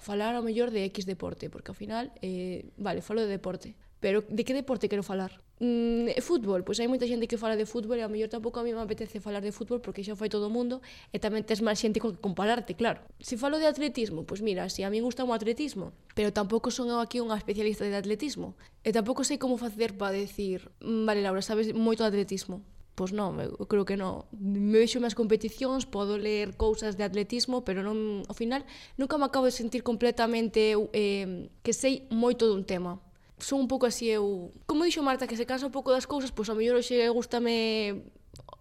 falar 0.02 0.34
ao 0.34 0.42
mellor 0.42 0.74
de 0.74 0.82
X 0.90 1.06
deporte, 1.06 1.46
porque 1.54 1.70
ao 1.70 1.78
final, 1.78 2.10
eh, 2.26 2.66
vale, 2.76 3.06
falo 3.06 3.22
de 3.22 3.30
deporte, 3.30 3.78
pero 4.02 4.26
de 4.26 4.42
que 4.42 4.58
deporte 4.58 4.90
quero 4.90 5.06
falar? 5.06 5.38
Mm, 5.62 6.18
fútbol, 6.22 6.62
pois 6.66 6.78
hai 6.82 6.90
moita 6.90 7.06
xente 7.06 7.30
que 7.30 7.38
fala 7.38 7.58
de 7.58 7.70
fútbol 7.70 7.98
e 7.98 8.06
ao 8.06 8.10
mellor 8.10 8.30
tampouco 8.30 8.62
a 8.62 8.66
mí 8.66 8.74
me 8.74 8.82
apetece 8.82 9.22
falar 9.22 9.42
de 9.46 9.54
fútbol 9.54 9.82
porque 9.82 10.06
xa 10.06 10.18
fai 10.18 10.30
todo 10.30 10.50
o 10.50 10.54
mundo 10.54 10.82
e 11.14 11.18
tamén 11.18 11.46
tes 11.46 11.62
máis 11.66 11.78
xente 11.78 12.02
con 12.02 12.14
que 12.14 12.22
compararte, 12.22 12.74
claro. 12.74 13.06
Se 13.22 13.38
falo 13.42 13.62
de 13.62 13.70
atletismo, 13.70 14.26
pois 14.26 14.42
mira, 14.42 14.70
si 14.70 14.82
a 14.82 14.90
mí 14.90 14.98
gusta 15.02 15.26
o 15.26 15.34
atletismo, 15.34 15.94
pero 16.18 16.34
tampouco 16.34 16.74
son 16.74 16.90
eu 16.94 17.02
aquí 17.02 17.22
unha 17.22 17.38
especialista 17.38 17.86
de 17.86 17.98
atletismo 17.98 18.58
e 18.82 18.90
tampouco 18.90 19.22
sei 19.22 19.38
como 19.38 19.58
facer 19.58 19.94
para 19.98 20.18
decir, 20.18 20.70
mm, 20.82 21.06
vale 21.06 21.22
Laura, 21.22 21.42
sabes 21.42 21.74
moito 21.74 22.02
de 22.06 22.10
atletismo, 22.14 22.62
Pois 22.98 23.14
non, 23.14 23.38
eu 23.38 23.70
creo 23.70 23.86
que 23.86 23.94
non. 23.94 24.26
Me 24.34 24.82
vexo 24.82 24.98
máis 24.98 25.14
competicións, 25.14 25.86
podo 25.86 26.18
ler 26.18 26.58
cousas 26.58 26.98
de 26.98 27.06
atletismo, 27.06 27.62
pero 27.62 27.86
non, 27.86 28.26
ao 28.26 28.34
final 28.34 28.66
nunca 28.98 29.22
me 29.22 29.30
acabo 29.30 29.46
de 29.46 29.54
sentir 29.54 29.86
completamente 29.86 30.74
eh, 30.98 31.46
que 31.62 31.78
sei 31.78 32.10
moito 32.10 32.50
dun 32.50 32.66
tema 32.66 32.98
son 33.38 33.62
un 33.62 33.68
pouco 33.70 33.86
así 33.86 34.10
eu... 34.10 34.52
Como 34.66 34.84
dixo 34.84 35.06
Marta, 35.06 35.30
que 35.30 35.38
se 35.38 35.46
cansa 35.46 35.70
un 35.70 35.72
pouco 35.72 35.94
das 35.94 36.10
cousas, 36.10 36.34
pois 36.34 36.50
ao 36.50 36.58
mellor 36.58 36.82
hoxe 36.82 36.98
gustame 37.14 38.02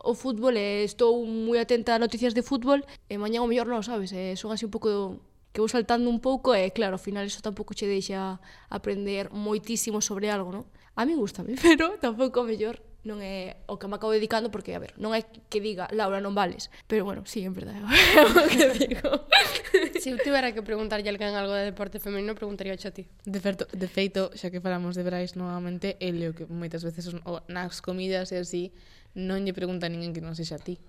o 0.04 0.12
fútbol 0.12 0.52
e 0.52 0.84
estou 0.84 1.24
moi 1.24 1.56
atenta 1.58 1.96
a 1.96 2.02
noticias 2.02 2.36
de 2.36 2.44
fútbol 2.44 2.84
e 3.08 3.16
mañá 3.16 3.40
o 3.40 3.48
mellor 3.48 3.66
non, 3.66 3.80
sabes? 3.80 4.12
E 4.12 4.36
son 4.36 4.52
así 4.52 4.68
un 4.68 4.72
pouco 4.72 5.16
que 5.56 5.64
vou 5.64 5.72
saltando 5.72 6.12
un 6.12 6.20
pouco 6.20 6.52
e 6.52 6.68
claro, 6.76 7.00
ao 7.00 7.02
final 7.02 7.24
iso 7.24 7.40
tampouco 7.40 7.72
che 7.72 7.88
deixa 7.88 8.36
aprender 8.68 9.32
moitísimo 9.32 10.04
sobre 10.04 10.28
algo, 10.28 10.52
non? 10.52 10.64
A 10.92 11.08
mí 11.08 11.16
gustame, 11.16 11.56
pero 11.64 11.96
tampouco 11.96 12.44
mellor 12.44 12.76
non 13.06 13.22
é 13.22 13.62
o 13.70 13.78
que 13.78 13.86
me 13.86 13.94
acabo 13.94 14.10
dedicando 14.10 14.50
porque, 14.50 14.74
a 14.74 14.82
ver, 14.82 14.92
non 14.98 15.14
é 15.14 15.22
que 15.22 15.62
diga 15.62 15.86
Laura 15.94 16.18
non 16.18 16.34
vales, 16.34 16.74
pero 16.90 17.06
bueno, 17.06 17.22
sí, 17.22 17.46
en 17.46 17.54
verdade 17.54 17.78
é 18.18 18.22
o 18.26 18.34
que 18.50 18.66
digo. 18.74 19.10
Se 20.02 20.10
eu 20.10 20.18
tivera 20.18 20.50
que 20.50 20.66
preguntarlle 20.66 21.06
alguén 21.06 21.38
algo 21.38 21.54
de 21.54 21.70
deporte 21.70 22.02
femenino, 22.02 22.34
preguntaría 22.34 22.74
a 22.74 22.92
ti. 22.92 23.06
De, 23.22 23.38
feito, 23.38 23.64
de 23.70 23.86
feito, 23.86 24.34
xa 24.34 24.50
que 24.50 24.58
falamos 24.58 24.98
de 24.98 25.06
Brais 25.06 25.38
novamente, 25.38 25.94
é 26.02 26.10
o 26.26 26.34
que 26.34 26.50
moitas 26.50 26.82
veces 26.82 27.06
son, 27.06 27.22
nas 27.46 27.78
comidas 27.78 28.34
e 28.34 28.42
así 28.42 28.74
non 29.14 29.46
lle 29.46 29.54
pregunta 29.54 29.86
a 29.86 29.90
ninguén 29.90 30.10
que 30.10 30.20
non 30.20 30.34
sexa 30.34 30.58
a 30.58 30.62
ti 30.62 30.82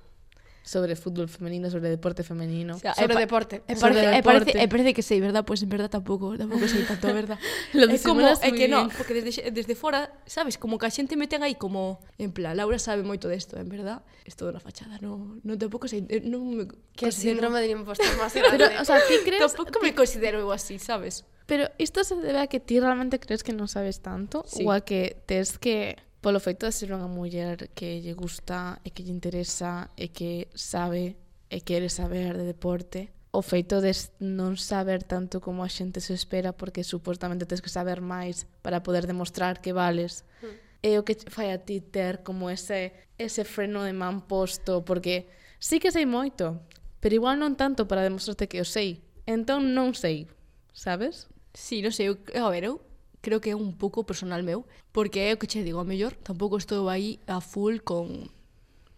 sobre 0.67 0.95
fútbol 0.95 1.29
femenino, 1.29 1.71
sobre 1.71 1.89
deporte 1.89 2.23
femenino. 2.23 2.75
O 2.75 2.79
sea, 2.79 2.93
sobre 2.93 3.15
e 3.15 3.23
deporte. 3.23 3.63
E 3.63 3.73
sobre 3.79 4.03
parece. 4.03 4.19
E 4.19 4.21
parece, 4.21 4.51
e 4.59 4.67
parece 4.67 4.91
que 4.91 5.01
sei, 5.01 5.23
verdad? 5.23 5.47
Pois 5.47 5.63
pues 5.63 5.63
en 5.63 5.71
verdad 5.71 5.87
tampouco, 5.87 6.35
tampouco 6.35 6.67
sei 6.67 6.83
tanto, 6.83 7.07
verdad? 7.07 7.39
Lo 7.73 7.87
é 7.87 7.97
como 8.03 8.19
é 8.19 8.51
que 8.51 8.67
non, 8.67 8.91
porque 8.91 9.15
desde, 9.15 9.47
desde 9.55 9.73
fora, 9.79 10.11
sabes, 10.27 10.59
como 10.59 10.75
que 10.75 10.85
a 10.85 10.91
xente 10.91 11.15
me 11.15 11.31
ten 11.31 11.39
aí 11.41 11.55
como 11.55 12.03
en 12.19 12.35
plan, 12.35 12.59
Laura 12.59 12.77
sabe 12.83 13.07
moito 13.07 13.31
desto, 13.31 13.55
en 13.55 13.71
verdad? 13.71 14.03
É 14.27 14.31
todo 14.35 14.51
na 14.51 14.59
fachada, 14.59 14.99
non 14.99 15.39
no, 15.47 15.55
tampouco 15.55 15.87
sei, 15.87 16.03
non 16.27 16.43
me 16.51 16.67
Que 16.93 17.07
considero... 17.07 17.39
síndrome 17.39 17.63
de 17.63 17.71
impostor 17.71 18.11
máis 18.19 18.35
grande. 18.35 18.59
Pero, 18.59 18.83
o 18.83 18.83
sea, 18.83 18.99
ti 19.07 19.23
crees... 19.23 19.39
Tampouco 19.39 19.79
me 19.79 19.95
considero 19.95 20.43
eu 20.43 20.51
así, 20.51 20.83
sabes? 20.83 21.23
Pero 21.47 21.71
isto 21.79 22.03
se 22.03 22.19
debe 22.19 22.43
a 22.43 22.47
que 22.51 22.59
ti 22.59 22.83
realmente 22.83 23.23
crees 23.23 23.39
que 23.39 23.55
non 23.55 23.71
sabes 23.71 24.03
tanto 24.03 24.43
sí. 24.43 24.67
ou 24.67 24.75
a 24.75 24.83
que 24.83 25.15
tes 25.23 25.55
que 25.55 25.95
polo 26.21 26.39
feito 26.39 26.65
de 26.65 26.73
ser 26.73 26.89
unha 26.91 27.07
muller 27.07 27.69
que 27.77 28.01
lle 28.01 28.17
gusta 28.17 28.81
e 28.81 28.89
que 28.89 29.05
lle 29.05 29.13
interesa 29.13 29.93
e 29.93 30.09
que 30.09 30.49
sabe 30.57 31.15
e 31.47 31.61
quere 31.61 31.87
saber 31.87 32.35
de 32.35 32.45
deporte 32.45 33.13
o 33.31 33.41
feito 33.45 33.81
de 33.85 33.93
non 34.19 34.57
saber 34.57 35.05
tanto 35.05 35.37
como 35.37 35.61
a 35.61 35.69
xente 35.69 36.01
se 36.01 36.17
espera 36.17 36.57
porque 36.57 36.81
supostamente 36.81 37.45
tens 37.45 37.61
que 37.61 37.69
saber 37.69 38.01
máis 38.01 38.49
para 38.65 38.81
poder 38.81 39.05
demostrar 39.05 39.61
que 39.61 39.77
vales 39.77 40.25
mm. 40.41 40.55
é 40.81 40.91
o 40.97 41.05
que 41.05 41.15
fai 41.29 41.53
a 41.53 41.61
ti 41.61 41.79
ter 41.79 42.25
como 42.25 42.49
ese, 42.49 42.97
ese 43.21 43.45
freno 43.45 43.85
de 43.85 43.93
man 43.93 44.25
posto 44.25 44.81
porque 44.81 45.29
sí 45.61 45.77
que 45.77 45.93
sei 45.93 46.09
moito 46.09 46.57
pero 46.97 47.13
igual 47.13 47.37
non 47.37 47.53
tanto 47.53 47.85
para 47.85 48.01
demostrarte 48.01 48.49
que 48.49 48.57
o 48.57 48.67
sei 48.67 49.05
entón 49.29 49.77
non 49.77 49.93
sei 49.93 50.25
sabes? 50.73 51.29
Sí, 51.57 51.81
non 51.81 51.89
sei, 51.89 52.13
eu, 52.13 52.15
a 52.37 52.49
ver, 52.53 52.69
eu 52.69 52.86
creo 53.27 53.41
que 53.41 53.51
é 53.51 53.55
un 53.59 53.75
pouco 53.75 54.07
personal 54.07 54.39
meu, 54.39 54.63
porque 54.95 55.19
é 55.27 55.35
o 55.35 55.37
que 55.37 55.51
che 55.51 55.59
digo, 55.59 55.83
a 55.83 55.83
mellor 55.83 56.15
tampouco 56.15 56.55
estou 56.55 56.87
aí 56.87 57.19
a 57.27 57.43
full 57.43 57.83
con 57.83 58.31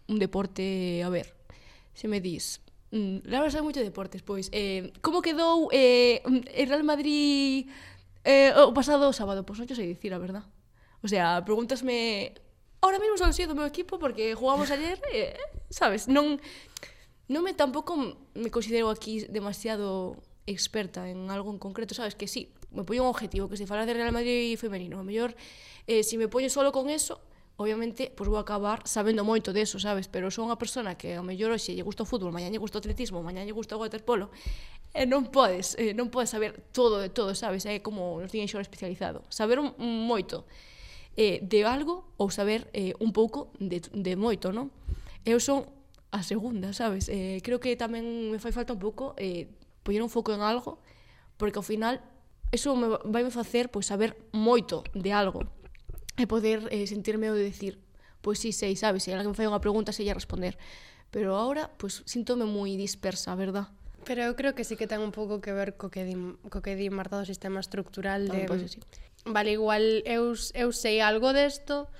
un 0.06 0.16
deporte, 0.22 1.02
a 1.02 1.10
ver, 1.10 1.34
se 1.98 2.06
me 2.06 2.22
dis, 2.22 2.62
mm, 2.94 3.26
la 3.26 3.42
verdad 3.42 3.66
moito 3.66 3.82
deportes, 3.82 4.22
pois, 4.22 4.46
eh, 4.54 4.94
como 5.02 5.18
quedou 5.18 5.66
eh, 5.74 6.22
el 6.54 6.70
Real 6.70 6.86
Madrid 6.86 7.66
eh, 8.22 8.54
o 8.54 8.70
pasado 8.70 9.10
sábado? 9.10 9.42
Pois 9.42 9.58
non 9.58 9.66
che 9.66 9.74
sei 9.74 9.90
dicir 9.90 10.14
a 10.14 10.22
verdad. 10.22 10.46
O 11.02 11.10
sea, 11.10 11.42
pregúntasme 11.42 12.30
ahora 12.78 13.02
mesmo 13.02 13.18
son 13.18 13.34
sido 13.34 13.50
do 13.50 13.58
meu 13.58 13.66
equipo 13.66 13.98
porque 13.98 14.38
jugamos 14.38 14.70
ayer, 14.70 15.02
eh, 15.10 15.34
sabes, 15.74 16.06
non 16.06 16.38
non 17.26 17.42
me 17.42 17.50
tampouco 17.50 17.98
me 18.38 18.50
considero 18.54 18.94
aquí 18.94 19.26
demasiado 19.26 20.22
experta 20.46 21.10
en 21.10 21.34
algo 21.34 21.50
en 21.50 21.58
concreto, 21.58 21.98
sabes 21.98 22.14
que 22.14 22.30
sí, 22.30 22.54
me 22.72 22.84
poño 22.84 23.02
un 23.02 23.10
objetivo, 23.10 23.48
que 23.48 23.56
se 23.56 23.66
fala 23.66 23.86
de 23.86 23.94
Real 23.94 24.12
Madrid 24.12 24.56
femenino, 24.56 24.98
a 24.98 25.04
mellor 25.04 25.34
eh, 25.86 26.02
se 26.02 26.10
si 26.10 26.18
me 26.18 26.28
poño 26.28 26.48
solo 26.48 26.72
con 26.72 26.90
eso, 26.90 27.20
obviamente, 27.60 28.08
pois 28.08 28.24
pues, 28.24 28.28
vou 28.32 28.38
acabar 28.40 28.88
sabendo 28.88 29.20
moito 29.20 29.52
deso, 29.52 29.76
sabes, 29.76 30.08
pero 30.08 30.32
son 30.32 30.48
unha 30.48 30.56
persona 30.56 30.96
que 30.96 31.18
a 31.18 31.22
mellor 31.22 31.52
hoxe 31.52 31.76
lle 31.76 31.84
gusta 31.84 32.02
o 32.02 32.08
fútbol, 32.08 32.32
mañá 32.32 32.48
lle 32.48 32.56
gusta 32.56 32.78
o 32.78 32.80
atletismo, 32.80 33.20
mañá 33.20 33.44
lle 33.44 33.52
gusta 33.52 33.76
o 33.76 33.82
waterpolo, 33.84 34.32
e 34.96 35.04
non 35.04 35.28
podes, 35.28 35.76
eh, 35.76 35.92
non 35.92 36.08
podes 36.08 36.32
saber 36.32 36.56
todo 36.72 37.04
de 37.04 37.12
todo, 37.12 37.36
sabes, 37.36 37.68
é 37.68 37.84
como 37.84 38.16
nos 38.16 38.32
tiñen 38.32 38.48
xo 38.48 38.64
especializado, 38.64 39.28
saber 39.28 39.60
un, 39.60 39.76
un 39.76 40.08
moito 40.08 40.48
eh, 41.20 41.44
de 41.44 41.68
algo 41.68 42.08
ou 42.16 42.32
saber 42.32 42.72
eh, 42.72 42.96
un 42.96 43.12
pouco 43.12 43.52
de, 43.60 43.84
de 43.92 44.16
moito, 44.16 44.56
non? 44.56 44.72
Eu 45.28 45.36
son 45.36 45.68
a 46.16 46.24
segunda, 46.24 46.72
sabes? 46.72 47.12
Eh, 47.12 47.44
creo 47.44 47.60
que 47.60 47.76
tamén 47.76 48.32
me 48.32 48.40
fai 48.40 48.56
falta 48.56 48.72
un 48.72 48.80
pouco 48.80 49.12
eh, 49.20 49.52
poñer 49.84 50.00
un 50.00 50.08
foco 50.08 50.32
en 50.32 50.40
algo, 50.40 50.80
porque 51.36 51.60
ao 51.60 51.66
final 51.66 52.00
eso 52.50 52.74
me 52.76 52.98
vai 53.04 53.22
me 53.22 53.30
facer 53.30 53.70
pois 53.70 53.86
saber 53.86 54.18
moito 54.34 54.82
de 54.94 55.10
algo 55.14 55.46
e 56.18 56.26
poder 56.26 56.68
eh, 56.74 56.84
sentirme 56.86 57.30
o 57.30 57.34
de 57.34 57.46
decir, 57.46 57.80
pois 58.20 58.38
si 58.38 58.52
sí, 58.52 58.66
sei, 58.66 58.74
sabes, 58.76 59.06
se 59.06 59.14
alguén 59.14 59.34
fai 59.34 59.46
unha 59.48 59.62
pregunta 59.62 59.94
sei 59.94 60.10
a 60.10 60.16
responder. 60.18 60.58
Pero 61.10 61.34
ahora, 61.34 61.70
pois 61.74 62.06
síntome 62.06 62.46
moi 62.46 62.74
dispersa, 62.78 63.34
verdad? 63.34 63.72
Pero 64.06 64.24
eu 64.24 64.34
creo 64.38 64.54
que 64.54 64.64
sí 64.64 64.78
que 64.78 64.86
ten 64.86 65.02
un 65.02 65.12
pouco 65.12 65.42
que 65.42 65.52
ver 65.52 65.74
co 65.74 65.90
que 65.90 66.06
di, 66.06 66.14
co 66.48 66.62
que 66.62 66.78
di 66.78 66.88
Marta 66.88 67.18
do 67.18 67.26
sistema 67.26 67.58
estructural 67.58 68.28
de... 68.30 68.46
Tamén, 68.46 68.50
pois, 68.50 68.62
sí. 68.66 68.80
Vale, 69.28 69.52
igual 69.52 69.84
eu, 70.08 70.32
eu 70.56 70.68
sei 70.72 71.04
algo 71.04 71.36
desto, 71.36 71.90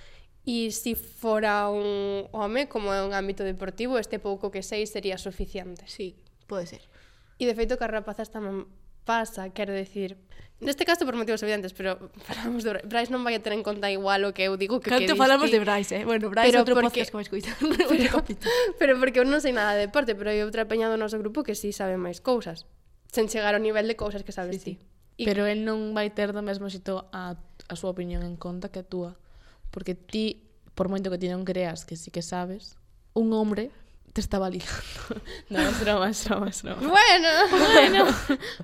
E 0.47 0.73
se 0.73 0.81
si 0.81 0.93
fora 0.97 1.69
un 1.69 2.25
home, 2.33 2.65
como 2.67 2.97
é 2.97 3.05
un 3.05 3.13
ámbito 3.13 3.45
deportivo, 3.45 4.01
este 4.01 4.17
pouco 4.17 4.49
que 4.49 4.65
sei 4.65 4.89
sería 4.89 5.21
suficiente. 5.21 5.85
Sí, 5.85 6.17
pode 6.49 6.65
ser. 6.65 6.81
E 7.37 7.45
de 7.45 7.53
feito 7.53 7.77
que 7.77 7.85
as 7.85 7.93
rapazas 7.93 8.33
tamén 8.33 8.65
pasa, 9.05 9.51
quero 9.51 9.73
decir, 9.73 10.17
Neste 10.61 10.85
caso 10.85 11.07
por 11.07 11.17
motivos 11.17 11.43
evidentes, 11.43 11.73
pero 11.73 12.13
falamos 12.29 12.65
de 12.65 12.85
Brais 12.85 13.09
non 13.09 13.25
vai 13.25 13.33
a 13.33 13.41
ter 13.41 13.57
en 13.57 13.65
conta 13.65 13.89
igual 13.89 14.29
o 14.29 14.37
que 14.37 14.45
eu 14.45 14.61
digo 14.61 14.77
que 14.77 14.93
Canto 14.93 15.17
que 15.17 15.17
falamos 15.17 15.49
de 15.49 15.57
Brais, 15.57 15.89
eh? 15.89 16.05
Bueno, 16.05 16.29
Brais 16.29 16.53
pero 16.53 16.61
outro 16.61 16.77
porque... 16.77 17.01
podcast 17.01 17.09
que 17.09 17.17
vais 17.17 17.31
coitar. 17.33 17.57
Pero, 17.89 18.21
pero 18.79 18.93
porque 19.01 19.25
eu 19.25 19.27
non 19.27 19.41
sei 19.41 19.57
nada 19.57 19.73
de 19.73 19.89
deporte, 19.89 20.13
pero 20.13 20.29
hai 20.29 20.45
outra 20.45 20.69
peña 20.69 20.93
do 20.93 21.01
noso 21.01 21.17
grupo 21.17 21.41
que 21.41 21.57
si 21.57 21.73
sí 21.73 21.81
sabe 21.81 21.97
máis 21.97 22.21
cousas. 22.21 22.69
Sen 23.09 23.33
chegar 23.33 23.57
ao 23.57 23.63
nivel 23.65 23.89
de 23.89 23.97
cousas 23.97 24.21
que 24.21 24.37
sabes 24.37 24.61
sí, 24.61 24.61
ti. 24.61 24.73
Sí. 24.77 25.25
Y... 25.25 25.25
Pero 25.25 25.49
el 25.49 25.65
non 25.65 25.97
vai 25.97 26.13
ter 26.13 26.37
do 26.37 26.45
mesmo 26.45 26.69
xito 26.69 27.09
a, 27.09 27.41
a 27.41 27.75
súa 27.81 27.97
opinión 27.97 28.21
en 28.21 28.37
conta 28.37 28.69
que 28.69 28.85
a 28.85 28.87
túa. 28.87 29.17
Porque 29.73 29.97
ti, 29.97 30.45
por 30.77 30.93
moito 30.93 31.09
que 31.09 31.17
ti 31.17 31.33
non 31.33 31.49
creas 31.49 31.89
que 31.89 31.97
sí 31.97 32.13
que 32.13 32.21
sabes, 32.21 32.77
un 33.17 33.33
hombre 33.33 33.73
te 34.21 34.25
estaba 34.25 34.51
ligando. 34.51 34.83
no, 35.49 35.61
es 35.61 35.81
broma, 35.81 36.11
es 36.11 36.25
broma, 36.29 36.49
es 36.51 36.63
broma. 36.63 36.81
Bueno, 36.81 37.29
bueno, 37.51 38.05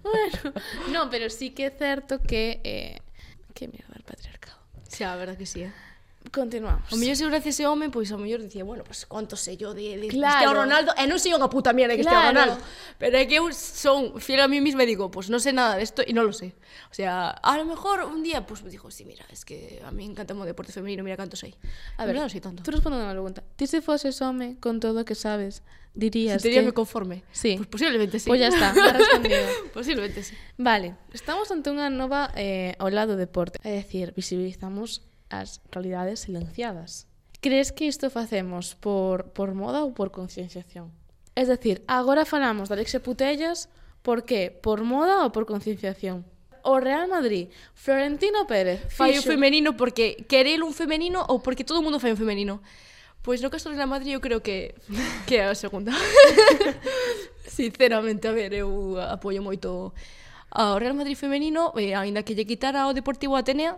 bueno. 0.03 0.53
No, 0.93 1.11
pero 1.11 1.31
sí 1.31 1.51
que 1.51 1.67
é 1.67 1.71
certo 1.71 2.21
que... 2.21 2.61
Eh, 2.63 3.01
que 3.55 3.69
mierda 3.69 3.95
el 3.97 4.05
patriarcado. 4.05 4.59
Xa, 4.89 5.13
a 5.13 5.17
verdad 5.17 5.37
que 5.37 5.47
sí, 5.47 5.63
eh? 5.63 5.73
Continuamos. 6.33 6.93
O 6.93 6.97
mellor 6.97 7.17
se 7.17 7.25
houvese 7.25 7.51
ese 7.51 7.67
home, 7.67 7.91
pois 7.91 8.11
o 8.11 8.19
mellor 8.19 8.43
dicía, 8.43 8.65
bueno, 8.65 8.83
pois 8.83 9.05
pues, 9.05 9.11
conto 9.11 9.37
sei 9.37 9.57
yo 9.57 9.75
de, 9.75 9.97
de 9.97 10.09
claro. 10.09 10.37
Cristiano 10.37 10.53
Ronaldo, 10.55 10.91
e 10.97 11.05
non 11.07 11.19
sei 11.21 11.33
unha 11.37 11.49
puta 11.51 11.71
mierda 11.77 11.95
de 11.95 12.03
Cristiano 12.03 12.33
claro. 12.33 12.57
Ronaldo. 12.57 12.65
Pero 12.99 13.15
é 13.17 13.25
que 13.29 13.37
eu 13.39 13.47
son 13.53 14.19
fiel 14.19 14.41
a 14.43 14.49
mí 14.49 14.59
mesma 14.61 14.83
e 14.85 14.89
digo, 14.89 15.13
pois 15.13 15.29
pues, 15.29 15.35
non 15.35 15.41
sei 15.41 15.53
nada 15.53 15.77
de 15.79 15.85
esto 15.85 16.01
e 16.03 16.13
non 16.17 16.27
lo 16.27 16.35
sé. 16.35 16.57
O 16.91 16.95
sea, 16.97 17.31
a 17.31 17.53
lo 17.59 17.65
mejor 17.69 18.05
un 18.09 18.25
día, 18.25 18.43
pois 18.45 18.61
pues, 18.61 18.69
me 18.69 18.71
dijo, 18.73 18.91
sí, 18.91 19.05
mira, 19.05 19.25
es 19.29 19.45
que 19.45 19.83
a 19.85 19.91
mí 19.93 20.05
encanta 20.05 20.33
o 20.33 20.45
deporte 20.49 20.73
femenino, 20.73 21.05
mira 21.05 21.17
canto 21.17 21.37
sei. 21.37 21.55
A 22.01 22.09
ver, 22.09 22.17
non 22.17 22.33
sei 22.33 22.41
tanto. 22.41 22.65
Tú 22.65 22.73
respondendo 22.73 23.07
a 23.07 23.15
pregunta. 23.15 23.45
Ti 23.57 23.67
se 23.69 23.81
foses 23.85 24.19
home 24.25 24.57
con 24.59 24.81
todo 24.81 25.03
o 25.03 25.07
que 25.07 25.15
sabes, 25.15 25.63
dirías 25.97 26.43
si 26.43 26.51
que... 26.51 26.63
me 26.63 26.73
conforme. 26.73 27.25
Sí. 27.33 27.57
Pues 27.57 27.69
posiblemente 27.69 28.19
sí. 28.19 28.29
Pois 28.29 28.41
pues 28.41 28.53
ya 28.53 28.55
está, 28.55 28.71
ha 28.71 28.93
respondido. 28.93 29.47
posiblemente 29.75 30.23
sí. 30.23 30.35
Vale, 30.59 30.95
estamos 31.13 31.51
ante 31.51 31.73
unha 31.73 31.89
nova 31.89 32.31
eh, 32.37 32.77
olado 32.79 33.17
deporte. 33.17 33.59
É 33.65 33.81
dicir, 33.81 34.13
visibilizamos 34.13 35.03
as 35.31 35.61
realidades 35.71 36.21
silenciadas. 36.21 37.07
Crees 37.41 37.73
que 37.73 37.87
isto 37.87 38.11
facemos 38.11 38.75
por, 38.75 39.31
por 39.33 39.55
moda 39.55 39.85
ou 39.85 39.93
por 39.93 40.11
concienciación? 40.11 40.91
Es 41.37 41.49
decir, 41.49 41.85
agora 41.87 42.25
falamos 42.25 42.69
de 42.69 42.75
Alexia 42.75 43.03
Putellas 43.03 43.69
por 44.07 44.23
que? 44.23 44.55
Por 44.55 44.87
moda 44.87 45.27
ou 45.27 45.35
por 45.35 45.51
concienciación? 45.51 46.23
O 46.63 46.79
Real 46.79 47.11
Madrid, 47.11 47.51
Florentino 47.75 48.47
Pérez, 48.47 48.87
fai 48.87 49.19
o 49.19 49.23
femenino 49.23 49.75
porque 49.75 50.27
querer 50.31 50.63
un 50.63 50.71
femenino 50.71 51.27
ou 51.27 51.43
porque 51.43 51.67
todo 51.67 51.79
o 51.79 51.85
mundo 51.85 51.99
fai 51.99 52.15
un 52.15 52.19
femenino. 52.19 52.63
Pois 53.27 53.43
no 53.43 53.51
caso 53.51 53.67
do 53.67 53.75
Real 53.75 53.91
Madrid 53.91 54.15
eu 54.15 54.23
creo 54.23 54.43
que 54.47 54.79
que 55.27 55.43
é 55.43 55.51
a 55.51 55.59
segunda. 55.59 55.91
Sinceramente, 57.47 58.27
a 58.27 58.33
ver, 58.35 58.55
eu 58.55 58.95
apoio 58.99 59.43
moito 59.43 59.91
ao 60.51 60.79
Real 60.79 60.95
Madrid 60.95 61.19
femenino, 61.19 61.75
e 61.75 61.91
aínda 61.91 62.23
que 62.23 62.35
lle 62.39 62.47
quitara 62.47 62.87
ao 62.87 62.95
Deportivo 62.95 63.35
Atenea, 63.35 63.75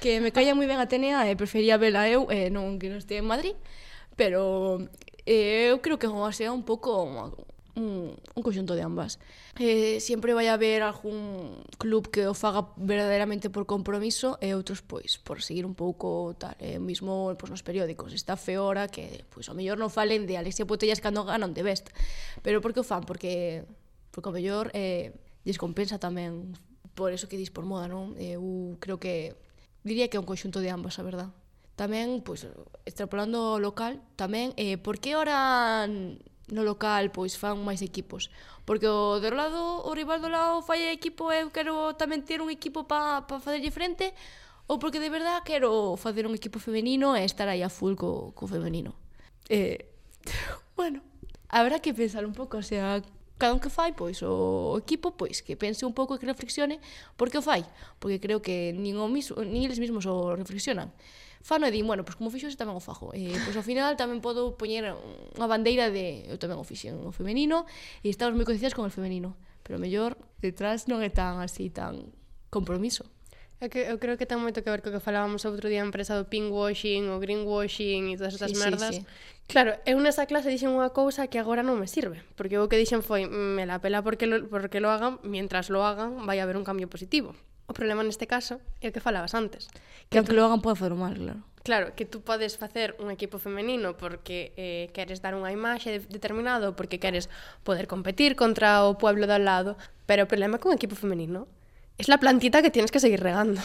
que 0.00 0.20
me 0.20 0.32
caía 0.32 0.54
moi 0.54 0.68
ben 0.68 0.80
Atenea 0.80 1.24
e 1.28 1.38
prefería 1.38 1.80
vela 1.80 2.08
eu 2.10 2.28
e 2.28 2.52
non 2.52 2.76
que 2.80 2.92
non 2.92 3.00
estea 3.00 3.22
en 3.22 3.28
Madrid, 3.28 3.56
pero 4.14 4.82
eh, 5.24 5.72
eu 5.72 5.80
creo 5.80 5.98
que 5.98 6.08
sea 6.32 6.52
un 6.52 6.62
pouco 6.62 7.02
un, 7.76 8.16
un 8.34 8.42
conxunto 8.42 8.74
de 8.74 8.82
ambas. 8.82 9.18
Eh, 9.58 10.00
sempre 10.00 10.34
vai 10.34 10.48
haber 10.48 10.82
algún 10.82 11.62
club 11.78 12.08
que 12.10 12.26
o 12.26 12.34
faga 12.34 12.72
verdadeiramente 12.76 13.48
por 13.48 13.64
compromiso 13.64 14.40
e 14.40 14.56
outros 14.56 14.80
pois 14.80 15.20
por 15.20 15.44
seguir 15.44 15.64
un 15.64 15.76
pouco 15.76 16.32
tal, 16.36 16.56
eh, 16.60 16.80
mismo 16.80 17.32
pois 17.36 17.52
nos 17.52 17.64
periódicos, 17.64 18.12
está 18.12 18.36
feora 18.36 18.88
que 18.88 19.24
pois 19.32 19.48
ao 19.48 19.56
mellor 19.56 19.76
non 19.76 19.92
falen 19.92 20.24
de 20.24 20.40
Alexia 20.40 20.68
Putellas 20.68 21.00
cando 21.04 21.24
ganan 21.24 21.52
de 21.52 21.62
best, 21.64 21.92
pero 22.40 22.60
por 22.64 22.72
que 22.72 22.80
o 22.80 22.86
fan? 22.86 23.04
Porque 23.04 23.64
porque 24.12 24.28
ao 24.28 24.36
mellor 24.36 24.72
eh, 24.72 25.12
descompensa 25.44 26.00
tamén 26.00 26.56
por 26.96 27.12
eso 27.12 27.28
que 27.28 27.36
dis 27.36 27.52
por 27.52 27.68
moda, 27.68 27.88
non? 27.88 28.16
Eh, 28.16 28.40
eu 28.40 28.76
creo 28.80 28.96
que 28.96 29.36
diría 29.86 30.10
que 30.10 30.18
é 30.18 30.20
un 30.20 30.26
conxunto 30.26 30.58
de 30.58 30.74
ambas, 30.74 30.98
a 30.98 31.06
verdad. 31.06 31.30
Tamén, 31.78 32.26
pois, 32.26 32.42
extrapolando 32.82 33.54
o 33.54 33.62
local, 33.62 34.02
tamén, 34.18 34.50
eh, 34.58 34.74
por 34.74 34.98
que 34.98 35.14
ora 35.14 35.86
no 35.86 36.62
local 36.62 37.10
pois 37.14 37.38
fan 37.38 37.62
máis 37.62 37.84
equipos? 37.86 38.34
Porque 38.66 38.90
o 38.90 39.22
do 39.22 39.30
lado, 39.30 39.86
o 39.86 39.90
rival 39.94 40.18
do 40.18 40.26
lado 40.26 40.58
fai 40.66 40.90
equipo 40.90 41.30
e 41.30 41.46
eu 41.46 41.54
quero 41.54 41.94
tamén 41.94 42.26
ter 42.26 42.42
un 42.42 42.50
equipo 42.50 42.90
para 42.90 43.30
pa 43.30 43.38
facerlle 43.38 43.70
frente, 43.70 44.10
ou 44.66 44.82
porque 44.82 44.98
de 44.98 45.06
verdad 45.06 45.46
quero 45.46 45.94
facer 45.94 46.26
un 46.26 46.34
equipo 46.34 46.58
femenino 46.58 47.14
e 47.14 47.22
estar 47.22 47.46
aí 47.46 47.62
a 47.62 47.70
full 47.70 47.94
co, 47.94 48.34
co 48.34 48.50
femenino. 48.50 48.98
Eh, 49.46 49.86
bueno, 50.74 51.04
habrá 51.46 51.78
que 51.78 51.94
pensar 51.94 52.26
un 52.26 52.34
pouco, 52.34 52.58
o 52.58 52.66
sea, 52.66 53.02
cada 53.36 53.52
un 53.52 53.60
que 53.60 53.68
fai, 53.68 53.92
pois, 53.92 54.24
o 54.24 54.76
equipo, 54.80 55.12
pois, 55.12 55.44
que 55.44 55.56
pense 55.56 55.84
un 55.84 55.92
pouco 55.92 56.16
e 56.16 56.18
que 56.18 56.26
reflexione 56.26 56.80
por 57.20 57.28
que 57.28 57.36
o 57.36 57.44
fai, 57.44 57.64
porque 58.00 58.20
creo 58.20 58.40
que 58.40 58.72
nin, 58.72 58.96
o 58.96 59.08
mismo, 59.08 59.36
nin 59.44 59.64
eles 59.64 59.76
mesmos 59.76 60.08
o 60.08 60.32
reflexionan. 60.32 60.92
Fano 61.46 61.68
e 61.68 61.70
din, 61.70 61.86
bueno, 61.86 62.02
pois 62.02 62.18
como 62.18 62.32
fixo, 62.32 62.50
ese 62.50 62.58
tamén 62.58 62.74
o 62.74 62.82
fajo. 62.82 63.14
E, 63.14 63.30
pois 63.46 63.54
ao 63.54 63.62
final 63.62 63.94
tamén 63.94 64.18
podo 64.18 64.58
poñer 64.58 64.96
unha 65.38 65.46
bandeira 65.46 65.94
de 65.94 66.26
eu 66.26 66.40
tamén 66.42 66.58
o 66.58 66.66
fixen 66.66 66.98
o 67.06 67.14
femenino 67.14 67.68
e 68.02 68.10
estamos 68.10 68.34
moi 68.34 68.42
concienciados 68.42 68.74
con 68.74 68.82
o 68.82 68.90
femenino. 68.90 69.38
Pero 69.62 69.78
mellor 69.78 70.18
detrás 70.42 70.90
non 70.90 71.04
é 71.04 71.10
tan 71.12 71.38
así, 71.38 71.70
tan 71.70 72.10
compromiso. 72.50 73.06
É 73.56 73.70
que 73.72 73.88
eu 73.88 73.96
creo 73.96 74.18
que 74.20 74.28
ten 74.28 74.36
moito 74.36 74.60
que 74.60 74.68
ver 74.68 74.84
co 74.84 74.92
que 74.92 75.00
falábamos 75.00 75.48
outro 75.48 75.72
día 75.72 75.80
empresa 75.80 76.12
do 76.12 76.28
pinkwashing, 76.28 77.08
o 77.08 77.16
greenwashing 77.16 78.12
e 78.12 78.14
todas 78.20 78.36
estas 78.36 78.52
sí, 78.52 78.60
merdas, 78.60 78.94
sí, 78.98 79.00
sí. 79.00 79.06
Claro, 79.46 79.78
eu 79.86 79.94
nesa 80.02 80.26
clase 80.26 80.50
dixen 80.50 80.74
unha 80.74 80.90
cousa 80.90 81.30
que 81.30 81.38
agora 81.38 81.62
non 81.62 81.78
me 81.78 81.86
sirve, 81.86 82.26
porque 82.34 82.58
o 82.58 82.66
que 82.66 82.78
dixen 82.78 83.06
foi, 83.06 83.30
mm, 83.30 83.54
me 83.54 83.64
la 83.64 83.78
pela 83.78 84.02
porque 84.02 84.26
lo, 84.26 84.42
porque 84.50 84.82
lo 84.82 84.90
hagan, 84.90 85.22
mientras 85.22 85.70
lo 85.70 85.86
hagan 85.86 86.26
vai 86.26 86.42
haber 86.42 86.58
un 86.58 86.66
cambio 86.66 86.90
positivo. 86.90 87.30
O 87.66 87.74
problema 87.74 88.02
neste 88.02 88.26
caso 88.26 88.58
é 88.82 88.90
o 88.90 88.94
que 88.94 89.02
falabas 89.02 89.34
antes. 89.38 89.70
Que, 90.10 90.10
que 90.10 90.16
aunque 90.18 90.34
tú... 90.34 90.38
lo 90.38 90.46
hagan 90.46 90.62
pode 90.62 90.78
facer 90.78 90.98
mal, 90.98 91.14
claro. 91.14 91.42
Claro, 91.66 91.86
que 91.98 92.06
tú 92.06 92.22
podes 92.22 92.58
facer 92.58 92.94
un 93.02 93.10
equipo 93.10 93.38
femenino 93.42 93.98
porque 93.98 94.54
eh, 94.54 94.86
queres 94.94 95.18
dar 95.18 95.34
unha 95.34 95.50
imaxe 95.50 95.94
de, 95.94 95.98
determinado, 96.06 96.78
porque 96.78 97.02
queres 97.02 97.26
poder 97.66 97.90
competir 97.90 98.38
contra 98.38 98.86
o 98.86 98.98
pueblo 98.98 99.26
do 99.26 99.38
lado, 99.38 99.74
pero 100.06 100.26
o 100.26 100.30
problema 100.30 100.62
con 100.62 100.70
o 100.70 100.78
equipo 100.78 100.94
femenino 100.94 101.50
é 101.98 102.06
la 102.06 102.22
plantita 102.22 102.62
que 102.62 102.70
tienes 102.70 102.94
que 102.94 103.02
seguir 103.02 103.18
regando. 103.18 103.58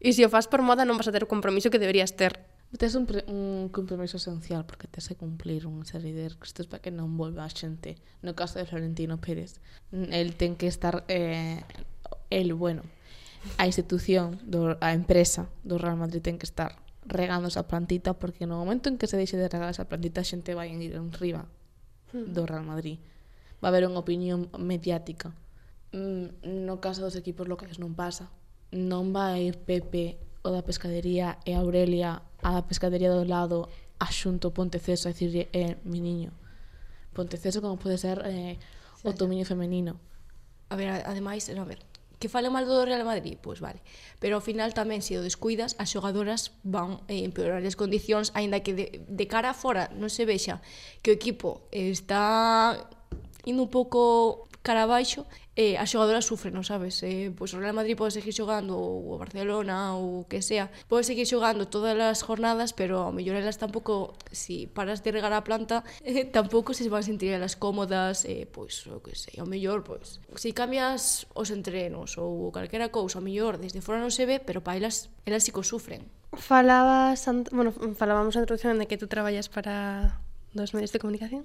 E 0.00 0.16
se 0.16 0.24
o 0.24 0.32
fas 0.32 0.48
por 0.48 0.64
moda 0.64 0.88
non 0.88 0.96
vas 0.96 1.08
a 1.08 1.12
ter 1.12 1.20
o 1.20 1.28
compromiso 1.28 1.68
que 1.68 1.76
deberías 1.76 2.16
ter 2.16 2.40
tes 2.78 2.94
un, 2.94 3.06
pre, 3.06 3.24
un 3.26 3.68
compromiso 3.72 4.16
esencial 4.16 4.64
porque 4.64 4.86
tes 4.86 5.08
que 5.10 5.18
cumplir 5.18 5.66
unha 5.66 5.82
serie 5.82 6.14
de 6.14 6.30
requisitos 6.30 6.70
para 6.70 6.78
que 6.78 6.94
non 6.94 7.18
volva 7.18 7.42
a 7.42 7.50
xente. 7.50 7.98
No 8.22 8.38
caso 8.38 8.62
de 8.62 8.68
Florentino 8.68 9.18
Pérez, 9.18 9.58
el 9.90 10.38
ten 10.38 10.54
que 10.54 10.70
estar 10.70 11.02
eh, 11.10 11.66
el 12.30 12.54
bueno. 12.54 12.86
A 13.58 13.66
institución, 13.66 14.38
do, 14.46 14.78
a 14.78 14.94
empresa 14.94 15.50
do 15.66 15.82
Real 15.82 15.98
Madrid 15.98 16.22
ten 16.22 16.38
que 16.38 16.46
estar 16.46 16.78
regando 17.02 17.48
esa 17.48 17.66
plantita 17.66 18.14
porque 18.14 18.46
no 18.46 18.60
momento 18.60 18.86
en 18.86 19.02
que 19.02 19.10
se 19.10 19.16
deixe 19.18 19.34
de 19.34 19.50
regar 19.50 19.72
esa 19.72 19.90
plantita 19.90 20.22
a 20.22 20.28
xente 20.28 20.54
vai 20.54 20.70
ir 20.70 20.94
en 20.94 21.10
riba 21.10 21.50
hmm. 22.14 22.30
do 22.30 22.46
Real 22.46 22.62
Madrid. 22.62 23.02
Va 23.58 23.74
haber 23.74 23.82
unha 23.82 23.98
opinión 23.98 24.46
mediática. 24.56 25.34
Mm, 25.90 26.64
no 26.64 26.78
caso 26.78 27.02
dos 27.02 27.18
equipos 27.18 27.50
locais 27.50 27.82
non 27.82 27.98
pasa. 27.98 28.30
Non 28.70 29.10
vai 29.10 29.50
ir 29.50 29.58
Pepe 29.58 30.22
o 30.46 30.54
da 30.54 30.62
pescadería 30.62 31.42
e 31.42 31.58
Aurelia 31.58 32.22
a 32.42 32.64
pescadería 32.66 33.10
do 33.12 33.24
lado 33.24 33.68
a 34.00 34.08
xunto 34.08 34.50
Ponteceso 34.50 35.08
a 35.08 35.12
dicirlle, 35.12 35.48
eh, 35.52 35.76
mi 35.84 36.00
niño, 36.00 36.32
Ponteceso 37.12 37.60
como 37.60 37.76
pode 37.76 37.98
ser 37.98 38.22
eh, 38.24 38.56
o 39.04 39.12
dominio 39.12 39.44
femenino. 39.44 39.98
A 40.70 40.76
ver, 40.76 41.02
ademais, 41.04 41.50
no, 41.50 41.62
a 41.62 41.68
ver, 41.68 41.82
que 42.20 42.28
fale 42.28 42.52
mal 42.52 42.68
do 42.68 42.84
Real 42.84 43.04
Madrid, 43.04 43.40
pois 43.40 43.58
pues 43.58 43.60
vale. 43.60 43.80
Pero 44.20 44.36
ao 44.36 44.44
final 44.44 44.76
tamén 44.76 45.00
se 45.00 45.16
o 45.16 45.24
descuidas, 45.24 45.74
as 45.80 45.88
xogadoras 45.88 46.52
van 46.62 47.00
eh, 47.08 47.24
empeorar 47.24 47.64
as 47.64 47.74
condicións, 47.74 48.30
aínda 48.36 48.60
que 48.60 48.76
de, 48.76 48.86
de 49.08 49.26
cara 49.26 49.56
fora 49.56 49.88
non 49.96 50.12
se 50.12 50.28
vexa 50.28 50.60
que 51.00 51.10
o 51.10 51.16
equipo 51.16 51.64
está 51.72 52.76
indo 53.48 53.64
un 53.64 53.72
pouco 53.72 54.46
cara 54.60 54.84
abaixo, 54.84 55.24
eh, 55.56 55.74
as 55.76 55.90
xogadoras 55.90 56.26
sufren, 56.26 56.54
non 56.54 56.62
sabes? 56.62 57.02
Eh, 57.02 57.34
pois 57.34 57.50
o 57.54 57.58
Real 57.58 57.74
Madrid 57.74 57.98
pode 57.98 58.14
seguir 58.14 58.30
xogando 58.30 58.78
ou 58.78 59.14
o 59.14 59.18
Barcelona 59.18 59.98
ou 59.98 60.22
o 60.22 60.26
que 60.30 60.40
sea, 60.40 60.70
pode 60.86 61.02
seguir 61.02 61.26
xogando 61.26 61.66
todas 61.66 61.98
as 61.98 62.22
jornadas, 62.22 62.70
pero 62.70 63.10
ao 63.10 63.12
mellor 63.12 63.36
elas 63.36 63.58
tampouco, 63.58 64.14
si 64.30 64.70
paras 64.70 65.02
de 65.02 65.10
regar 65.10 65.34
a 65.34 65.42
planta, 65.42 65.82
eh, 66.06 66.24
tampouco 66.24 66.70
se 66.72 66.86
van 66.86 67.02
sentir 67.02 67.34
elas 67.34 67.58
cómodas, 67.58 68.22
eh, 68.24 68.46
pois, 68.46 68.86
o 68.86 69.02
que 69.02 69.18
sei, 69.18 69.42
ao 69.42 69.46
mellor, 69.46 69.82
pois, 69.82 70.22
si 70.38 70.54
cambias 70.54 71.26
os 71.34 71.50
entrenos 71.50 72.14
ou 72.16 72.54
calquera 72.54 72.94
cousa, 72.94 73.18
ao 73.18 73.26
mellor, 73.26 73.58
desde 73.58 73.82
fora 73.82 73.98
non 73.98 74.14
se 74.14 74.24
ve, 74.24 74.38
pero 74.38 74.62
pa 74.62 74.78
elas, 74.78 75.10
elas 75.26 75.42
sí 75.42 75.50
que 75.50 75.66
sufren. 75.66 76.06
Falabas, 76.30 77.26
bueno, 77.50 77.74
falábamos 77.98 78.38
na 78.38 78.46
introducción 78.46 78.78
de 78.78 78.86
que 78.86 78.94
tú 78.94 79.10
traballas 79.10 79.50
para 79.50 80.22
dos 80.54 80.74
medios 80.74 80.92
de 80.92 80.98
comunicación. 80.98 81.44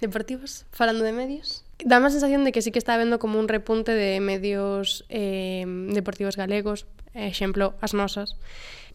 Deportivos, 0.00 0.66
falando 0.72 1.04
de 1.04 1.12
medios. 1.12 1.64
Dá 1.80 2.00
má 2.00 2.12
sensación 2.12 2.44
de 2.44 2.52
que 2.52 2.60
sí 2.60 2.72
que 2.72 2.80
está 2.80 2.96
habendo 2.96 3.18
como 3.18 3.40
un 3.40 3.48
repunte 3.48 3.92
de 3.92 4.20
medios 4.20 5.04
eh, 5.08 5.64
deportivos 5.92 6.36
galegos, 6.36 6.84
exemplo, 7.16 7.74
as 7.80 7.96
nosas, 7.96 8.36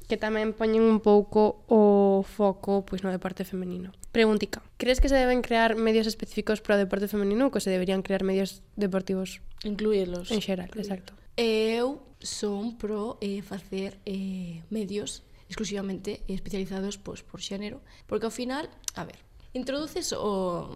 que 0.06 0.22
tamén 0.22 0.54
poñen 0.54 0.86
un 0.86 1.02
pouco 1.02 1.66
o 1.66 2.22
foco 2.22 2.86
pois 2.86 3.02
no 3.02 3.10
deporte 3.10 3.42
femenino. 3.42 3.90
Preguntica, 4.14 4.62
crees 4.78 5.02
que 5.02 5.10
se 5.10 5.18
deben 5.18 5.42
crear 5.42 5.74
medios 5.74 6.06
específicos 6.06 6.62
para 6.62 6.78
o 6.78 6.82
deporte 6.82 7.10
femenino 7.10 7.50
ou 7.50 7.52
que 7.52 7.62
se 7.62 7.74
deberían 7.74 8.06
crear 8.06 8.22
medios 8.22 8.62
deportivos? 8.78 9.42
Incluirlos. 9.66 10.30
En 10.30 10.46
xeral, 10.46 10.70
exacto. 10.78 11.18
Eu 11.36 12.06
son 12.22 12.78
pro 12.78 13.18
eh, 13.20 13.42
facer 13.42 13.98
eh, 14.06 14.62
medios 14.70 15.26
exclusivamente 15.50 16.22
especializados 16.30 17.02
pois, 17.02 17.26
por 17.26 17.42
xénero, 17.42 17.82
porque 18.06 18.30
ao 18.30 18.34
final, 18.34 18.70
a 18.94 19.04
ver, 19.06 19.25
introduces 19.56 20.12
o, 20.12 20.68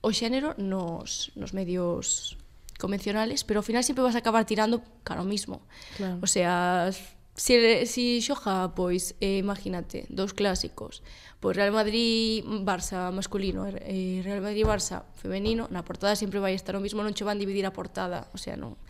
o 0.00 0.08
xénero 0.10 0.56
nos, 0.56 1.30
nos 1.36 1.52
medios 1.52 2.40
convencionales, 2.80 3.44
pero 3.44 3.60
ao 3.60 3.66
final 3.66 3.84
sempre 3.84 4.02
vas 4.02 4.16
a 4.16 4.24
acabar 4.24 4.42
tirando 4.48 4.82
cara 5.06 5.22
o 5.22 5.28
mismo. 5.28 5.62
Claro. 5.94 6.18
O 6.18 6.26
sea, 6.26 6.90
si, 7.36 7.86
si 7.86 8.18
xoja, 8.20 8.74
pois, 8.74 9.14
eh, 9.20 9.38
imagínate, 9.38 10.08
dos 10.08 10.34
clásicos, 10.34 11.04
pois 11.38 11.56
Real 11.56 11.70
Madrid-Barça 11.72 13.12
masculino, 13.14 13.68
eh, 13.68 14.20
Real 14.24 14.42
Madrid-Barça 14.42 15.06
femenino, 15.14 15.68
na 15.70 15.86
portada 15.86 16.16
sempre 16.16 16.40
vai 16.40 16.56
estar 16.56 16.74
o 16.76 16.82
mismo, 16.82 17.00
non 17.04 17.14
che 17.14 17.24
van 17.24 17.38
dividir 17.38 17.64
a 17.64 17.72
portada, 17.72 18.26
o 18.32 18.38
sea, 18.38 18.58
non. 18.58 18.80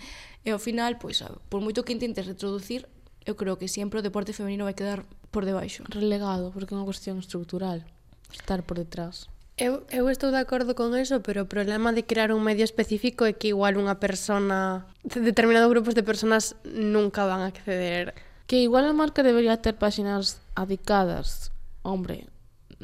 E 0.43 0.51
ao 0.51 0.59
final, 0.59 0.99
pois, 0.99 1.23
a, 1.23 1.31
por 1.51 1.63
moito 1.63 1.87
que 1.87 1.95
intentes 1.95 2.27
retroducir, 2.27 2.89
eu 3.23 3.39
creo 3.39 3.57
que 3.57 3.71
sempre 3.71 4.01
o 4.01 4.07
deporte 4.07 4.35
femenino 4.35 4.67
vai 4.67 4.75
quedar 4.75 5.07
por 5.31 5.47
debaixo. 5.47 5.87
Relegado, 5.89 6.51
porque 6.51 6.75
é 6.75 6.77
unha 6.77 6.89
cuestión 6.89 7.17
estructural, 7.23 7.87
estar 8.35 8.67
por 8.67 8.77
detrás. 8.77 9.32
Eu, 9.57 9.85
eu 9.91 10.09
estou 10.09 10.31
de 10.31 10.41
acordo 10.41 10.75
con 10.75 10.97
eso, 10.97 11.21
pero 11.21 11.45
o 11.45 11.51
problema 11.51 11.93
de 11.93 12.09
crear 12.09 12.33
un 12.33 12.41
medio 12.41 12.65
específico 12.65 13.29
é 13.29 13.37
que 13.37 13.53
igual 13.53 13.77
unha 13.77 14.01
persona, 14.01 14.89
determinados 15.05 15.69
grupos 15.69 15.93
de 15.93 16.01
personas 16.01 16.57
nunca 16.65 17.29
van 17.29 17.45
a 17.45 17.53
acceder. 17.53 18.17
Que 18.49 18.65
igual 18.65 18.89
a 18.89 18.97
marca 18.97 19.21
debería 19.21 19.61
ter 19.61 19.77
páxinas 19.77 20.41
adicadas, 20.57 21.53
hombre, 21.85 22.33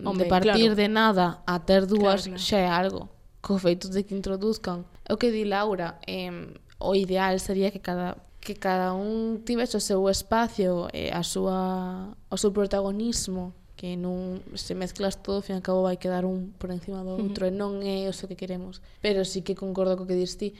hombre 0.04 0.28
de 0.28 0.30
partir 0.30 0.70
claro. 0.70 0.76
de 0.76 0.88
nada 0.92 1.26
a 1.48 1.56
ter 1.64 1.88
dúas 1.88 2.28
claro, 2.28 2.36
claro. 2.36 2.44
xa 2.44 2.58
é 2.60 2.68
algo. 2.68 3.02
Co 3.40 3.56
feito 3.56 3.88
de 3.88 4.04
que 4.04 4.12
introduzcan. 4.12 4.84
O 5.08 5.16
que 5.16 5.32
di 5.32 5.48
Laura, 5.48 5.96
eh, 6.04 6.52
o 6.76 6.92
ideal 6.92 7.40
sería 7.40 7.72
que 7.72 7.80
cada 7.80 8.20
que 8.44 8.54
cada 8.54 8.92
un 8.92 9.42
tivese 9.44 9.76
o 9.76 9.82
seu 9.82 10.04
espacio 10.08 10.92
e 10.92 11.08
eh, 11.08 11.16
a 11.16 11.24
súa 11.24 12.12
o 12.28 12.36
seu 12.36 12.52
protagonismo 12.52 13.56
que 13.78 13.94
non 13.94 14.42
se 14.58 14.74
mezclas 14.74 15.22
todo, 15.22 15.38
ao 15.38 15.46
fin 15.46 15.54
e 15.54 15.62
cabo 15.62 15.86
vai 15.86 16.02
quedar 16.02 16.26
un 16.26 16.50
por 16.58 16.74
encima 16.74 17.06
do 17.06 17.14
outro 17.14 17.46
uh 17.46 17.48
-huh. 17.48 17.54
e 17.54 17.62
non 17.62 17.72
é 17.86 18.10
o 18.10 18.12
que 18.26 18.34
queremos. 18.34 18.82
Pero 18.98 19.22
sí 19.22 19.46
que 19.46 19.54
concordo 19.54 19.94
co 19.94 20.02
que 20.02 20.18
dis 20.18 20.34
ti. 20.34 20.58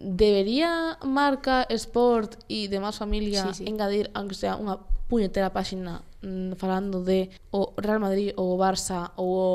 Debería 0.00 0.96
marca, 1.04 1.68
sport 1.68 2.40
e 2.48 2.72
demás 2.72 2.96
familia 2.96 3.52
sí, 3.52 3.60
sí. 3.60 3.62
engadir, 3.68 4.08
aunque 4.16 4.32
sea 4.32 4.56
unha 4.56 4.80
puñetera 5.12 5.52
páxina 5.52 6.00
mm, 6.24 6.56
falando 6.56 7.04
de 7.04 7.28
o 7.52 7.76
Real 7.76 8.00
Madrid 8.00 8.32
ou 8.40 8.56
o 8.56 8.58
Barça 8.58 9.12
ou 9.20 9.28
o 9.36 9.50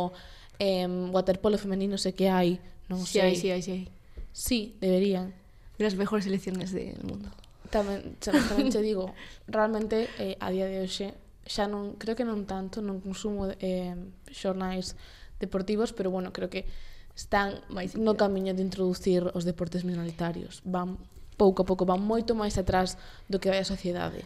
eh, 0.62 0.86
waterpolo 0.86 1.58
femenino 1.58 1.98
sei 1.98 2.14
que 2.14 2.30
hai, 2.30 2.62
non 2.86 3.02
sí, 3.02 3.18
sei. 3.18 3.34
Sí, 3.34 3.50
hai, 3.50 3.62
sí, 3.66 3.72
hai, 3.74 3.84
sí, 4.30 4.60
deberían. 4.78 5.34
De 5.82 5.90
las 5.90 5.98
mejores 5.98 6.30
selecciones 6.30 6.70
del 6.70 7.02
mundo. 7.02 7.34
Tamén, 7.74 8.14
tamén, 8.22 8.46
tamén 8.46 8.70
te 8.70 8.86
digo, 8.86 9.10
realmente 9.50 10.06
eh, 10.22 10.38
a 10.38 10.54
día 10.54 10.70
de 10.70 10.86
hoxe 10.86 11.18
xa 11.52 11.68
non 11.68 12.00
creo 12.00 12.16
que 12.16 12.24
non 12.24 12.48
tanto, 12.48 12.80
non 12.80 13.04
consumo 13.04 13.52
eh, 13.60 13.92
xornais 14.32 14.96
deportivos, 15.44 15.92
pero 15.92 16.08
bueno, 16.08 16.32
creo 16.32 16.48
que 16.48 16.64
están 17.12 17.60
máis 17.68 18.00
no 18.00 18.16
camiño 18.16 18.56
de 18.56 18.64
introducir 18.64 19.28
os 19.36 19.44
deportes 19.44 19.84
minoritarios. 19.84 20.64
Van 20.64 20.96
pouco 21.36 21.64
a 21.64 21.68
pouco, 21.68 21.84
van 21.84 22.00
moito 22.00 22.32
máis 22.32 22.56
atrás 22.56 22.96
do 23.28 23.44
que 23.44 23.52
vai 23.52 23.60
a 23.60 23.68
sociedade. 23.68 24.24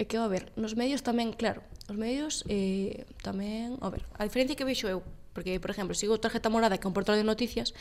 É 0.00 0.08
que, 0.08 0.16
a 0.16 0.24
ver, 0.32 0.48
nos 0.56 0.72
medios 0.72 1.04
tamén, 1.04 1.36
claro, 1.36 1.60
os 1.92 1.96
medios 2.00 2.48
eh, 2.48 3.04
tamén, 3.20 3.76
a 3.84 3.92
ver, 3.92 4.08
a 4.16 4.24
diferencia 4.24 4.56
que 4.56 4.64
vexo 4.64 4.88
eu 4.88 5.04
Porque, 5.32 5.58
por 5.60 5.72
exemplo, 5.72 5.96
sigo 5.96 6.20
tarjeta 6.20 6.52
morada 6.52 6.76
que 6.76 6.86
é 6.86 6.90
un 6.90 6.96
portal 6.96 7.16
de 7.16 7.24
noticias, 7.24 7.72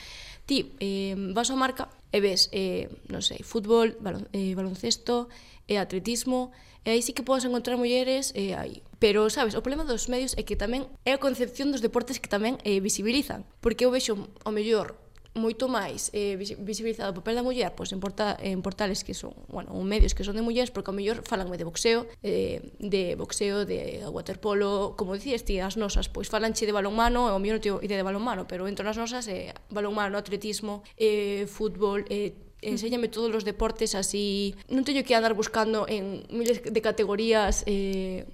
ti 0.48 0.72
eh, 0.80 1.16
vas 1.36 1.52
ao 1.52 1.60
marca 1.60 1.92
e 2.12 2.24
ves, 2.24 2.48
eh, 2.56 2.88
non 3.12 3.20
sei, 3.20 3.44
fútbol, 3.44 3.96
balon, 4.00 4.28
eh, 4.32 4.56
baloncesto, 4.56 5.28
e 5.72 5.78
atletismo, 5.78 6.52
e 6.84 6.92
aí 6.92 7.02
sí 7.02 7.14
que 7.14 7.24
podes 7.24 7.46
encontrar 7.46 7.78
mulleres 7.78 8.34
e 8.36 8.52
aí. 8.52 8.84
Pero, 9.00 9.30
sabes, 9.30 9.56
o 9.56 9.62
problema 9.64 9.86
dos 9.86 10.10
medios 10.10 10.36
é 10.38 10.44
que 10.44 10.60
tamén 10.60 10.90
é 11.08 11.16
a 11.16 11.22
concepción 11.22 11.72
dos 11.72 11.82
deportes 11.82 12.20
que 12.20 12.30
tamén 12.30 12.60
eh, 12.68 12.84
visibilizan, 12.84 13.48
porque 13.64 13.86
eu 13.88 13.92
vexo 13.94 14.18
o 14.18 14.52
mellor 14.52 15.00
moito 15.34 15.72
máis 15.72 16.12
eh, 16.12 16.36
visibilizado 16.36 17.16
o 17.16 17.18
papel 17.24 17.40
da 17.40 17.44
muller 17.44 17.72
pois, 17.72 17.96
en, 17.96 18.04
porta, 18.04 18.36
en 18.44 18.60
portales 18.60 19.08
que 19.08 19.16
son, 19.16 19.32
bueno, 19.48 19.72
ou 19.72 19.80
medios 19.88 20.12
que 20.12 20.28
son 20.28 20.36
de 20.36 20.44
mulleres, 20.44 20.76
porque 20.76 20.92
ao 20.92 20.98
mellor 20.98 21.24
falanme 21.24 21.56
de 21.56 21.64
boxeo, 21.64 22.04
eh, 22.20 22.60
de 22.84 23.16
boxeo, 23.16 23.64
de 23.64 24.04
waterpolo, 24.12 25.00
como 25.00 25.16
dicías 25.16 25.48
ti, 25.48 25.64
as 25.64 25.80
nosas, 25.80 26.12
pois 26.12 26.28
falanche 26.28 26.68
de 26.68 26.76
balonmano, 26.76 27.32
ao 27.32 27.40
mellor 27.40 27.60
non 27.60 27.64
teño 27.64 27.78
idea 27.80 27.96
de 27.96 28.04
balonmano, 28.04 28.44
pero 28.44 28.68
entro 28.68 28.84
nas 28.84 29.00
nosas, 29.00 29.24
eh, 29.32 29.56
balonmano, 29.72 30.20
atletismo, 30.20 30.84
eh, 31.00 31.48
fútbol, 31.48 32.04
eh, 32.12 32.36
enséñame 32.62 33.08
todos 33.08 33.32
os 33.32 33.48
deportes 33.48 33.96
así, 33.96 34.54
non 34.68 34.84
teño 34.84 35.08
que 35.08 35.16
andar 35.16 35.32
buscando 35.32 35.88
en 35.88 36.28
miles 36.28 36.60
de 36.60 36.82
categorías 36.84 37.64
eh, 37.72 38.28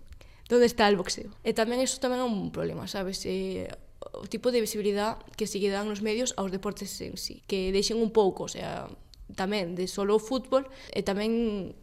donde 0.49 0.65
está 0.65 0.89
el 0.89 0.97
boxeo. 0.97 1.29
E 1.45 1.53
tamén 1.53 1.77
iso 1.77 2.01
tamén 2.01 2.19
é 2.19 2.25
un 2.25 2.49
problema, 2.49 2.89
sabes? 2.89 3.21
Eh, 3.29 3.69
o 3.99 4.25
tipo 4.29 4.51
de 4.51 4.61
visibilidade 4.61 5.21
que 5.35 5.49
se 5.49 5.57
lle 5.61 5.73
dan 5.73 5.89
nos 5.89 6.05
medios 6.05 6.33
aos 6.37 6.53
deportes 6.53 6.93
en 7.01 7.17
sí, 7.17 7.41
que 7.49 7.73
deixen 7.73 7.97
un 7.97 8.13
pouco, 8.13 8.45
o 8.45 8.51
sea, 8.51 8.89
tamén 9.35 9.75
de 9.75 9.89
solo 9.89 10.15
o 10.15 10.21
fútbol 10.21 10.69
e 10.93 11.01
tamén 11.03 11.75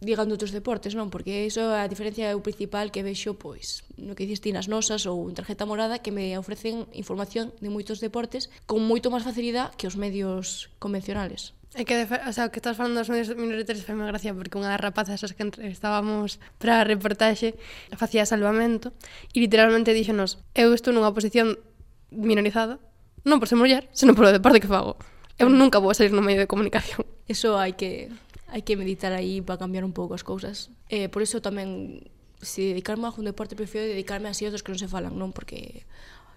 digan 0.00 0.28
de 0.28 0.34
outros 0.34 0.52
deportes, 0.52 0.96
non? 0.96 1.12
Porque 1.12 1.44
iso 1.44 1.60
é 1.60 1.84
a 1.84 1.90
diferencia 1.90 2.32
é 2.32 2.34
o 2.34 2.40
principal 2.40 2.88
que 2.88 3.04
vexo, 3.04 3.36
pois, 3.36 3.84
no 4.00 4.16
que 4.16 4.24
dices 4.24 4.40
ti 4.40 4.50
nas 4.50 4.66
nosas 4.66 5.04
ou 5.04 5.28
en 5.28 5.36
tarjeta 5.36 5.68
morada, 5.68 6.00
que 6.00 6.10
me 6.12 6.40
ofrecen 6.40 6.88
información 6.96 7.52
de 7.60 7.68
moitos 7.68 8.00
deportes 8.00 8.48
con 8.64 8.80
moito 8.80 9.12
máis 9.12 9.24
facilidade 9.24 9.76
que 9.76 9.86
os 9.86 10.00
medios 10.00 10.72
convencionales. 10.80 11.52
É 11.74 11.86
que, 11.86 11.94
o 11.94 12.32
sea, 12.34 12.50
que 12.50 12.58
estás 12.58 12.74
falando 12.74 12.98
dos 12.98 13.06
medios 13.06 13.30
minoritarios 13.38 13.86
foi 13.86 13.94
moi 13.94 14.10
gracia 14.10 14.34
porque 14.34 14.58
unha 14.58 14.74
das 14.74 14.82
rapazas 14.82 15.22
as 15.22 15.32
que 15.38 15.46
entrevistábamos 15.46 16.42
para 16.58 16.82
a 16.82 16.86
reportaxe 16.86 17.54
facía 17.94 18.26
salvamento 18.26 18.90
e 19.30 19.38
literalmente 19.38 19.94
díxonos 19.94 20.42
eu 20.58 20.74
estou 20.74 20.90
nunha 20.90 21.14
posición 21.14 21.62
minorizada 22.10 22.82
non 23.22 23.38
por 23.38 23.46
ser 23.46 23.54
muller, 23.54 23.86
senón 23.94 24.18
polo 24.18 24.34
deporte 24.34 24.58
que 24.58 24.66
fago. 24.66 24.98
Eu 25.38 25.46
nunca 25.46 25.78
vou 25.78 25.94
salir 25.94 26.10
no 26.10 26.26
medio 26.26 26.42
de 26.42 26.50
comunicación. 26.50 27.06
Eso 27.30 27.54
hai 27.54 27.78
que 27.78 28.10
hai 28.50 28.66
que 28.66 28.74
meditar 28.74 29.14
aí 29.14 29.38
para 29.38 29.62
cambiar 29.62 29.86
un 29.86 29.94
pouco 29.94 30.18
as 30.18 30.26
cousas. 30.26 30.74
Eh, 30.90 31.06
por 31.06 31.22
iso 31.22 31.38
tamén 31.38 32.02
se 32.42 32.74
dedicarme 32.74 33.06
a 33.06 33.14
un 33.14 33.30
deporte 33.30 33.54
prefiero 33.54 33.86
dedicarme 33.86 34.26
a 34.26 34.34
así 34.34 34.42
outros 34.42 34.66
que 34.66 34.74
non 34.74 34.80
se 34.80 34.90
falan, 34.90 35.14
non? 35.14 35.30
Porque 35.30 35.86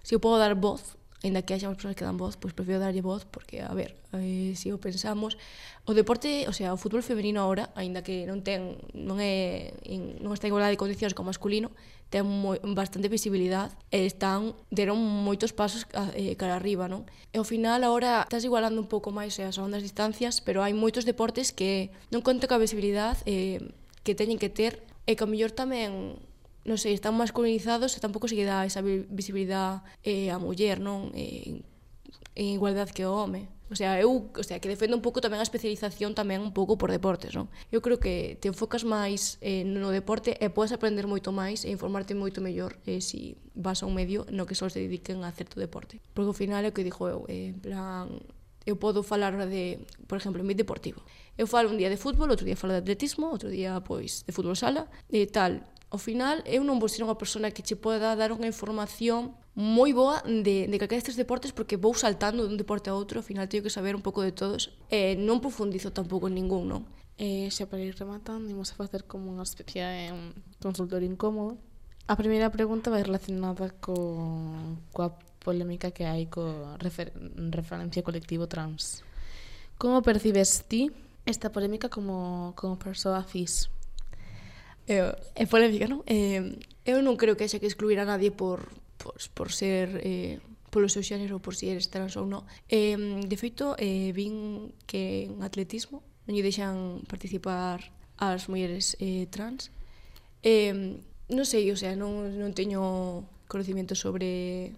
se 0.06 0.14
eu 0.14 0.22
podo 0.22 0.38
dar 0.38 0.54
voz 0.54 0.94
Ainda 1.24 1.40
que 1.40 1.56
haxa 1.56 1.72
unhas 1.72 1.80
persoas 1.80 1.96
que 1.96 2.04
dan 2.04 2.20
voz, 2.20 2.36
pois 2.36 2.52
prefiro 2.52 2.76
darlle 2.76 3.00
voz 3.00 3.24
porque, 3.24 3.64
a 3.64 3.72
ver, 3.72 3.96
eh, 4.12 4.52
se 4.60 4.68
o 4.68 4.76
pensamos, 4.76 5.40
o 5.88 5.96
deporte, 5.96 6.44
o 6.44 6.52
sea, 6.52 6.76
o 6.76 6.78
fútbol 6.78 7.00
femenino 7.00 7.40
agora, 7.40 7.72
aínda 7.72 8.04
que 8.04 8.28
non 8.28 8.44
ten 8.44 8.76
non 8.92 9.16
é 9.24 9.72
non 10.20 10.36
está 10.36 10.52
igualdade 10.52 10.76
de 10.76 10.82
condicións 10.84 11.16
como 11.16 11.32
masculino, 11.32 11.72
ten 12.12 12.28
moi, 12.28 12.60
bastante 12.76 13.08
visibilidade 13.08 13.72
e 13.88 14.04
están 14.04 14.52
deron 14.68 15.00
moitos 15.00 15.56
pasos 15.56 15.88
eh, 16.12 16.36
cara 16.36 16.60
arriba, 16.60 16.92
non? 16.92 17.08
E 17.32 17.40
ao 17.40 17.46
final 17.48 17.80
agora 17.82 18.28
estás 18.28 18.44
igualando 18.44 18.76
un 18.76 18.86
pouco 18.86 19.08
máis 19.08 19.32
eh, 19.40 19.48
as 19.48 19.56
ondas 19.56 19.80
distancias, 19.80 20.44
pero 20.44 20.60
hai 20.60 20.76
moitos 20.76 21.08
deportes 21.08 21.56
que 21.56 21.88
non 22.12 22.20
conta 22.20 22.46
coa 22.46 22.60
visibilidade 22.60 23.24
eh, 23.24 23.64
que 24.04 24.12
teñen 24.12 24.36
que 24.36 24.52
ter 24.52 24.84
e 25.08 25.16
que 25.16 25.24
ao 25.24 25.30
mellor 25.32 25.56
tamén 25.56 26.20
non 26.64 26.80
sei, 26.80 26.96
están 26.96 27.14
masculinizados 27.14 27.92
e 27.94 28.00
tampouco 28.00 28.26
se 28.26 28.36
lle 28.40 28.48
dá 28.48 28.64
esa 28.64 28.80
visibilidade 28.82 29.84
eh, 30.00 30.32
a 30.32 30.40
muller, 30.40 30.80
non? 30.80 31.12
Eh, 31.12 31.60
en 32.34 32.46
igualdad 32.56 32.90
que 32.90 33.06
o 33.06 33.14
home. 33.14 33.48
O 33.70 33.76
sea, 33.76 33.98
eu, 33.98 34.30
o 34.36 34.42
sea, 34.42 34.60
que 34.60 34.68
defendo 34.68 34.96
un 34.96 35.02
pouco 35.02 35.24
tamén 35.24 35.40
a 35.40 35.46
especialización 35.46 36.12
tamén 36.12 36.44
un 36.44 36.52
pouco 36.52 36.76
por 36.76 36.92
deportes, 36.92 37.32
non? 37.32 37.48
Eu 37.72 37.80
creo 37.80 37.96
que 37.96 38.36
te 38.38 38.52
enfocas 38.52 38.84
máis 38.84 39.40
eh, 39.40 39.64
no 39.64 39.88
deporte 39.88 40.36
e 40.36 40.46
podes 40.52 40.70
aprender 40.76 41.08
moito 41.08 41.32
máis 41.32 41.64
e 41.64 41.72
informarte 41.72 42.12
moito 42.12 42.44
mellor 42.44 42.76
eh, 42.84 43.00
si 43.00 43.40
vas 43.56 43.80
a 43.80 43.88
un 43.88 43.96
medio 43.96 44.28
no 44.28 44.44
que 44.44 44.54
só 44.54 44.68
se 44.68 44.84
dediquen 44.84 45.24
a 45.24 45.32
certo 45.32 45.56
deporte. 45.56 46.04
Porque 46.12 46.30
ao 46.30 46.36
final 46.36 46.60
é 46.60 46.70
o 46.70 46.76
que 46.76 46.84
dixo 46.84 47.08
eu, 47.08 47.24
eh, 47.26 47.56
en 47.56 47.58
plan, 47.60 48.08
eu 48.68 48.76
podo 48.76 49.02
falar 49.02 49.32
de, 49.48 49.80
por 50.06 50.20
exemplo, 50.20 50.40
en 50.40 50.46
mi 50.48 50.54
deportivo. 50.54 51.00
Eu 51.36 51.48
falo 51.48 51.68
un 51.68 51.76
día 51.80 51.88
de 51.88 51.96
fútbol, 51.96 52.30
outro 52.30 52.44
día 52.44 52.56
falo 52.56 52.72
de 52.76 52.84
atletismo, 52.84 53.32
outro 53.32 53.48
día, 53.48 53.80
pois, 53.80 54.24
de 54.28 54.32
fútbol 54.32 54.56
sala, 54.56 54.88
e 55.08 55.24
tal. 55.28 55.64
Ao 55.94 55.98
final, 55.98 56.42
eu 56.42 56.66
non 56.66 56.82
vou 56.82 56.90
ser 56.90 57.06
unha 57.06 57.14
persona 57.14 57.54
que 57.54 57.62
che 57.62 57.78
poda 57.78 58.18
dar 58.18 58.34
unha 58.34 58.50
información 58.50 59.30
moi 59.54 59.94
boa 59.94 60.26
de, 60.26 60.66
de 60.66 60.76
calquera 60.82 60.98
destes 60.98 61.14
deportes 61.14 61.54
porque 61.54 61.78
vou 61.78 61.94
saltando 61.94 62.42
dun 62.42 62.58
deporte 62.58 62.90
a 62.90 62.98
outro, 62.98 63.22
ao 63.22 63.28
final 63.30 63.46
teño 63.46 63.62
que 63.62 63.70
saber 63.70 63.94
un 63.94 64.02
pouco 64.02 64.26
de 64.26 64.34
todos 64.34 64.74
e 64.90 65.14
non 65.14 65.38
profundizo 65.38 65.94
tampouco 65.94 66.26
en 66.26 66.34
ningún, 66.34 66.66
non? 66.66 66.82
E 67.14 67.46
xa 67.54 67.70
para 67.70 67.78
ir 67.78 67.94
rematando, 67.94 68.50
imos 68.50 68.74
a 68.74 68.78
facer 68.82 69.06
como 69.06 69.30
unha 69.30 69.46
especie 69.46 69.86
de 69.86 70.10
un 70.10 70.34
consultorio 70.58 71.06
incómodo. 71.06 71.62
A 72.10 72.18
primeira 72.18 72.50
pregunta 72.50 72.90
vai 72.90 73.06
relacionada 73.06 73.70
co, 73.78 73.94
coa 74.90 75.14
polémica 75.46 75.94
que 75.94 76.10
hai 76.10 76.26
co 76.26 76.74
refer, 76.82 77.14
referencia 77.54 78.02
colectivo 78.02 78.50
trans. 78.50 79.06
Como 79.78 80.02
percibes 80.02 80.66
ti 80.66 80.90
esta 81.22 81.54
polémica 81.54 81.86
como, 81.86 82.50
como 82.58 82.82
persoa 82.82 83.22
cis? 83.22 83.70
Eh, 84.86 85.14
é, 85.36 85.42
é 85.42 85.46
polémica, 85.46 85.88
non? 85.88 86.04
É, 86.04 86.40
eh, 86.84 86.96
eu 86.96 87.00
non 87.00 87.16
creo 87.16 87.36
que 87.36 87.44
haxa 87.44 87.60
que 87.60 87.68
excluir 87.68 87.98
a 88.00 88.08
nadie 88.08 88.32
por, 88.32 88.68
por, 89.00 89.16
por 89.32 89.48
ser... 89.52 90.00
Eh, 90.04 90.40
polo 90.74 90.90
seu 90.90 91.06
xénero, 91.06 91.38
por 91.38 91.54
si 91.54 91.70
eres 91.70 91.86
trans 91.86 92.18
ou 92.18 92.26
non. 92.26 92.42
Eh, 92.66 92.98
de 92.98 93.36
feito, 93.38 93.78
eh, 93.78 94.10
vin 94.10 94.74
que 94.90 95.30
en 95.30 95.38
atletismo 95.46 96.02
non 96.26 96.34
lle 96.34 96.42
deixan 96.42 97.06
participar 97.06 97.94
as 98.18 98.50
mulleres 98.50 98.98
eh, 98.98 99.30
trans. 99.30 99.70
Eh, 100.42 100.98
non 101.30 101.46
sei, 101.46 101.70
o 101.70 101.78
sea, 101.78 101.94
non, 101.94 102.26
non 102.34 102.50
teño 102.58 103.22
conocimiento 103.46 103.94
sobre 103.94 104.74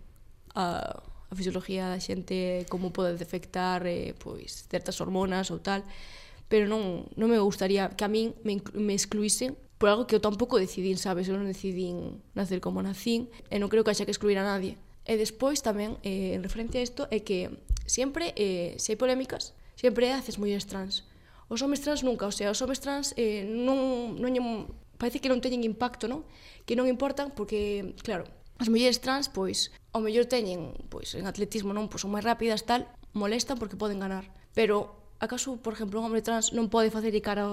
a, 0.53 1.01
a 1.01 1.33
fisiología 1.33 1.89
da 1.89 1.97
xente, 1.97 2.69
como 2.69 2.93
pode 2.93 3.17
defectar 3.17 3.89
eh, 3.89 4.13
pois, 4.21 4.69
certas 4.69 5.01
hormonas 5.01 5.49
ou 5.49 5.65
tal, 5.65 5.81
pero 6.53 6.69
non, 6.69 7.09
non 7.17 7.33
me 7.33 7.41
gustaría 7.41 7.89
que 7.97 8.05
a 8.05 8.13
min 8.13 8.37
me, 8.45 8.61
me 8.77 8.93
excluísen 8.93 9.57
por 9.79 9.89
algo 9.89 10.07
que 10.07 10.17
eu 10.17 10.21
tampouco 10.25 10.57
decidín, 10.57 10.97
sabes? 10.97 11.29
Eu 11.29 11.37
non 11.37 11.49
decidín 11.49 12.25
nacer 12.33 12.65
como 12.65 12.81
nacín 12.81 13.29
e 13.53 13.61
non 13.61 13.69
creo 13.69 13.85
que 13.85 13.93
haxa 13.93 14.09
que 14.09 14.15
excluir 14.15 14.41
a 14.41 14.47
nadie. 14.47 14.81
E 15.07 15.15
despois 15.21 15.63
tamén, 15.63 16.01
eh, 16.03 16.35
en 16.35 16.43
referencia 16.43 16.81
a 16.81 16.87
isto, 16.87 17.07
é 17.13 17.23
que 17.23 17.53
sempre, 17.87 18.35
eh, 18.35 18.75
se 18.81 18.97
hai 18.97 18.99
polémicas, 18.99 19.55
sempre 19.79 20.11
é 20.11 20.17
haces 20.17 20.41
mulleres 20.41 20.67
trans. 20.67 21.07
Os 21.47 21.63
homes 21.63 21.79
trans 21.85 22.03
nunca, 22.03 22.27
o 22.27 22.35
sea, 22.35 22.51
os 22.51 22.59
homes 22.59 22.83
trans 22.83 23.15
eh, 23.15 23.47
non, 23.47 24.19
non, 24.19 24.33
non 24.35 24.75
parece 24.99 25.23
que 25.23 25.31
non 25.31 25.39
teñen 25.39 25.63
impacto, 25.63 26.11
non? 26.11 26.27
Que 26.67 26.75
non 26.75 26.91
importan 26.91 27.31
porque, 27.31 27.95
claro, 28.03 28.27
as 28.59 28.73
mulleres 28.73 28.99
trans, 28.99 29.29
pois, 29.29 29.71
ao 29.93 30.01
mellor 30.03 30.27
teñen, 30.27 30.75
pois, 30.91 31.15
en 31.15 31.29
atletismo, 31.29 31.71
non? 31.77 31.87
Pois 31.87 32.03
son 32.03 32.11
máis 32.11 32.25
rápidas, 32.25 32.65
tal, 32.65 32.89
molestan 33.15 33.61
porque 33.61 33.79
poden 33.79 34.01
ganar. 34.01 34.33
Pero, 34.57 34.97
acaso, 35.21 35.61
por 35.61 35.77
exemplo, 35.77 36.01
un 36.01 36.09
hombre 36.09 36.25
trans 36.25 36.51
non 36.51 36.73
pode 36.73 36.91
facer 36.91 37.13
cara 37.23 37.47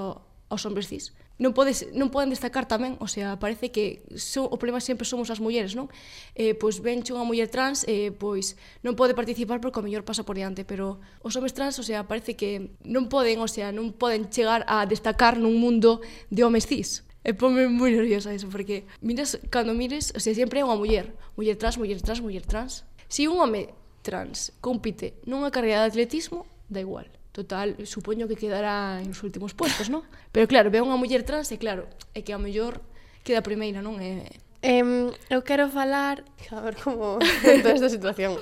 aos 0.54 0.70
hombres 0.70 0.86
cis. 0.86 1.18
Non, 1.42 1.58
podes, 1.58 1.90
non 1.98 2.14
poden 2.14 2.30
destacar 2.30 2.70
tamén, 2.70 2.94
o 3.02 3.10
sea, 3.10 3.42
parece 3.42 3.74
que 3.74 4.06
so, 4.14 4.46
o 4.46 4.62
problema 4.62 4.78
sempre 4.78 5.10
somos 5.10 5.34
as 5.34 5.42
mulleres, 5.42 5.74
non? 5.74 5.90
Eh, 6.38 6.54
pois 6.54 6.78
venche 6.78 7.10
unha 7.10 7.26
muller 7.26 7.50
trans, 7.50 7.82
eh, 7.90 8.14
pois 8.14 8.54
non 8.86 8.94
pode 8.94 9.18
participar 9.18 9.58
porque 9.58 9.82
o 9.82 9.86
mellor 9.86 10.06
pasa 10.06 10.22
por 10.22 10.38
diante, 10.38 10.62
pero 10.62 11.02
os 11.26 11.34
homes 11.34 11.58
trans, 11.58 11.82
o 11.82 11.86
sea, 11.86 12.06
parece 12.06 12.38
que 12.38 12.78
non 12.86 13.10
poden, 13.10 13.42
o 13.42 13.50
sea, 13.50 13.74
non 13.74 13.98
poden 13.98 14.30
chegar 14.30 14.62
a 14.70 14.86
destacar 14.86 15.42
nun 15.42 15.58
mundo 15.58 16.06
de 16.30 16.46
homes 16.46 16.70
cis. 16.70 17.02
E 17.26 17.34
ponme 17.34 17.66
moi 17.72 17.90
nerviosa 17.90 18.36
eso, 18.36 18.52
porque 18.52 18.86
miras, 19.02 19.40
cando 19.50 19.74
mires, 19.74 20.14
o 20.14 20.22
sea, 20.22 20.38
sempre 20.38 20.62
é 20.62 20.68
unha 20.68 20.78
muller, 20.78 21.18
muller 21.34 21.58
trans, 21.58 21.82
muller 21.82 21.98
trans, 21.98 22.22
muller 22.22 22.46
trans. 22.46 22.86
Se 23.10 23.26
si 23.26 23.32
un 23.32 23.42
home 23.42 23.74
trans 24.04 24.52
compite 24.60 25.18
nunha 25.26 25.50
carreira 25.50 25.82
de 25.82 25.90
atletismo, 25.90 26.46
da 26.68 26.84
igual. 26.84 27.08
Total, 27.34 27.74
supoño 27.90 28.30
que 28.30 28.38
quedará 28.38 29.02
en 29.02 29.10
os 29.10 29.26
últimos 29.26 29.58
puestos, 29.58 29.90
non? 29.90 30.06
Pero 30.30 30.46
claro, 30.46 30.70
ve 30.70 30.86
unha 30.86 31.02
muller 31.02 31.26
trans 31.26 31.50
e 31.50 31.58
claro, 31.58 31.90
é 32.14 32.22
que 32.22 32.30
a 32.30 32.38
mellor 32.38 32.78
queda 33.26 33.42
primeira, 33.42 33.82
non? 33.82 33.98
É... 33.98 34.30
Um, 34.62 35.10
eu 35.34 35.42
quero 35.42 35.66
falar, 35.66 36.22
a 36.54 36.62
ver 36.62 36.78
como 36.78 37.18
toda 37.66 37.74
esta 37.74 37.90
situación, 37.90 38.38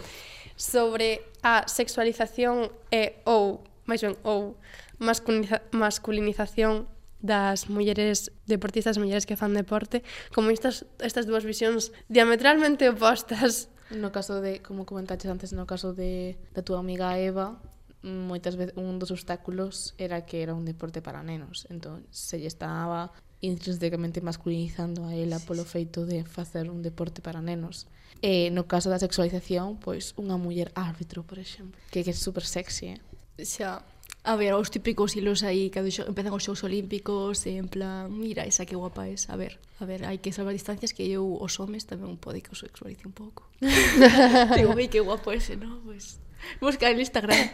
sobre 0.60 1.24
a 1.40 1.72
sexualización 1.72 2.68
e 2.92 3.24
ou, 3.24 3.64
máis 3.88 4.04
ben, 4.04 4.20
ou 4.28 4.60
masculiniza, 5.00 5.64
masculinización 5.72 6.84
das 7.24 7.72
mulleres 7.72 8.36
deportistas, 8.44 9.00
mulleres 9.00 9.24
que 9.24 9.40
fan 9.40 9.56
deporte, 9.56 10.04
como 10.36 10.52
estas, 10.52 10.84
estas 11.00 11.24
dúas 11.24 11.48
visións 11.48 11.96
diametralmente 12.12 12.92
opostas. 12.92 13.72
No 13.88 14.12
caso 14.12 14.44
de, 14.44 14.60
como 14.60 14.84
comentaches 14.84 15.32
antes, 15.32 15.56
no 15.56 15.64
caso 15.64 15.96
de, 15.96 16.36
da 16.52 16.60
túa 16.60 16.84
amiga 16.84 17.16
Eva, 17.16 17.56
moitas 18.04 18.58
veces 18.58 18.74
un 18.78 18.98
dos 18.98 19.14
obstáculos 19.14 19.94
era 19.98 20.26
que 20.26 20.42
era 20.42 20.58
un 20.58 20.66
deporte 20.66 21.02
para 21.02 21.22
nenos, 21.22 21.70
entón 21.70 22.06
se 22.10 22.42
lle 22.42 22.50
estaba 22.50 23.14
intrínsecamente 23.42 24.22
masculinizando 24.22 25.06
a 25.06 25.14
ela 25.18 25.42
sí, 25.42 25.46
polo 25.50 25.66
feito 25.66 26.06
de 26.06 26.24
facer 26.26 26.70
un 26.70 26.82
deporte 26.82 27.22
para 27.22 27.42
nenos. 27.42 27.90
E 28.22 28.54
no 28.54 28.70
caso 28.70 28.94
da 28.94 29.02
sexualización, 29.02 29.82
pois 29.82 30.14
unha 30.18 30.38
muller 30.38 30.70
árbitro, 30.78 31.26
por 31.26 31.42
exemplo, 31.42 31.78
que, 31.90 32.06
que 32.06 32.14
é 32.14 32.18
super 32.18 32.46
sexy, 32.46 32.98
eh? 32.98 33.00
Xa, 33.42 33.82
a 34.24 34.36
ver, 34.38 34.54
os 34.54 34.70
típicos 34.70 35.18
hilos 35.18 35.42
aí 35.42 35.74
cando 35.74 35.90
xo, 35.90 36.06
empezan 36.06 36.34
os 36.38 36.46
xogos 36.46 36.62
olímpicos 36.62 37.50
e 37.50 37.58
en 37.58 37.66
plan, 37.66 38.14
mira, 38.14 38.46
esa 38.46 38.70
que 38.70 38.78
guapa 38.78 39.10
es 39.10 39.26
a 39.34 39.36
ver, 39.38 39.58
a 39.82 39.86
ver, 39.90 40.06
hai 40.06 40.22
que 40.22 40.30
salvar 40.30 40.54
distancias 40.54 40.94
que 40.94 41.10
eu 41.10 41.26
os 41.26 41.58
homes 41.58 41.90
tamén 41.90 42.22
pode 42.22 42.46
que 42.46 42.54
os 42.54 42.62
sexualice 42.62 43.10
un 43.10 43.16
pouco 43.18 43.50
digo, 44.58 44.78
que 44.78 45.02
guapo 45.02 45.34
ese, 45.34 45.58
non? 45.58 45.82
Pois 45.82 46.22
pues, 46.22 46.31
buscar 46.60 46.92
en 46.92 47.00
Instagram. 47.00 47.50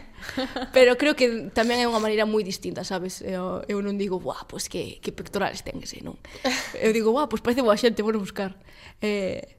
Pero 0.72 0.96
creo 0.96 1.14
que 1.14 1.50
tamén 1.54 1.82
é 1.82 1.86
unha 1.86 2.02
maneira 2.02 2.26
moi 2.26 2.42
distinta, 2.42 2.82
sabes? 2.82 3.22
Eu, 3.22 3.62
eu 3.70 3.78
non 3.80 3.96
digo, 3.96 4.18
"Buah, 4.18 4.46
pois 4.48 4.66
pues 4.66 4.72
que 4.72 4.82
que 5.00 5.10
pectorales 5.14 5.62
ten 5.62 5.78
ese", 5.80 6.02
non. 6.02 6.18
Eu 6.76 6.90
digo, 6.92 7.14
"Buah, 7.14 7.30
pois 7.30 7.40
pues 7.40 7.54
parece 7.54 7.62
boa 7.64 7.78
xente, 7.78 8.02
vou 8.02 8.14
buscar". 8.16 8.58
Eh, 9.00 9.58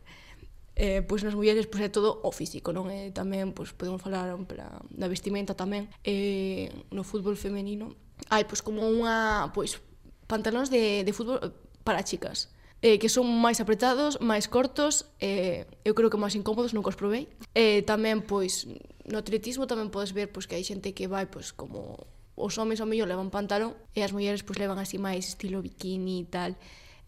eh, 0.79 1.01
pois 1.03 1.23
nas 1.23 1.35
mulleres 1.35 1.67
pois 1.67 1.83
é 1.83 1.89
todo 1.91 2.23
o 2.23 2.31
físico, 2.31 2.71
non? 2.71 2.87
E 2.87 3.09
eh, 3.09 3.15
tamén 3.15 3.51
pois 3.51 3.75
podemos 3.75 3.99
falar 3.99 4.31
en 4.31 4.47
plan, 4.47 4.83
da 4.91 5.11
vestimenta 5.11 5.55
tamén. 5.55 5.91
Eh, 6.03 6.71
no 6.91 7.03
fútbol 7.03 7.35
femenino 7.35 7.95
hai 8.27 8.43
pois 8.43 8.59
como 8.59 8.83
unha 8.83 9.47
pois 9.55 9.79
pantalóns 10.27 10.67
de, 10.67 11.07
de 11.07 11.11
fútbol 11.15 11.39
para 11.87 12.03
chicas 12.03 12.51
eh, 12.81 12.99
que 12.99 13.09
son 13.09 13.27
máis 13.27 13.59
apretados, 13.59 14.19
máis 14.23 14.47
cortos, 14.47 15.11
eh, 15.19 15.67
eu 15.83 15.91
creo 15.95 16.07
que 16.07 16.19
máis 16.19 16.35
incómodos, 16.35 16.71
nunca 16.71 16.89
os 16.89 16.99
provei. 16.99 17.27
Eh, 17.51 17.83
tamén, 17.83 18.23
pois, 18.23 18.67
no 19.09 19.17
atletismo 19.19 19.65
tamén 19.65 19.89
podes 19.89 20.13
ver 20.13 20.29
pois, 20.29 20.45
que 20.45 20.55
hai 20.55 20.63
xente 20.63 20.93
que 20.93 21.09
vai 21.09 21.25
pois, 21.25 21.51
como 21.51 22.07
os 22.39 22.55
homes 22.55 22.79
ao 22.79 22.87
mellor 22.87 23.09
levan 23.09 23.33
pantalón 23.33 23.75
e 23.97 24.05
as 24.05 24.15
mulleres 24.15 24.45
pois, 24.45 24.61
levan 24.61 24.79
así 24.79 25.01
máis 25.01 25.27
estilo 25.27 25.59
bikini 25.59 26.23
e 26.23 26.27
tal. 26.29 26.51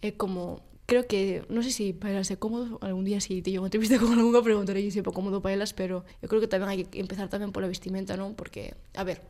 É 0.02 0.12
como 0.12 0.66
creo 0.91 1.08
que, 1.08 1.47
non 1.47 1.64
sei 1.64 1.72
se 1.72 1.86
para 1.95 2.20
ser 2.28 2.36
cómodo, 2.36 2.76
algún 2.84 3.08
día 3.08 3.24
si 3.24 3.39
teño 3.39 3.64
unha 3.64 3.72
entrevista 3.72 3.95
con 4.02 4.12
algunha 4.12 4.43
preguntarei 4.43 4.84
se 4.91 4.99
é 4.99 5.08
cómodo 5.08 5.39
para 5.39 5.56
elas, 5.56 5.72
pero 5.72 6.04
eu 6.20 6.28
creo 6.28 6.43
que 6.43 6.52
tamén 6.52 6.68
hai 6.68 6.84
que 6.84 6.99
empezar 6.99 7.32
tamén 7.32 7.56
pola 7.56 7.72
vestimenta, 7.72 8.20
non? 8.20 8.36
Porque, 8.36 8.76
a 8.97 9.08
ver, 9.08 9.24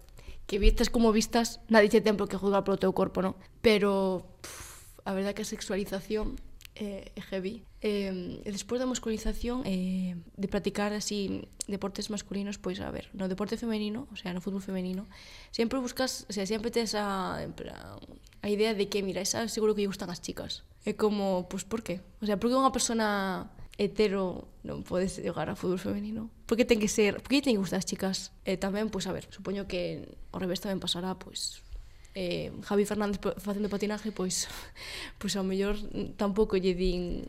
que 0.49 0.57
vistas 0.57 0.89
como 0.89 1.13
vistas, 1.13 1.61
nadie 1.69 1.93
che 1.93 2.01
tempo 2.01 2.25
que 2.25 2.39
juzgar 2.39 2.65
polo 2.65 2.81
teu 2.81 2.89
corpo, 2.97 3.21
non? 3.21 3.37
Pero, 3.61 4.25
pff, 4.41 5.05
a 5.05 5.13
verdade 5.13 5.37
que 5.37 5.45
a 5.45 5.51
sexualización 5.53 6.41
eh, 6.73 7.13
é, 7.13 7.19
é 7.19 7.21
heavy. 7.29 7.61
Eh, 7.81 8.45
despois 8.45 8.77
da 8.77 8.85
masculinización 8.85 9.65
eh, 9.65 10.13
de 10.37 10.47
practicar 10.47 10.93
así 10.93 11.49
deportes 11.65 12.13
masculinos, 12.13 12.61
pois 12.61 12.77
a 12.77 12.93
ver, 12.93 13.09
no 13.17 13.25
deporte 13.25 13.57
femenino, 13.57 14.05
o 14.13 14.15
sea, 14.15 14.37
no 14.37 14.41
fútbol 14.41 14.61
femenino, 14.61 15.09
sempre 15.49 15.81
buscas, 15.81 16.29
o 16.29 16.33
sea, 16.33 16.45
sempre 16.45 16.69
tes 16.69 16.93
a 16.93 17.41
plan, 17.57 17.97
a 18.45 18.47
idea 18.53 18.77
de 18.77 18.85
que, 18.85 19.01
mira, 19.01 19.25
esa 19.25 19.49
seguro 19.49 19.73
que 19.73 19.81
lle 19.81 19.89
gustan 19.89 20.13
as 20.13 20.21
chicas. 20.21 20.61
É 20.85 20.93
como, 20.93 21.49
pois 21.49 21.65
por 21.65 21.81
qué? 21.81 22.05
O 22.21 22.29
sea, 22.29 22.37
por 22.37 22.53
que 22.53 22.57
unha 22.57 22.69
persona 22.69 23.49
hetero 23.81 24.45
non 24.61 24.85
podes 24.85 25.17
xogar 25.17 25.49
a 25.49 25.57
fútbol 25.57 25.81
femenino? 25.81 26.29
Porque 26.45 26.69
ten 26.69 26.77
que 26.77 26.85
ser, 26.85 27.17
por 27.17 27.33
que 27.33 27.41
ten 27.41 27.57
que 27.57 27.65
gustar 27.65 27.81
as 27.81 27.89
chicas? 27.89 28.29
E 28.45 28.53
eh, 28.53 28.57
tamén, 28.61 28.93
pois 28.93 29.09
a 29.09 29.13
ver, 29.17 29.25
supoño 29.33 29.65
que 29.65 30.05
ao 30.29 30.37
revés 30.37 30.61
tamén 30.61 30.77
pasará, 30.77 31.17
pois 31.17 31.65
eh, 32.13 32.53
Javi 32.61 32.85
Fernández 32.85 33.17
facendo 33.41 33.73
patinaje, 33.73 34.13
pois, 34.13 34.45
pois 35.19 35.33
ao 35.33 35.41
mellor 35.41 35.81
tampouco 36.13 36.61
lle 36.61 36.77
din 36.77 37.25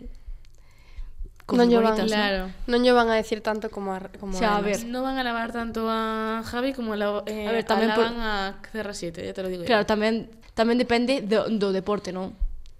non 1.50 1.66
lle 1.66 1.78
van, 1.82 1.98
claro. 2.06 2.50
non 2.70 2.80
lle 2.86 2.92
van 2.94 3.10
a 3.10 3.16
decir 3.18 3.42
tanto 3.42 3.68
como 3.68 3.92
a, 3.92 4.00
como 4.20 4.38
xa, 4.38 4.58
a, 4.58 4.62
ver, 4.62 4.86
non 4.86 5.02
van 5.02 5.18
a 5.18 5.26
lavar 5.26 5.50
tanto 5.50 5.90
a 5.90 6.40
Javi 6.46 6.72
como 6.72 6.94
a, 6.94 6.98
la, 6.98 7.08
eh, 7.26 7.48
a 7.48 7.52
ver, 7.52 7.66
tamén 7.66 7.90
por... 7.92 8.06
a 8.06 8.62
CR7, 8.62 9.26
ya 9.26 9.34
te 9.34 9.42
lo 9.42 9.50
digo. 9.50 9.66
Claro, 9.66 9.82
ya. 9.82 9.90
tamén 9.90 10.30
tamén 10.54 10.78
depende 10.78 11.24
do, 11.24 11.48
do 11.50 11.74
deporte, 11.74 12.12
non? 12.12 12.36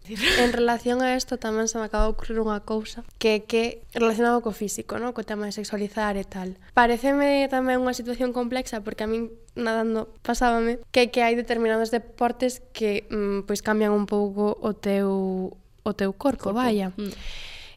En 0.08 0.52
relación 0.52 1.00
a 1.00 1.14
isto 1.14 1.38
tamén 1.38 1.70
se 1.70 1.78
me 1.78 1.86
acaba 1.86 2.10
de 2.10 2.12
ocurrir 2.18 2.42
unha 2.42 2.58
cousa 2.66 3.06
que 3.22 3.46
que 3.46 3.86
relacionado 3.94 4.42
co 4.42 4.50
físico, 4.50 4.98
no? 4.98 5.14
co 5.14 5.22
tema 5.22 5.46
de 5.46 5.54
sexualizar 5.54 6.18
e 6.18 6.26
tal. 6.26 6.58
Pareceme 6.74 7.46
tamén 7.46 7.78
unha 7.78 7.94
situación 7.94 8.34
complexa 8.34 8.82
porque 8.82 9.06
a 9.06 9.08
min 9.10 9.30
nadando 9.54 10.10
pasábame 10.26 10.82
que 10.90 11.14
que 11.14 11.22
hai 11.22 11.38
determinados 11.38 11.94
deportes 11.94 12.66
que 12.74 13.06
mm, 13.14 13.46
pois 13.46 13.62
cambian 13.62 13.94
un 13.94 14.10
pouco 14.10 14.58
o 14.58 14.74
teu 14.74 15.54
o 15.86 15.92
teu 15.94 16.10
corpo, 16.18 16.50
corpo. 16.50 16.58
vaya. 16.58 16.90
Mm. 16.98 17.14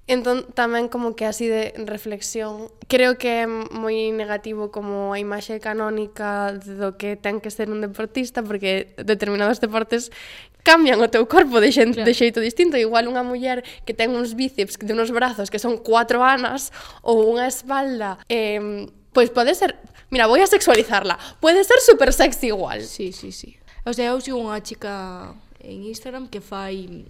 Entón 0.06 0.46
tamén 0.54 0.86
como 0.86 1.18
que 1.18 1.26
así 1.26 1.50
de 1.50 1.74
reflexión 1.82 2.70
Creo 2.86 3.18
que 3.18 3.42
é 3.42 3.50
moi 3.50 4.14
negativo 4.14 4.70
como 4.70 5.10
a 5.10 5.18
imaxe 5.18 5.58
canónica 5.58 6.54
do 6.54 6.94
que 7.02 7.18
ten 7.18 7.42
que 7.42 7.50
ser 7.50 7.74
un 7.74 7.82
deportista 7.82 8.46
porque 8.46 8.94
determinados 9.02 9.58
deportes 9.58 10.14
cambian 10.62 11.02
o 11.02 11.10
teu 11.10 11.26
corpo 11.26 11.58
de, 11.58 11.74
xente, 11.74 12.02
claro. 12.02 12.10
de 12.10 12.14
xeito 12.14 12.38
distinto. 12.38 12.78
Igual 12.78 13.10
unha 13.10 13.26
muller 13.26 13.66
que 13.90 13.98
ten 13.98 14.14
uns 14.14 14.38
bíceps 14.38 14.78
de 14.78 14.94
unos 14.94 15.10
brazos 15.10 15.50
que 15.50 15.58
son 15.58 15.82
cuatro 15.82 16.22
anas 16.22 16.70
ou 17.02 17.26
unha 17.26 17.50
espalda 17.50 18.22
eh, 18.30 18.86
Pois 19.16 19.32
pode 19.32 19.56
ser... 19.56 19.80
Mira, 20.12 20.28
voy 20.28 20.42
a 20.42 20.48
sexualizarla 20.48 21.18
Pode 21.40 21.64
ser 21.64 21.80
super 21.80 22.12
sexy 22.12 22.52
igual. 22.52 22.84
Sí, 22.84 23.16
sí, 23.16 23.32
sí. 23.32 23.58
O 23.86 23.94
sea, 23.94 24.14
eu 24.14 24.22
sigo 24.22 24.38
unha 24.38 24.62
chica 24.62 25.34
en 25.66 25.90
Instagram 25.90 26.30
que 26.30 26.46
fai 26.46 27.10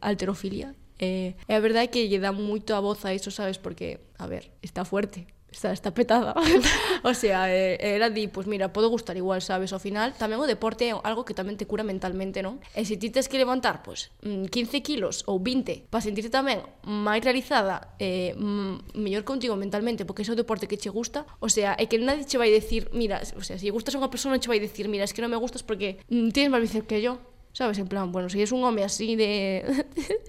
alterofilia 0.00 0.72
eh, 1.00 1.34
e 1.48 1.52
a 1.56 1.60
verdade 1.64 1.88
é 1.88 1.92
que 1.92 2.06
lle 2.06 2.20
dá 2.20 2.30
moito 2.30 2.76
a 2.76 2.84
voz 2.84 3.02
a 3.08 3.16
iso, 3.16 3.32
sabes, 3.32 3.56
porque, 3.56 4.04
a 4.20 4.28
ver, 4.28 4.52
está 4.60 4.84
fuerte, 4.84 5.26
está, 5.50 5.72
está 5.72 5.92
petada. 5.92 6.34
o 7.02 7.14
sea, 7.14 7.52
eh, 7.52 7.78
era 7.80 8.10
di, 8.10 8.28
pues 8.28 8.46
mira, 8.46 8.72
podo 8.72 8.88
gustar 8.88 9.16
igual, 9.16 9.42
sabes, 9.42 9.72
ao 9.72 9.82
final 9.82 10.14
tamén 10.14 10.38
o 10.38 10.46
deporte 10.46 10.88
é 10.88 10.94
algo 10.94 11.26
que 11.26 11.34
tamén 11.34 11.58
te 11.58 11.66
cura 11.66 11.82
mentalmente, 11.82 12.42
non? 12.42 12.62
E 12.74 12.86
se 12.86 12.96
ti 12.96 13.10
tes 13.10 13.26
que 13.26 13.38
levantar, 13.38 13.82
pues, 13.82 14.14
mm, 14.22 14.48
15 14.48 14.82
kilos 14.82 15.26
ou 15.26 15.42
20 15.42 15.90
para 15.90 16.04
sentirte 16.04 16.30
tamén 16.30 16.62
máis 16.86 17.22
realizada, 17.22 17.96
eh, 17.98 18.32
mm, 18.36 19.00
mellor 19.00 19.26
contigo 19.26 19.58
mentalmente, 19.58 20.06
porque 20.06 20.22
é 20.22 20.30
o 20.30 20.38
deporte 20.38 20.70
que 20.70 20.78
che 20.78 20.90
gusta, 20.90 21.26
o 21.42 21.50
sea, 21.50 21.74
é 21.76 21.84
que 21.90 21.98
nadie 21.98 22.24
che 22.24 22.38
vai 22.38 22.50
decir, 22.50 22.88
mira, 22.94 23.20
o 23.36 23.42
sea, 23.42 23.58
se 23.58 23.66
gustas 23.74 23.96
a 23.96 24.00
unha 24.00 24.12
persona 24.12 24.38
che 24.38 24.48
vai 24.48 24.62
decir, 24.62 24.86
mira, 24.86 25.04
es 25.04 25.12
que 25.12 25.22
non 25.22 25.30
me 25.30 25.38
gustas 25.40 25.66
porque 25.66 26.00
mm, 26.08 26.30
tienes 26.30 26.50
máis 26.52 26.62
bíceps 26.62 26.86
que 26.86 27.02
yo, 27.02 27.18
Sabes, 27.52 27.78
en 27.78 27.88
plan, 27.88 28.12
bueno, 28.12 28.28
si 28.28 28.40
es 28.42 28.52
un 28.52 28.64
home 28.64 28.84
así 28.84 29.16
de... 29.16 29.84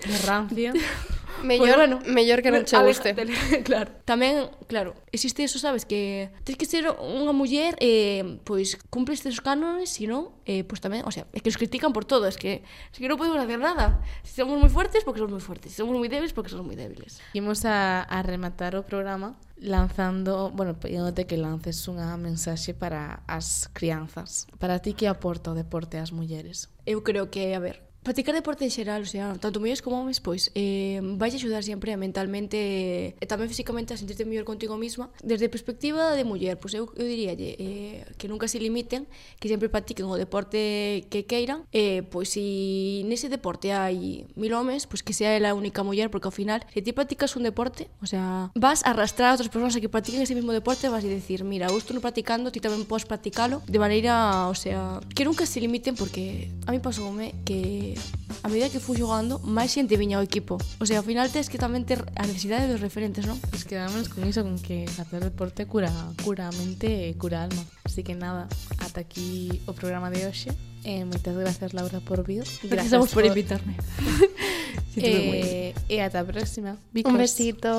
De 0.06 0.18
rancio. 0.26 0.74
mellor, 1.44 1.68
pues 1.68 1.76
bueno, 1.78 2.00
mellor 2.08 2.42
que 2.42 2.52
non 2.52 2.66
che 2.66 2.78
guste. 2.78 3.16
Claro. 3.68 3.92
Tamén, 4.06 4.50
claro, 4.68 4.96
existe 5.12 5.44
eso, 5.44 5.60
sabes, 5.60 5.86
que 5.86 6.32
tens 6.44 6.58
que 6.58 6.66
ser 6.66 6.89
unha 6.89 7.34
muller 7.36 7.76
eh, 7.80 8.42
pois 8.44 8.80
cumpre 8.89 9.14
estes 9.14 9.39
cánones, 9.39 9.94
se 9.94 10.08
non, 10.08 10.34
eh, 10.46 10.64
pois 10.66 10.82
tamén, 10.82 11.06
o 11.06 11.12
sea, 11.12 11.28
é 11.32 11.39
que 11.39 11.50
os 11.50 11.58
critican 11.60 11.94
por 11.94 12.06
todo, 12.06 12.26
es 12.28 12.38
que 12.38 12.66
es 12.66 12.98
que 12.98 13.08
non 13.08 13.20
podemos 13.20 13.39
hacer 13.39 13.60
nada. 13.60 14.02
Si 14.26 14.38
somos 14.38 14.58
moi 14.58 14.72
fuertes 14.72 15.06
porque 15.06 15.20
somos 15.20 15.36
moi 15.38 15.44
fuertes, 15.44 15.74
si 15.74 15.78
somos 15.82 15.94
moi 15.94 16.10
débiles 16.10 16.34
porque 16.34 16.52
somos 16.52 16.66
moi 16.66 16.78
débiles. 16.78 17.22
Imos 17.38 17.64
a, 17.64 18.04
a 18.06 18.18
rematar 18.22 18.74
o 18.78 18.84
programa 18.84 19.38
lanzando, 19.62 20.50
bueno, 20.50 20.80
pedíndote 20.80 21.30
que 21.30 21.38
lances 21.38 21.86
unha 21.86 22.18
mensaxe 22.18 22.74
para 22.74 23.22
as 23.30 23.70
crianzas. 23.72 24.50
Para 24.58 24.82
ti 24.82 24.98
que 24.98 25.06
aporta 25.06 25.54
o 25.54 25.58
deporte 25.58 26.02
ás 26.02 26.10
mulleres? 26.10 26.68
Eu 26.89 27.06
creo 27.06 27.30
que, 27.30 27.54
a 27.54 27.62
ver, 27.62 27.91
Practicar 28.02 28.34
deporte 28.34 28.66
en 28.66 28.74
xeral, 28.74 29.06
o 29.06 29.06
sea, 29.06 29.38
tanto 29.38 29.62
mulleres 29.62 29.86
como 29.86 30.02
homens, 30.02 30.18
pois, 30.18 30.49
eh, 30.58 30.97
vai 31.22 31.30
axudar 31.30 31.62
sempre 31.62 31.93
a 31.93 32.02
mentalmente 32.02 33.14
e 33.14 33.26
tamén 33.30 33.45
físicamente 33.45 33.93
a 33.93 33.97
sentirte 34.02 34.26
mellor 34.26 34.41
contigo 34.41 34.74
mesma. 34.74 35.14
Desde 35.22 35.45
a 35.45 35.54
perspectiva 35.54 36.18
de 36.18 36.26
muller, 36.26 36.58
pois 36.58 36.74
eu, 36.74 36.89
eu 36.97 37.06
diría 37.06 37.38
eh, 37.38 38.02
que 38.18 38.26
nunca 38.26 38.49
se 38.49 38.58
limiten, 38.58 39.06
que 39.38 39.45
sempre 39.45 39.70
practiquen 39.70 40.10
o 40.10 40.18
deporte 40.18 41.06
que 41.14 41.30
queiran, 41.30 41.70
eh, 41.78 42.02
pois 42.02 42.34
se 42.34 43.06
nese 43.06 43.30
deporte 43.30 43.70
hai 43.70 44.26
mil 44.34 44.58
homens, 44.58 44.89
pois 44.89 45.06
que 45.06 45.14
sea 45.14 45.38
a 45.38 45.54
única 45.54 45.86
muller, 45.86 46.10
porque 46.10 46.26
ao 46.26 46.34
final, 46.34 46.66
se 46.74 46.82
ti 46.82 46.97
practicas 46.97 47.38
un 47.38 47.45
deporte, 47.45 47.86
o 48.02 48.10
sea, 48.10 48.49
vas 48.58 48.82
a 48.82 48.97
arrastrar 48.97 49.30
a 49.30 49.38
outras 49.38 49.54
persoas 49.54 49.78
a 49.78 49.80
que 49.80 49.93
practiquen 49.93 50.26
ese 50.26 50.34
mesmo 50.34 50.58
deporte, 50.58 50.89
vas 50.89 51.06
a 51.06 51.12
decir, 51.12 51.45
mira, 51.45 51.70
eu 51.70 51.78
estou 51.78 51.93
practicando, 52.02 52.49
ti 52.49 52.58
tamén 52.58 52.82
podes 52.89 53.06
practicalo, 53.06 53.62
de 53.70 53.78
maneira, 53.78 54.49
o 54.49 54.58
sea, 54.58 54.97
que 55.14 55.22
nunca 55.22 55.45
se 55.45 55.62
limiten, 55.62 55.93
porque 55.93 56.49
a 56.66 56.74
mí 56.74 56.82
pasoume 56.82 57.38
que 57.45 57.91
a 58.44 58.48
medida 58.50 58.70
que 58.70 58.80
fui 58.80 58.98
xogando, 58.98 59.38
máis 59.44 59.70
xente 59.70 59.94
viña 59.98 60.18
ao 60.18 60.24
equipo. 60.26 60.58
O 60.82 60.86
sea, 60.86 61.00
ao 61.00 61.06
final 61.06 61.30
tes 61.30 61.48
que 61.48 61.62
tamén 61.62 61.86
ter 61.86 62.02
a 62.18 62.24
necesidade 62.26 62.66
dos 62.66 62.82
referentes, 62.82 63.24
non? 63.30 63.38
Pois 63.38 63.62
pues 63.62 63.70
quedámonos 63.70 64.10
con 64.10 64.26
iso, 64.26 64.42
con 64.42 64.58
que 64.58 64.89
facer 64.89 65.22
deporte 65.22 65.70
cura, 65.70 65.92
cura 66.26 66.50
a 66.50 66.54
mente 66.58 67.10
e 67.10 67.14
cura 67.16 67.46
a 67.46 67.52
alma. 67.52 67.64
Así 67.86 68.02
que 68.02 68.18
nada, 68.18 68.50
ata 68.82 69.02
aquí 69.02 69.62
o 69.70 69.74
programa 69.78 70.10
de 70.10 70.26
hoxe. 70.26 70.50
Eh, 70.82 71.06
moitas 71.06 71.38
gracias 71.38 71.78
Laura 71.78 72.02
por 72.02 72.26
vir. 72.26 72.46
Gracias 72.66 72.98
por, 72.98 73.22
por 73.22 73.26
invitarme. 73.26 73.78
eh, 74.98 75.78
e 75.86 75.96
ata 76.02 76.22
a 76.22 76.26
próxima. 76.26 76.82
Because... 76.89 77.14
Un 77.14 77.18
besito. 77.22 77.72